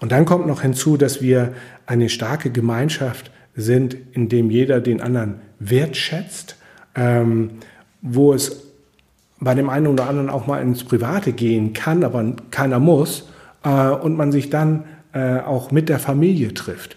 Und 0.00 0.12
dann 0.12 0.24
kommt 0.24 0.46
noch 0.46 0.62
hinzu, 0.62 0.96
dass 0.96 1.22
wir 1.22 1.54
eine 1.86 2.08
starke 2.08 2.50
Gemeinschaft 2.50 3.30
sind, 3.54 3.96
in 4.12 4.28
dem 4.28 4.50
jeder 4.50 4.80
den 4.80 5.00
anderen 5.00 5.36
wertschätzt, 5.58 6.56
ähm, 6.94 7.52
wo 8.02 8.32
es 8.32 8.64
bei 9.38 9.54
dem 9.54 9.68
einen 9.68 9.86
oder 9.86 10.08
anderen 10.08 10.30
auch 10.30 10.46
mal 10.46 10.60
ins 10.60 10.84
Private 10.84 11.32
gehen 11.32 11.72
kann, 11.72 12.04
aber 12.04 12.34
keiner 12.50 12.78
muss, 12.78 13.28
äh, 13.64 13.90
und 13.90 14.16
man 14.16 14.32
sich 14.32 14.50
dann 14.50 14.84
äh, 15.12 15.40
auch 15.40 15.70
mit 15.70 15.88
der 15.88 15.98
Familie 15.98 16.54
trifft. 16.54 16.96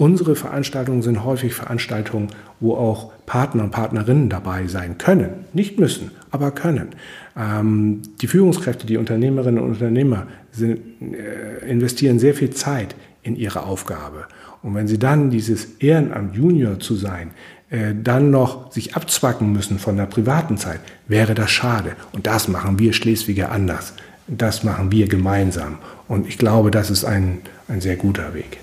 Unsere 0.00 0.34
Veranstaltungen 0.34 1.02
sind 1.02 1.24
häufig 1.26 1.52
Veranstaltungen, 1.52 2.28
wo 2.58 2.74
auch 2.74 3.12
Partner 3.26 3.64
und 3.64 3.70
Partnerinnen 3.70 4.30
dabei 4.30 4.66
sein 4.66 4.96
können. 4.96 5.44
Nicht 5.52 5.78
müssen, 5.78 6.10
aber 6.30 6.52
können. 6.52 6.88
Ähm, 7.36 8.00
die 8.22 8.26
Führungskräfte, 8.26 8.86
die 8.86 8.96
Unternehmerinnen 8.96 9.62
und 9.62 9.72
Unternehmer 9.72 10.26
sind, 10.52 10.80
äh, 11.02 11.70
investieren 11.70 12.18
sehr 12.18 12.32
viel 12.32 12.48
Zeit 12.48 12.94
in 13.22 13.36
ihre 13.36 13.64
Aufgabe. 13.64 14.24
Und 14.62 14.74
wenn 14.74 14.88
sie 14.88 14.98
dann 14.98 15.28
dieses 15.28 15.66
Ehrenamt 15.80 16.34
Junior 16.34 16.80
zu 16.80 16.94
sein, 16.94 17.32
äh, 17.68 17.92
dann 17.94 18.30
noch 18.30 18.72
sich 18.72 18.96
abzwacken 18.96 19.52
müssen 19.52 19.78
von 19.78 19.98
der 19.98 20.06
privaten 20.06 20.56
Zeit, 20.56 20.80
wäre 21.08 21.34
das 21.34 21.50
schade. 21.50 21.92
Und 22.12 22.26
das 22.26 22.48
machen 22.48 22.78
wir 22.78 22.94
Schleswiger 22.94 23.52
anders. 23.52 23.92
Das 24.28 24.64
machen 24.64 24.92
wir 24.92 25.08
gemeinsam. 25.08 25.76
Und 26.08 26.26
ich 26.26 26.38
glaube, 26.38 26.70
das 26.70 26.88
ist 26.88 27.04
ein, 27.04 27.42
ein 27.68 27.82
sehr 27.82 27.96
guter 27.96 28.32
Weg. 28.32 28.60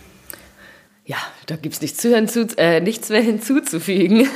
Ja, 1.08 1.16
da 1.46 1.56
gibt 1.56 1.74
es 1.74 1.82
nichts, 1.82 2.02
hinzu, 2.02 2.48
äh, 2.58 2.82
nichts 2.82 3.08
mehr 3.08 3.22
hinzuzufügen. 3.22 4.28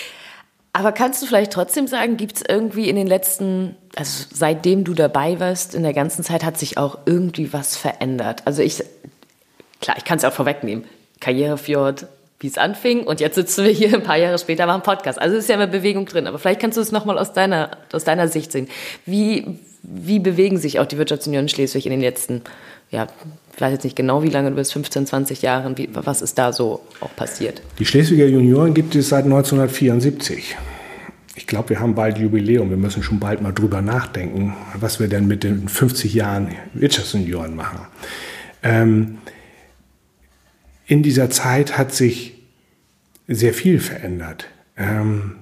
Aber 0.74 0.92
kannst 0.92 1.22
du 1.22 1.26
vielleicht 1.26 1.52
trotzdem 1.52 1.86
sagen, 1.86 2.18
gibt 2.18 2.36
es 2.36 2.42
irgendwie 2.46 2.90
in 2.90 2.96
den 2.96 3.06
letzten, 3.06 3.74
also 3.96 4.26
seitdem 4.30 4.84
du 4.84 4.92
dabei 4.92 5.40
warst, 5.40 5.74
in 5.74 5.82
der 5.82 5.94
ganzen 5.94 6.22
Zeit 6.22 6.44
hat 6.44 6.58
sich 6.58 6.76
auch 6.76 6.98
irgendwie 7.06 7.54
was 7.54 7.76
verändert? 7.76 8.42
Also 8.44 8.60
ich, 8.60 8.84
klar, 9.80 9.96
ich 9.96 10.04
kann 10.04 10.18
es 10.18 10.24
auch 10.24 10.32
vorwegnehmen. 10.34 10.84
Karrierefjord, 11.20 12.06
wie 12.38 12.48
es 12.48 12.58
anfing 12.58 13.04
und 13.04 13.20
jetzt 13.20 13.36
sitzen 13.36 13.64
wir 13.64 13.70
hier 13.70 13.94
ein 13.94 14.02
paar 14.02 14.18
Jahre 14.18 14.38
später, 14.38 14.68
ein 14.68 14.82
Podcast. 14.82 15.18
Also 15.18 15.36
ist 15.36 15.48
ja 15.48 15.54
immer 15.54 15.68
Bewegung 15.68 16.04
drin. 16.04 16.26
Aber 16.26 16.38
vielleicht 16.38 16.60
kannst 16.60 16.76
du 16.76 16.82
es 16.82 16.92
nochmal 16.92 17.18
aus 17.18 17.32
deiner, 17.32 17.78
aus 17.92 18.04
deiner 18.04 18.28
Sicht 18.28 18.52
sehen. 18.52 18.68
Wie, 19.06 19.58
wie 19.82 20.18
bewegen 20.18 20.58
sich 20.58 20.80
auch 20.80 20.86
die 20.86 20.98
Wirtschaftsunion 20.98 21.48
Schleswig 21.48 21.86
in 21.86 21.92
den 21.92 22.02
letzten, 22.02 22.42
ja, 22.94 23.08
ich 23.54 23.60
weiß 23.60 23.72
jetzt 23.72 23.84
nicht 23.84 23.96
genau, 23.96 24.22
wie 24.22 24.30
lange 24.30 24.50
du 24.50 24.56
bist, 24.56 24.72
15, 24.72 25.06
20 25.06 25.42
Jahren, 25.42 25.76
wie, 25.76 25.88
was 25.92 26.22
ist 26.22 26.38
da 26.38 26.52
so 26.52 26.80
auch 27.00 27.14
passiert? 27.16 27.60
Die 27.78 27.84
Schleswiger 27.84 28.26
Junioren 28.26 28.72
gibt 28.72 28.94
es 28.94 29.08
seit 29.08 29.24
1974. 29.24 30.56
Ich 31.36 31.46
glaube, 31.48 31.70
wir 31.70 31.80
haben 31.80 31.96
bald 31.96 32.18
Jubiläum. 32.18 32.70
Wir 32.70 32.76
müssen 32.76 33.02
schon 33.02 33.18
bald 33.18 33.42
mal 33.42 33.52
drüber 33.52 33.82
nachdenken, 33.82 34.54
was 34.78 35.00
wir 35.00 35.08
denn 35.08 35.26
mit 35.26 35.42
den 35.42 35.68
50 35.68 36.14
Jahren 36.14 36.54
Wirtschaftsjunioren 36.72 37.56
machen. 37.56 37.80
Ähm, 38.62 39.18
in 40.86 41.02
dieser 41.02 41.30
Zeit 41.30 41.76
hat 41.76 41.92
sich 41.92 42.34
sehr 43.26 43.54
viel 43.54 43.80
verändert. 43.80 44.46
Ähm, 44.76 45.36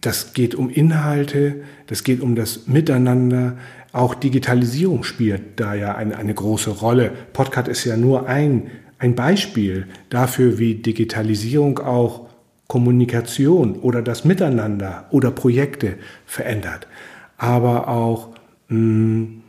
das 0.00 0.32
geht 0.32 0.54
um 0.54 0.70
Inhalte, 0.70 1.62
das 1.86 2.04
geht 2.04 2.20
um 2.20 2.34
das 2.34 2.66
Miteinander, 2.66 3.58
auch 3.92 4.14
Digitalisierung 4.14 5.02
spielt 5.04 5.60
da 5.60 5.74
ja 5.74 5.94
eine, 5.94 6.16
eine 6.16 6.34
große 6.34 6.70
Rolle. 6.70 7.12
Podcast 7.32 7.68
ist 7.68 7.84
ja 7.84 7.96
nur 7.96 8.28
ein, 8.28 8.70
ein 8.98 9.14
Beispiel 9.14 9.86
dafür, 10.10 10.58
wie 10.58 10.74
Digitalisierung 10.74 11.78
auch 11.78 12.28
Kommunikation 12.66 13.76
oder 13.76 14.02
das 14.02 14.24
Miteinander 14.24 15.06
oder 15.10 15.30
Projekte 15.30 15.94
verändert. 16.26 16.86
Aber 17.38 17.88
auch 17.88 18.34
mh, 18.68 18.76
hm, 18.76 19.42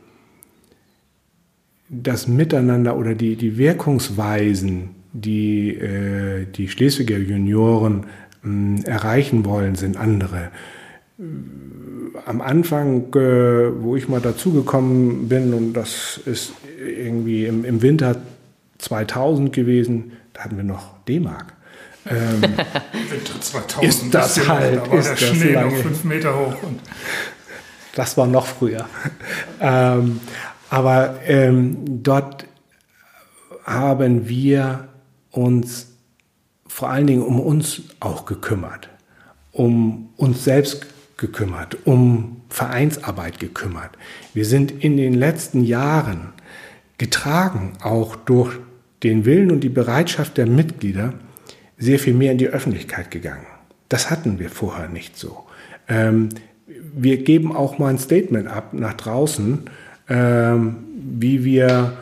das 1.90 2.28
Miteinander 2.28 2.96
oder 2.96 3.14
die, 3.14 3.36
die 3.36 3.58
Wirkungsweisen, 3.58 4.90
die 5.12 5.74
äh, 5.74 6.46
die 6.46 6.68
Schleswiger 6.68 7.18
Junioren 7.18 8.06
mh, 8.42 8.78
hm, 8.78 8.84
erreichen 8.84 9.44
wollen, 9.44 9.74
sind 9.74 9.98
andere 9.98 10.50
am 12.26 12.40
Anfang, 12.40 13.12
äh, 13.14 13.82
wo 13.82 13.96
ich 13.96 14.08
mal 14.08 14.20
dazugekommen 14.20 15.28
bin, 15.28 15.54
und 15.54 15.72
das 15.74 16.20
ist 16.24 16.52
irgendwie 16.78 17.46
im, 17.46 17.64
im, 17.64 17.82
Winter 17.82 18.16
2000 18.78 19.52
gewesen, 19.52 20.12
da 20.32 20.44
hatten 20.44 20.56
wir 20.56 20.64
noch 20.64 20.98
D-Mark. 21.04 21.52
Ähm, 22.06 22.42
Winter 23.10 23.40
2000 23.40 23.84
ist 23.84 24.14
das 24.14 24.48
halt, 24.48 24.76
da 24.76 24.90
war 24.90 24.98
ist 24.98 25.06
der 25.06 25.14
das 25.14 25.36
Schnee 25.36 25.52
noch 25.52 25.72
fünf 25.72 26.04
Meter 26.04 26.38
hoch. 26.38 26.54
das 27.94 28.16
war 28.16 28.26
noch 28.26 28.46
früher. 28.46 28.86
Ähm, 29.60 30.20
aber 30.70 31.20
ähm, 31.26 32.02
dort 32.02 32.46
haben 33.64 34.28
wir 34.28 34.88
uns 35.30 35.88
vor 36.66 36.90
allen 36.90 37.06
Dingen 37.06 37.22
um 37.22 37.40
uns 37.40 37.82
auch 37.98 38.24
gekümmert, 38.24 38.88
um 39.52 40.10
uns 40.16 40.44
selbst 40.44 40.86
gekümmert, 41.20 41.76
um 41.84 42.40
Vereinsarbeit 42.48 43.38
gekümmert. 43.38 43.90
Wir 44.34 44.44
sind 44.44 44.72
in 44.72 44.96
den 44.96 45.14
letzten 45.14 45.62
Jahren 45.62 46.32
getragen, 46.98 47.74
auch 47.82 48.16
durch 48.16 48.58
den 49.04 49.24
Willen 49.24 49.50
und 49.50 49.60
die 49.60 49.68
Bereitschaft 49.68 50.36
der 50.36 50.46
Mitglieder, 50.46 51.14
sehr 51.78 51.98
viel 51.98 52.14
mehr 52.14 52.32
in 52.32 52.38
die 52.38 52.48
Öffentlichkeit 52.48 53.10
gegangen. 53.10 53.46
Das 53.88 54.10
hatten 54.10 54.38
wir 54.38 54.50
vorher 54.50 54.88
nicht 54.88 55.16
so. 55.16 55.44
Ähm, 55.88 56.30
wir 56.66 57.18
geben 57.18 57.54
auch 57.54 57.78
mal 57.78 57.88
ein 57.88 57.98
Statement 57.98 58.48
ab 58.48 58.72
nach 58.72 58.94
draußen, 58.94 59.60
ähm, 60.08 60.76
wie 61.18 61.44
wir 61.44 61.96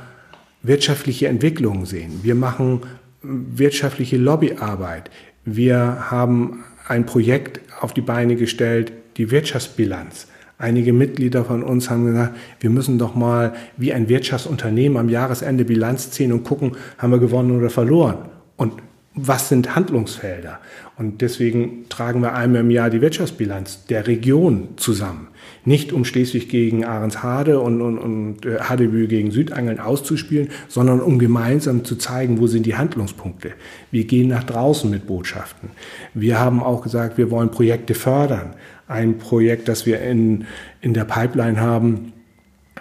wirtschaftliche 0.63 1.29
Entwicklungen 1.29 1.87
sehen. 1.87 2.21
Wir 2.23 2.35
machen 2.35 2.83
wirtschaftliche 3.23 4.17
Lobbyarbeit. 4.17 5.11
Wir 5.45 6.11
haben 6.11 6.65
ein 6.87 7.07
Projekt 7.07 7.61
auf 7.81 7.95
die 7.95 8.01
Beine 8.01 8.37
gestellt, 8.37 8.93
die 9.19 9.31
Wirtschaftsbilanz. 9.31 10.29
Einige 10.57 10.93
Mitglieder 10.93 11.45
von 11.45 11.63
uns 11.63 11.89
haben 11.89 12.07
gesagt, 12.07 12.37
wir 12.59 12.71
müssen 12.71 12.99
doch 12.99 13.15
mal 13.15 13.53
wie 13.77 13.93
ein 13.93 14.09
Wirtschaftsunternehmen 14.09 14.99
am 14.99 15.09
Jahresende 15.09 15.65
Bilanz 15.65 16.11
ziehen 16.11 16.33
und 16.33 16.43
gucken, 16.43 16.73
haben 16.99 17.13
wir 17.13 17.21
gewonnen 17.21 17.57
oder 17.57 17.71
verloren. 17.71 18.29
Und 18.57 18.73
was 19.15 19.49
sind 19.49 19.75
Handlungsfelder? 19.75 20.61
Und 20.97 21.21
deswegen 21.23 21.89
tragen 21.89 22.23
wir 22.23 22.35
einmal 22.35 22.61
im 22.63 22.71
Jahr 22.71 22.91
die 22.91 23.01
Wirtschaftsbilanz 23.01 23.87
der 23.87 24.07
Region 24.07 24.71
zusammen. 24.77 25.29
Nicht 25.65 25.93
um 25.93 26.05
Schleswig 26.05 26.49
gegen 26.49 26.85
Ahrensharde 26.85 27.61
und, 27.61 27.81
und, 27.81 27.99
und 27.99 28.47
äh, 28.47 28.61
Hadebü 28.61 29.07
gegen 29.07 29.31
Südangeln 29.31 29.81
auszuspielen, 29.81 30.49
sondern 30.69 31.01
um 31.01 31.19
gemeinsam 31.19 31.85
zu 31.85 31.97
zeigen, 31.97 32.41
wo 32.41 32.47
sind 32.47 32.67
die 32.67 32.77
Handlungspunkte. 32.77 33.53
Wir 33.91 34.05
gehen 34.05 34.29
nach 34.29 34.45
draußen 34.45 34.91
mit 34.91 35.07
Botschaften. 35.07 35.71
Wir 36.15 36.39
haben 36.39 36.63
auch 36.63 36.83
gesagt, 36.83 37.19
wir 37.19 37.31
wollen 37.31 37.51
Projekte 37.51 37.95
fördern. 37.95 38.55
Ein 38.89 39.19
Projekt, 39.19 39.69
das 39.69 39.87
wir 39.87 40.01
in, 40.01 40.47
in 40.81 40.95
der 40.95 41.05
Pipeline 41.05 41.61
haben, 41.61 42.13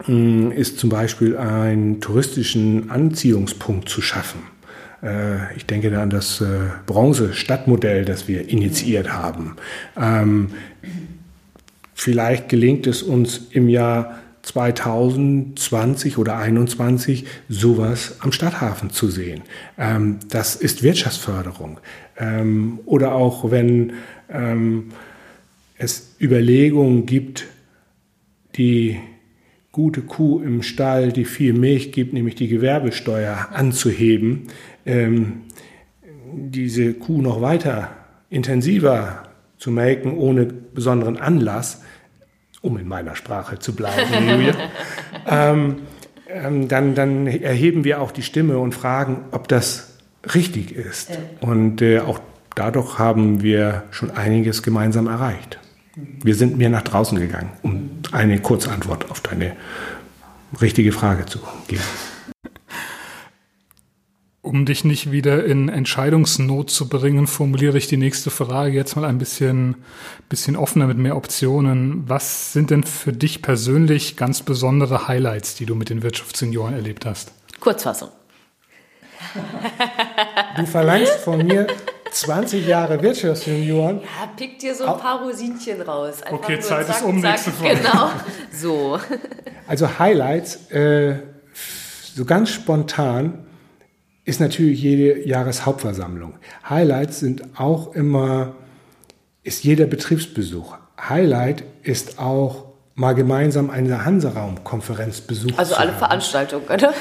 mm, 0.08 0.52
ist 0.52 0.80
zum 0.80 0.90
Beispiel 0.90 1.38
einen 1.38 2.02
touristischen 2.02 2.90
Anziehungspunkt 2.90 3.90
zu 3.90 4.02
schaffen. 4.02 4.40
Äh, 5.04 5.56
ich 5.56 5.66
denke 5.66 5.92
da 5.92 6.02
an 6.02 6.10
das 6.10 6.42
äh, 6.42 6.46
Bronze-Stadtmodell, 6.86 8.06
das 8.06 8.28
wir 8.28 8.50
initiiert 8.50 9.12
haben. 9.12 9.58
Ähm, 10.00 10.52
vielleicht 11.94 12.50
gelingt 12.50 12.88
es 12.88 13.04
uns 13.04 13.48
im 13.52 13.70
Jahr 13.70 14.20
2020 14.44 16.18
oder 16.18 16.34
2021 16.38 17.26
sowas 17.50 18.16
am 18.20 18.32
Stadthafen 18.32 18.92
zu 18.92 19.10
sehen. 19.10 19.42
Ähm, 19.78 20.20
das 20.30 20.56
ist 20.56 20.84
Wirtschaftsförderung. 20.84 21.80
Ähm, 22.18 22.80
oder 22.86 23.14
auch 23.14 23.52
wenn 23.52 23.94
es 25.78 26.16
Überlegungen 26.20 27.06
gibt, 27.06 27.46
die 28.56 29.00
gute 29.72 30.02
Kuh 30.02 30.42
im 30.42 30.64
Stall, 30.64 31.12
die 31.12 31.26
viel 31.26 31.54
Milch 31.54 31.92
gibt, 31.92 32.14
nämlich 32.14 32.36
die 32.36 32.48
Gewerbesteuer 32.48 33.50
anzuheben, 33.54 34.48
ähm, 34.86 35.44
diese 36.34 36.94
Kuh 36.94 37.22
noch 37.22 37.42
weiter 37.42 37.92
intensiver 38.30 39.24
zu 39.58 39.72
melken, 39.72 40.18
ohne 40.18 40.46
besonderen 40.46 41.18
Anlass, 41.18 41.84
um 42.62 42.78
in 42.78 42.88
meiner 42.88 43.16
Sprache 43.16 43.60
zu 43.60 43.76
bleiben, 43.76 44.30
Julia, 44.30 44.56
ähm, 45.28 45.76
ähm, 46.28 46.68
dann, 46.68 46.96
dann, 46.96 47.28
erheben 47.28 47.84
wir 47.84 48.02
auch 48.02 48.12
die 48.12 48.24
Stimme 48.24 48.58
und 48.58 48.74
fragen, 48.74 49.26
ob 49.32 49.48
das 49.48 49.98
richtig 50.34 50.76
ist. 50.76 51.18
Und 51.40 51.82
äh, 51.82 52.00
auch 52.00 52.20
dadurch 52.56 53.00
haben 53.00 53.44
wir 53.44 53.84
schon 53.92 54.12
einiges 54.12 54.64
gemeinsam 54.64 55.08
erreicht. 55.08 55.60
Wir 55.98 56.36
sind 56.36 56.58
mehr 56.58 56.70
nach 56.70 56.84
draußen 56.84 57.20
gegangen, 57.20 57.52
um 57.64 57.90
eine 58.12 58.40
kurze 58.40 58.72
Antwort 58.72 59.10
auf 59.10 59.22
deine 59.22 59.56
richtige 60.62 60.92
Frage 60.92 61.26
zu 61.26 61.40
geben. 61.68 61.82
Um 64.44 64.66
dich 64.66 64.86
nicht 64.86 65.12
wieder 65.12 65.44
in 65.44 65.68
Entscheidungsnot 65.68 66.70
zu 66.70 66.88
bringen, 66.88 67.28
formuliere 67.28 67.78
ich 67.78 67.88
die 67.88 67.98
nächste 67.98 68.30
Frage 68.30 68.76
jetzt 68.76 68.96
mal 68.96 69.04
ein 69.04 69.18
bisschen, 69.18 69.76
bisschen 70.30 70.56
offener 70.56 70.88
mit 70.88 70.98
mehr 70.98 71.18
Optionen. 71.18 72.08
Was 72.08 72.54
sind 72.54 72.70
denn 72.70 72.84
für 72.84 73.12
dich 73.12 73.42
persönlich 73.42 74.16
ganz 74.16 74.44
besondere 74.44 75.08
Highlights, 75.08 75.56
die 75.56 75.66
du 75.66 75.76
mit 75.76 75.90
den 75.90 76.04
Wirtschaftssenioren 76.04 76.74
erlebt 76.74 77.06
hast? 77.06 77.34
Kurzfassung. 77.60 78.10
Du 80.56 80.66
verlangst 80.66 81.16
von 81.26 81.46
mir 81.46 81.68
20 82.20 82.66
Jahre 82.66 83.02
Wirtschaftsjunioren. 83.02 84.02
Ja, 84.02 84.28
pick 84.36 84.60
dir 84.60 84.74
so 84.74 84.86
ein 84.86 84.98
paar 84.98 85.22
Rosinchen 85.22 85.82
raus. 85.82 86.24
Einfach 86.24 86.40
okay, 86.40 86.60
Zeit 86.60 86.88
zack, 86.88 86.98
ist 86.98 87.04
um, 87.04 87.20
nächste 87.20 87.52
Frage. 87.52 87.76
Genau, 87.76 88.10
so. 88.52 89.00
Also 89.68 90.00
Highlights, 90.00 90.72
äh, 90.72 91.20
so 92.16 92.26
ganz 92.26 92.50
spontan, 92.50 93.46
ist 94.26 94.40
natürlich 94.40 94.82
jede 94.82 95.28
Jahreshauptversammlung. 95.28 96.36
Highlights 96.68 97.20
sind 97.20 97.44
auch 97.60 97.94
immer, 97.94 98.56
ist 99.44 99.64
jeder 99.64 99.86
Betriebsbesuch. 99.86 100.76
Highlight 101.00 101.64
ist 101.84 102.20
auch 102.20 102.66
mal 102.96 103.14
gemeinsam 103.14 103.70
eine 103.70 104.04
Hanseraum-Konferenz 104.04 105.22
besuchen. 105.22 105.58
Also 105.58 105.76
alle 105.76 105.94
Veranstaltungen, 105.94 106.66
oder? 106.66 106.94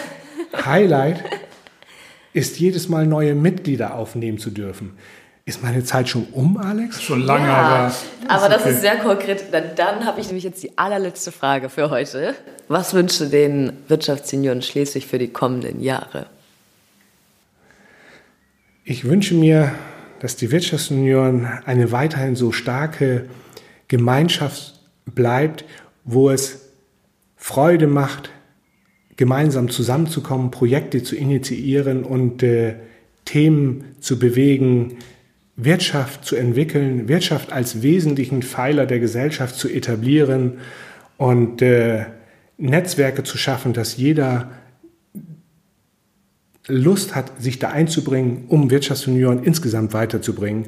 Highlight 0.65 1.25
ist 2.37 2.59
jedes 2.59 2.91
Mal 2.91 3.07
neue 3.07 3.35
Mitglieder 3.35 3.95
aufnehmen 3.95 4.39
zu 4.39 4.51
dürfen. 4.51 4.93
Ist 5.47 5.63
meine 5.63 5.83
Zeit 5.85 6.09
schon 6.09 6.25
um, 6.33 6.59
Alex? 6.59 7.03
Schon 7.03 7.23
lange, 7.23 7.47
ja, 7.47 7.57
aber. 7.57 7.95
Aber 8.29 8.49
das 8.51 8.63
okay. 8.63 8.73
ist 8.73 8.81
sehr 8.83 8.97
konkret. 8.97 9.45
Dann, 9.53 9.65
dann 9.75 10.05
habe 10.05 10.21
ich 10.21 10.27
nämlich 10.27 10.45
jetzt 10.45 10.63
die 10.63 10.77
allerletzte 10.77 11.33
Frage 11.33 11.71
für 11.71 11.89
heute. 11.89 12.35
Was 12.69 12.93
wünschst 12.93 13.21
du 13.21 13.27
den 13.27 13.73
Wirtschaftssenioren 13.89 14.61
Schleswig 14.61 15.07
für 15.07 15.19
die 15.19 15.29
kommenden 15.29 15.81
Jahre? 15.81 16.27
Ich 18.85 19.05
wünsche 19.05 19.35
mir, 19.35 19.73
dass 20.21 20.37
die 20.37 20.51
Wirtschaftsunion 20.51 21.47
eine 21.65 21.91
weiterhin 21.91 22.37
so 22.37 22.53
starke 22.53 23.27
Gemeinschaft 23.89 24.75
bleibt, 25.07 25.65
wo 26.05 26.29
es 26.29 26.67
Freude 27.37 27.87
macht, 27.87 28.31
gemeinsam 29.17 29.71
zusammenzukommen, 29.71 30.51
Projekte 30.51 31.03
zu 31.03 31.17
initiieren 31.17 32.05
und 32.05 32.43
äh, 32.43 32.75
Themen 33.25 33.85
zu 34.01 34.19
bewegen, 34.19 34.99
Wirtschaft 35.57 36.25
zu 36.25 36.37
entwickeln, 36.37 37.09
Wirtschaft 37.09 37.53
als 37.53 37.83
wesentlichen 37.83 38.43
Pfeiler 38.43 38.85
der 38.87 39.01
Gesellschaft 39.01 39.57
zu 39.57 39.69
etablieren 39.69 40.59
und 41.17 41.63
äh, 41.63 42.05
Netzwerke 42.59 43.23
zu 43.23 43.39
schaffen, 43.39 43.73
dass 43.73 43.97
jeder 43.97 44.51
Lust 46.69 47.15
hat, 47.15 47.41
sich 47.41 47.59
da 47.59 47.71
einzubringen, 47.71 48.45
um 48.49 48.71
Wirtschaftsunion 48.71 49.45
insgesamt 49.45 49.95
weiterzubringen. 49.95 50.67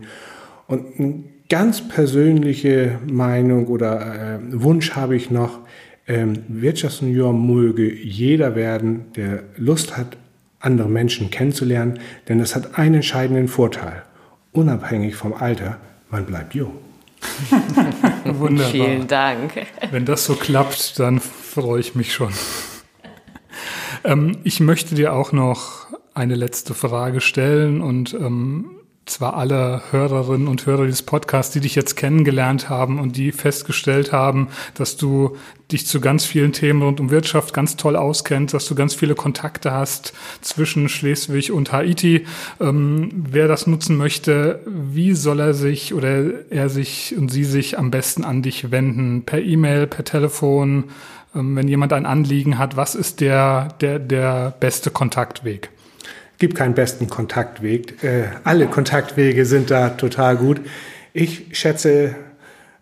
Und 0.67 0.99
eine 0.99 1.25
ganz 1.49 1.87
persönliche 1.87 2.99
Meinung 3.11 3.67
oder 3.67 4.37
äh, 4.37 4.63
Wunsch 4.63 4.93
habe 4.93 5.17
ich 5.17 5.31
noch, 5.31 5.61
ähm, 6.09 6.43
Wirtschaftsunion 6.49 7.47
möge 7.47 7.93
jeder 7.95 8.57
werden, 8.57 9.13
der 9.15 9.45
Lust 9.57 9.97
hat, 9.97 10.17
andere 10.59 10.89
Menschen 10.89 11.31
kennenzulernen, 11.31 12.01
denn 12.29 12.39
das 12.39 12.57
hat 12.57 12.79
einen 12.79 12.97
entscheidenden 12.97 13.47
Vorteil. 13.47 14.03
Unabhängig 14.53 15.15
vom 15.15 15.35
Alter, 15.35 15.77
man 16.11 16.25
bleibt 16.25 16.55
jung. 16.55 16.73
Wunderbar. 18.25 18.73
Vielen 18.73 19.07
Dank. 19.07 19.53
Wenn 19.91 20.05
das 20.05 20.25
so 20.25 20.35
klappt, 20.35 20.99
dann 20.99 21.21
freue 21.21 21.81
ich 21.81 21.95
mich 21.95 22.13
schon. 22.13 22.33
Ähm, 24.05 24.39
ich 24.45 24.61
möchte 24.61 24.95
dir 24.95 25.13
auch 25.13 25.33
noch 25.33 25.87
eine 26.15 26.35
letzte 26.35 26.75
Frage 26.75 27.21
stellen 27.21 27.81
und 27.81 28.15
ähm, 28.15 28.78
zwar 29.11 29.37
alle 29.37 29.83
Hörerinnen 29.91 30.49
und 30.49 30.67
Hörer 30.67 30.85
dieses 30.85 31.03
Podcasts, 31.03 31.53
die 31.53 31.61
dich 31.61 31.75
jetzt 31.75 31.97
kennengelernt 31.97 32.69
haben 32.69 32.99
und 32.99 33.17
die 33.17 33.33
festgestellt 33.33 34.13
haben, 34.13 34.49
dass 34.75 34.97
du 34.97 35.37
dich 35.71 35.87
zu 35.87 36.01
ganz 36.01 36.25
vielen 36.25 36.53
Themen 36.53 36.83
rund 36.83 37.01
um 37.01 37.11
Wirtschaft 37.11 37.53
ganz 37.53 37.77
toll 37.77 37.97
auskennst, 37.97 38.55
dass 38.55 38.67
du 38.67 38.75
ganz 38.75 38.95
viele 38.95 39.15
Kontakte 39.15 39.73
hast 39.73 40.15
zwischen 40.41 40.89
Schleswig 40.89 41.53
und 41.53 41.73
Haiti. 41.73 42.27
Ähm, 42.61 43.11
wer 43.13 43.49
das 43.49 43.67
nutzen 43.67 43.97
möchte, 43.97 44.61
wie 44.67 45.13
soll 45.13 45.41
er 45.41 45.55
sich 45.55 45.95
oder 45.95 46.51
er 46.51 46.69
sich 46.69 47.15
und 47.17 47.31
sie 47.31 47.45
sich 47.45 47.79
am 47.79 47.91
besten 47.91 48.25
an 48.25 48.43
dich 48.43 48.71
wenden? 48.71 49.25
Per 49.25 49.43
E-Mail, 49.43 49.87
per 49.87 50.05
Telefon? 50.05 50.85
Ähm, 51.35 51.57
wenn 51.57 51.69
jemand 51.69 51.93
ein 51.93 52.07
Anliegen 52.07 52.59
hat, 52.59 52.77
was 52.77 52.95
ist 52.95 53.21
der, 53.21 53.69
der, 53.81 53.99
der 53.99 54.55
beste 54.59 54.91
Kontaktweg? 54.91 55.71
Gibt 56.39 56.55
keinen 56.55 56.75
besten 56.75 57.09
Kontaktweg. 57.09 58.03
Äh, 58.03 58.25
alle 58.45 58.67
Kontaktwege 58.69 59.45
sind 59.45 59.71
da 59.71 59.91
total 59.91 60.37
gut. 60.37 60.61
Ich 61.13 61.47
schätze 61.53 62.15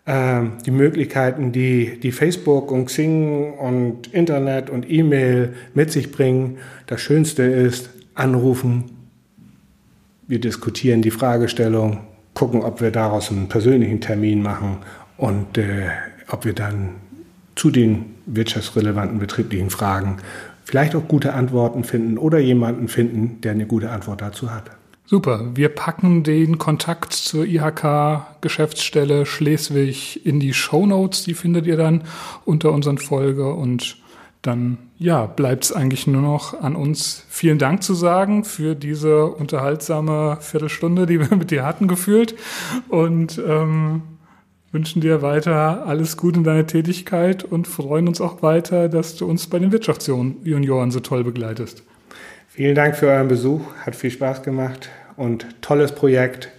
äh, 0.05 0.41
die 0.65 0.71
Möglichkeiten, 0.71 1.51
die, 1.51 1.99
die 1.99 2.11
Facebook 2.11 2.71
und 2.71 2.85
Xing 2.85 3.53
und 3.53 4.13
Internet 4.13 4.69
und 4.69 4.89
E-Mail 4.89 5.53
mit 5.73 5.91
sich 5.91 6.11
bringen. 6.11 6.57
Das 6.85 7.01
Schönste 7.01 7.43
ist 7.43 7.89
anrufen. 8.15 8.85
Wir 10.27 10.39
diskutieren 10.39 11.01
die 11.01 11.11
Fragestellung, 11.11 12.01
gucken, 12.33 12.61
ob 12.61 12.81
wir 12.81 12.91
daraus 12.91 13.31
einen 13.31 13.47
persönlichen 13.47 14.01
Termin 14.01 14.41
machen 14.41 14.77
und 15.17 15.57
äh, 15.57 15.87
ob 16.29 16.45
wir 16.45 16.53
dann 16.53 16.95
zu 17.55 17.71
den 17.71 18.17
wirtschaftsrelevanten 18.27 19.19
betrieblichen 19.19 19.69
Fragen 19.69 20.17
vielleicht 20.67 20.95
auch 20.95 21.07
gute 21.07 21.33
Antworten 21.33 21.85
finden 21.85 22.17
oder 22.17 22.39
jemanden 22.39 22.89
finden, 22.89 23.39
der 23.39 23.53
eine 23.53 23.65
gute 23.65 23.89
Antwort 23.89 24.21
dazu 24.21 24.51
hat. 24.51 24.69
Super. 25.05 25.55
Wir 25.55 25.69
packen 25.69 26.23
den 26.23 26.57
Kontakt 26.57 27.13
zur 27.13 27.45
IHK-Geschäftsstelle 27.45 29.25
Schleswig 29.25 30.25
in 30.25 30.41
die 30.41 30.53
Show 30.53 30.85
Notes. 30.85 31.23
Die 31.23 31.35
findet 31.35 31.67
ihr 31.67 31.77
dann 31.77 32.03
unter 32.43 32.73
unseren 32.73 32.97
Folge. 32.97 33.53
Und 33.53 33.95
dann, 34.41 34.77
ja, 34.97 35.25
bleibt 35.25 35.63
es 35.63 35.71
eigentlich 35.71 36.05
nur 36.05 36.21
noch 36.21 36.59
an 36.59 36.75
uns 36.75 37.25
vielen 37.29 37.59
Dank 37.59 37.81
zu 37.81 37.93
sagen 37.93 38.43
für 38.43 38.75
diese 38.75 39.27
unterhaltsame 39.27 40.37
Viertelstunde, 40.41 41.05
die 41.05 41.21
wir 41.21 41.33
mit 41.37 41.51
dir 41.51 41.63
hatten, 41.63 41.87
gefühlt. 41.87 42.35
Und 42.89 43.41
ähm, 43.47 44.01
wünschen 44.77 45.01
dir 45.01 45.23
weiter 45.23 45.87
alles 45.87 46.17
Gute 46.17 46.37
in 46.37 46.43
deiner 46.43 46.67
Tätigkeit 46.67 47.43
und 47.43 47.67
freuen 47.67 48.07
uns 48.07 48.21
auch 48.21 48.43
weiter, 48.43 48.89
dass 48.89 49.15
du 49.15 49.25
uns 49.25 49.47
bei 49.47 49.57
den 49.57 49.71
Wirtschaftsjunioren 49.71 50.91
so 50.91 50.99
toll 50.99 51.23
begleitest. 51.23 51.81
Vielen 52.47 52.75
Dank 52.75 52.95
für 52.95 53.07
euren 53.07 53.27
Besuch, 53.27 53.61
hat 53.83 53.95
viel 53.95 54.11
Spaß 54.11 54.43
gemacht 54.43 54.89
und 55.15 55.47
tolles 55.63 55.93
Projekt. 55.95 56.49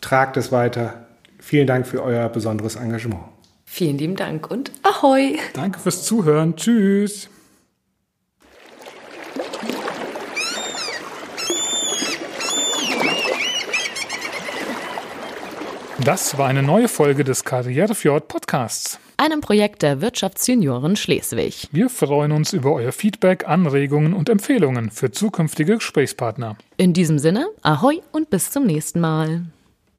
Tragt 0.00 0.36
es 0.36 0.52
weiter. 0.52 1.04
Vielen 1.40 1.66
Dank 1.66 1.84
für 1.84 2.00
euer 2.04 2.28
besonderes 2.28 2.76
Engagement. 2.76 3.24
Vielen 3.64 3.98
lieben 3.98 4.14
Dank 4.14 4.48
und 4.48 4.70
Ahoi! 4.84 5.36
Danke 5.52 5.80
fürs 5.80 6.04
Zuhören. 6.04 6.54
Tschüss! 6.54 7.28
Das 16.04 16.36
war 16.36 16.48
eine 16.48 16.64
neue 16.64 16.88
Folge 16.88 17.22
des 17.22 17.44
Karrierefjord 17.44 18.26
Podcasts. 18.26 18.98
Einem 19.18 19.40
Projekt 19.40 19.82
der 19.82 20.00
Wirtschaftsjunioren 20.00 20.96
Schleswig. 20.96 21.68
Wir 21.70 21.88
freuen 21.88 22.32
uns 22.32 22.52
über 22.52 22.72
euer 22.72 22.90
Feedback, 22.90 23.46
Anregungen 23.46 24.12
und 24.12 24.28
Empfehlungen 24.28 24.90
für 24.90 25.12
zukünftige 25.12 25.76
Gesprächspartner. 25.76 26.56
In 26.76 26.92
diesem 26.92 27.20
Sinne, 27.20 27.46
ahoi 27.62 28.00
und 28.10 28.30
bis 28.30 28.50
zum 28.50 28.66
nächsten 28.66 28.98
Mal. 28.98 29.42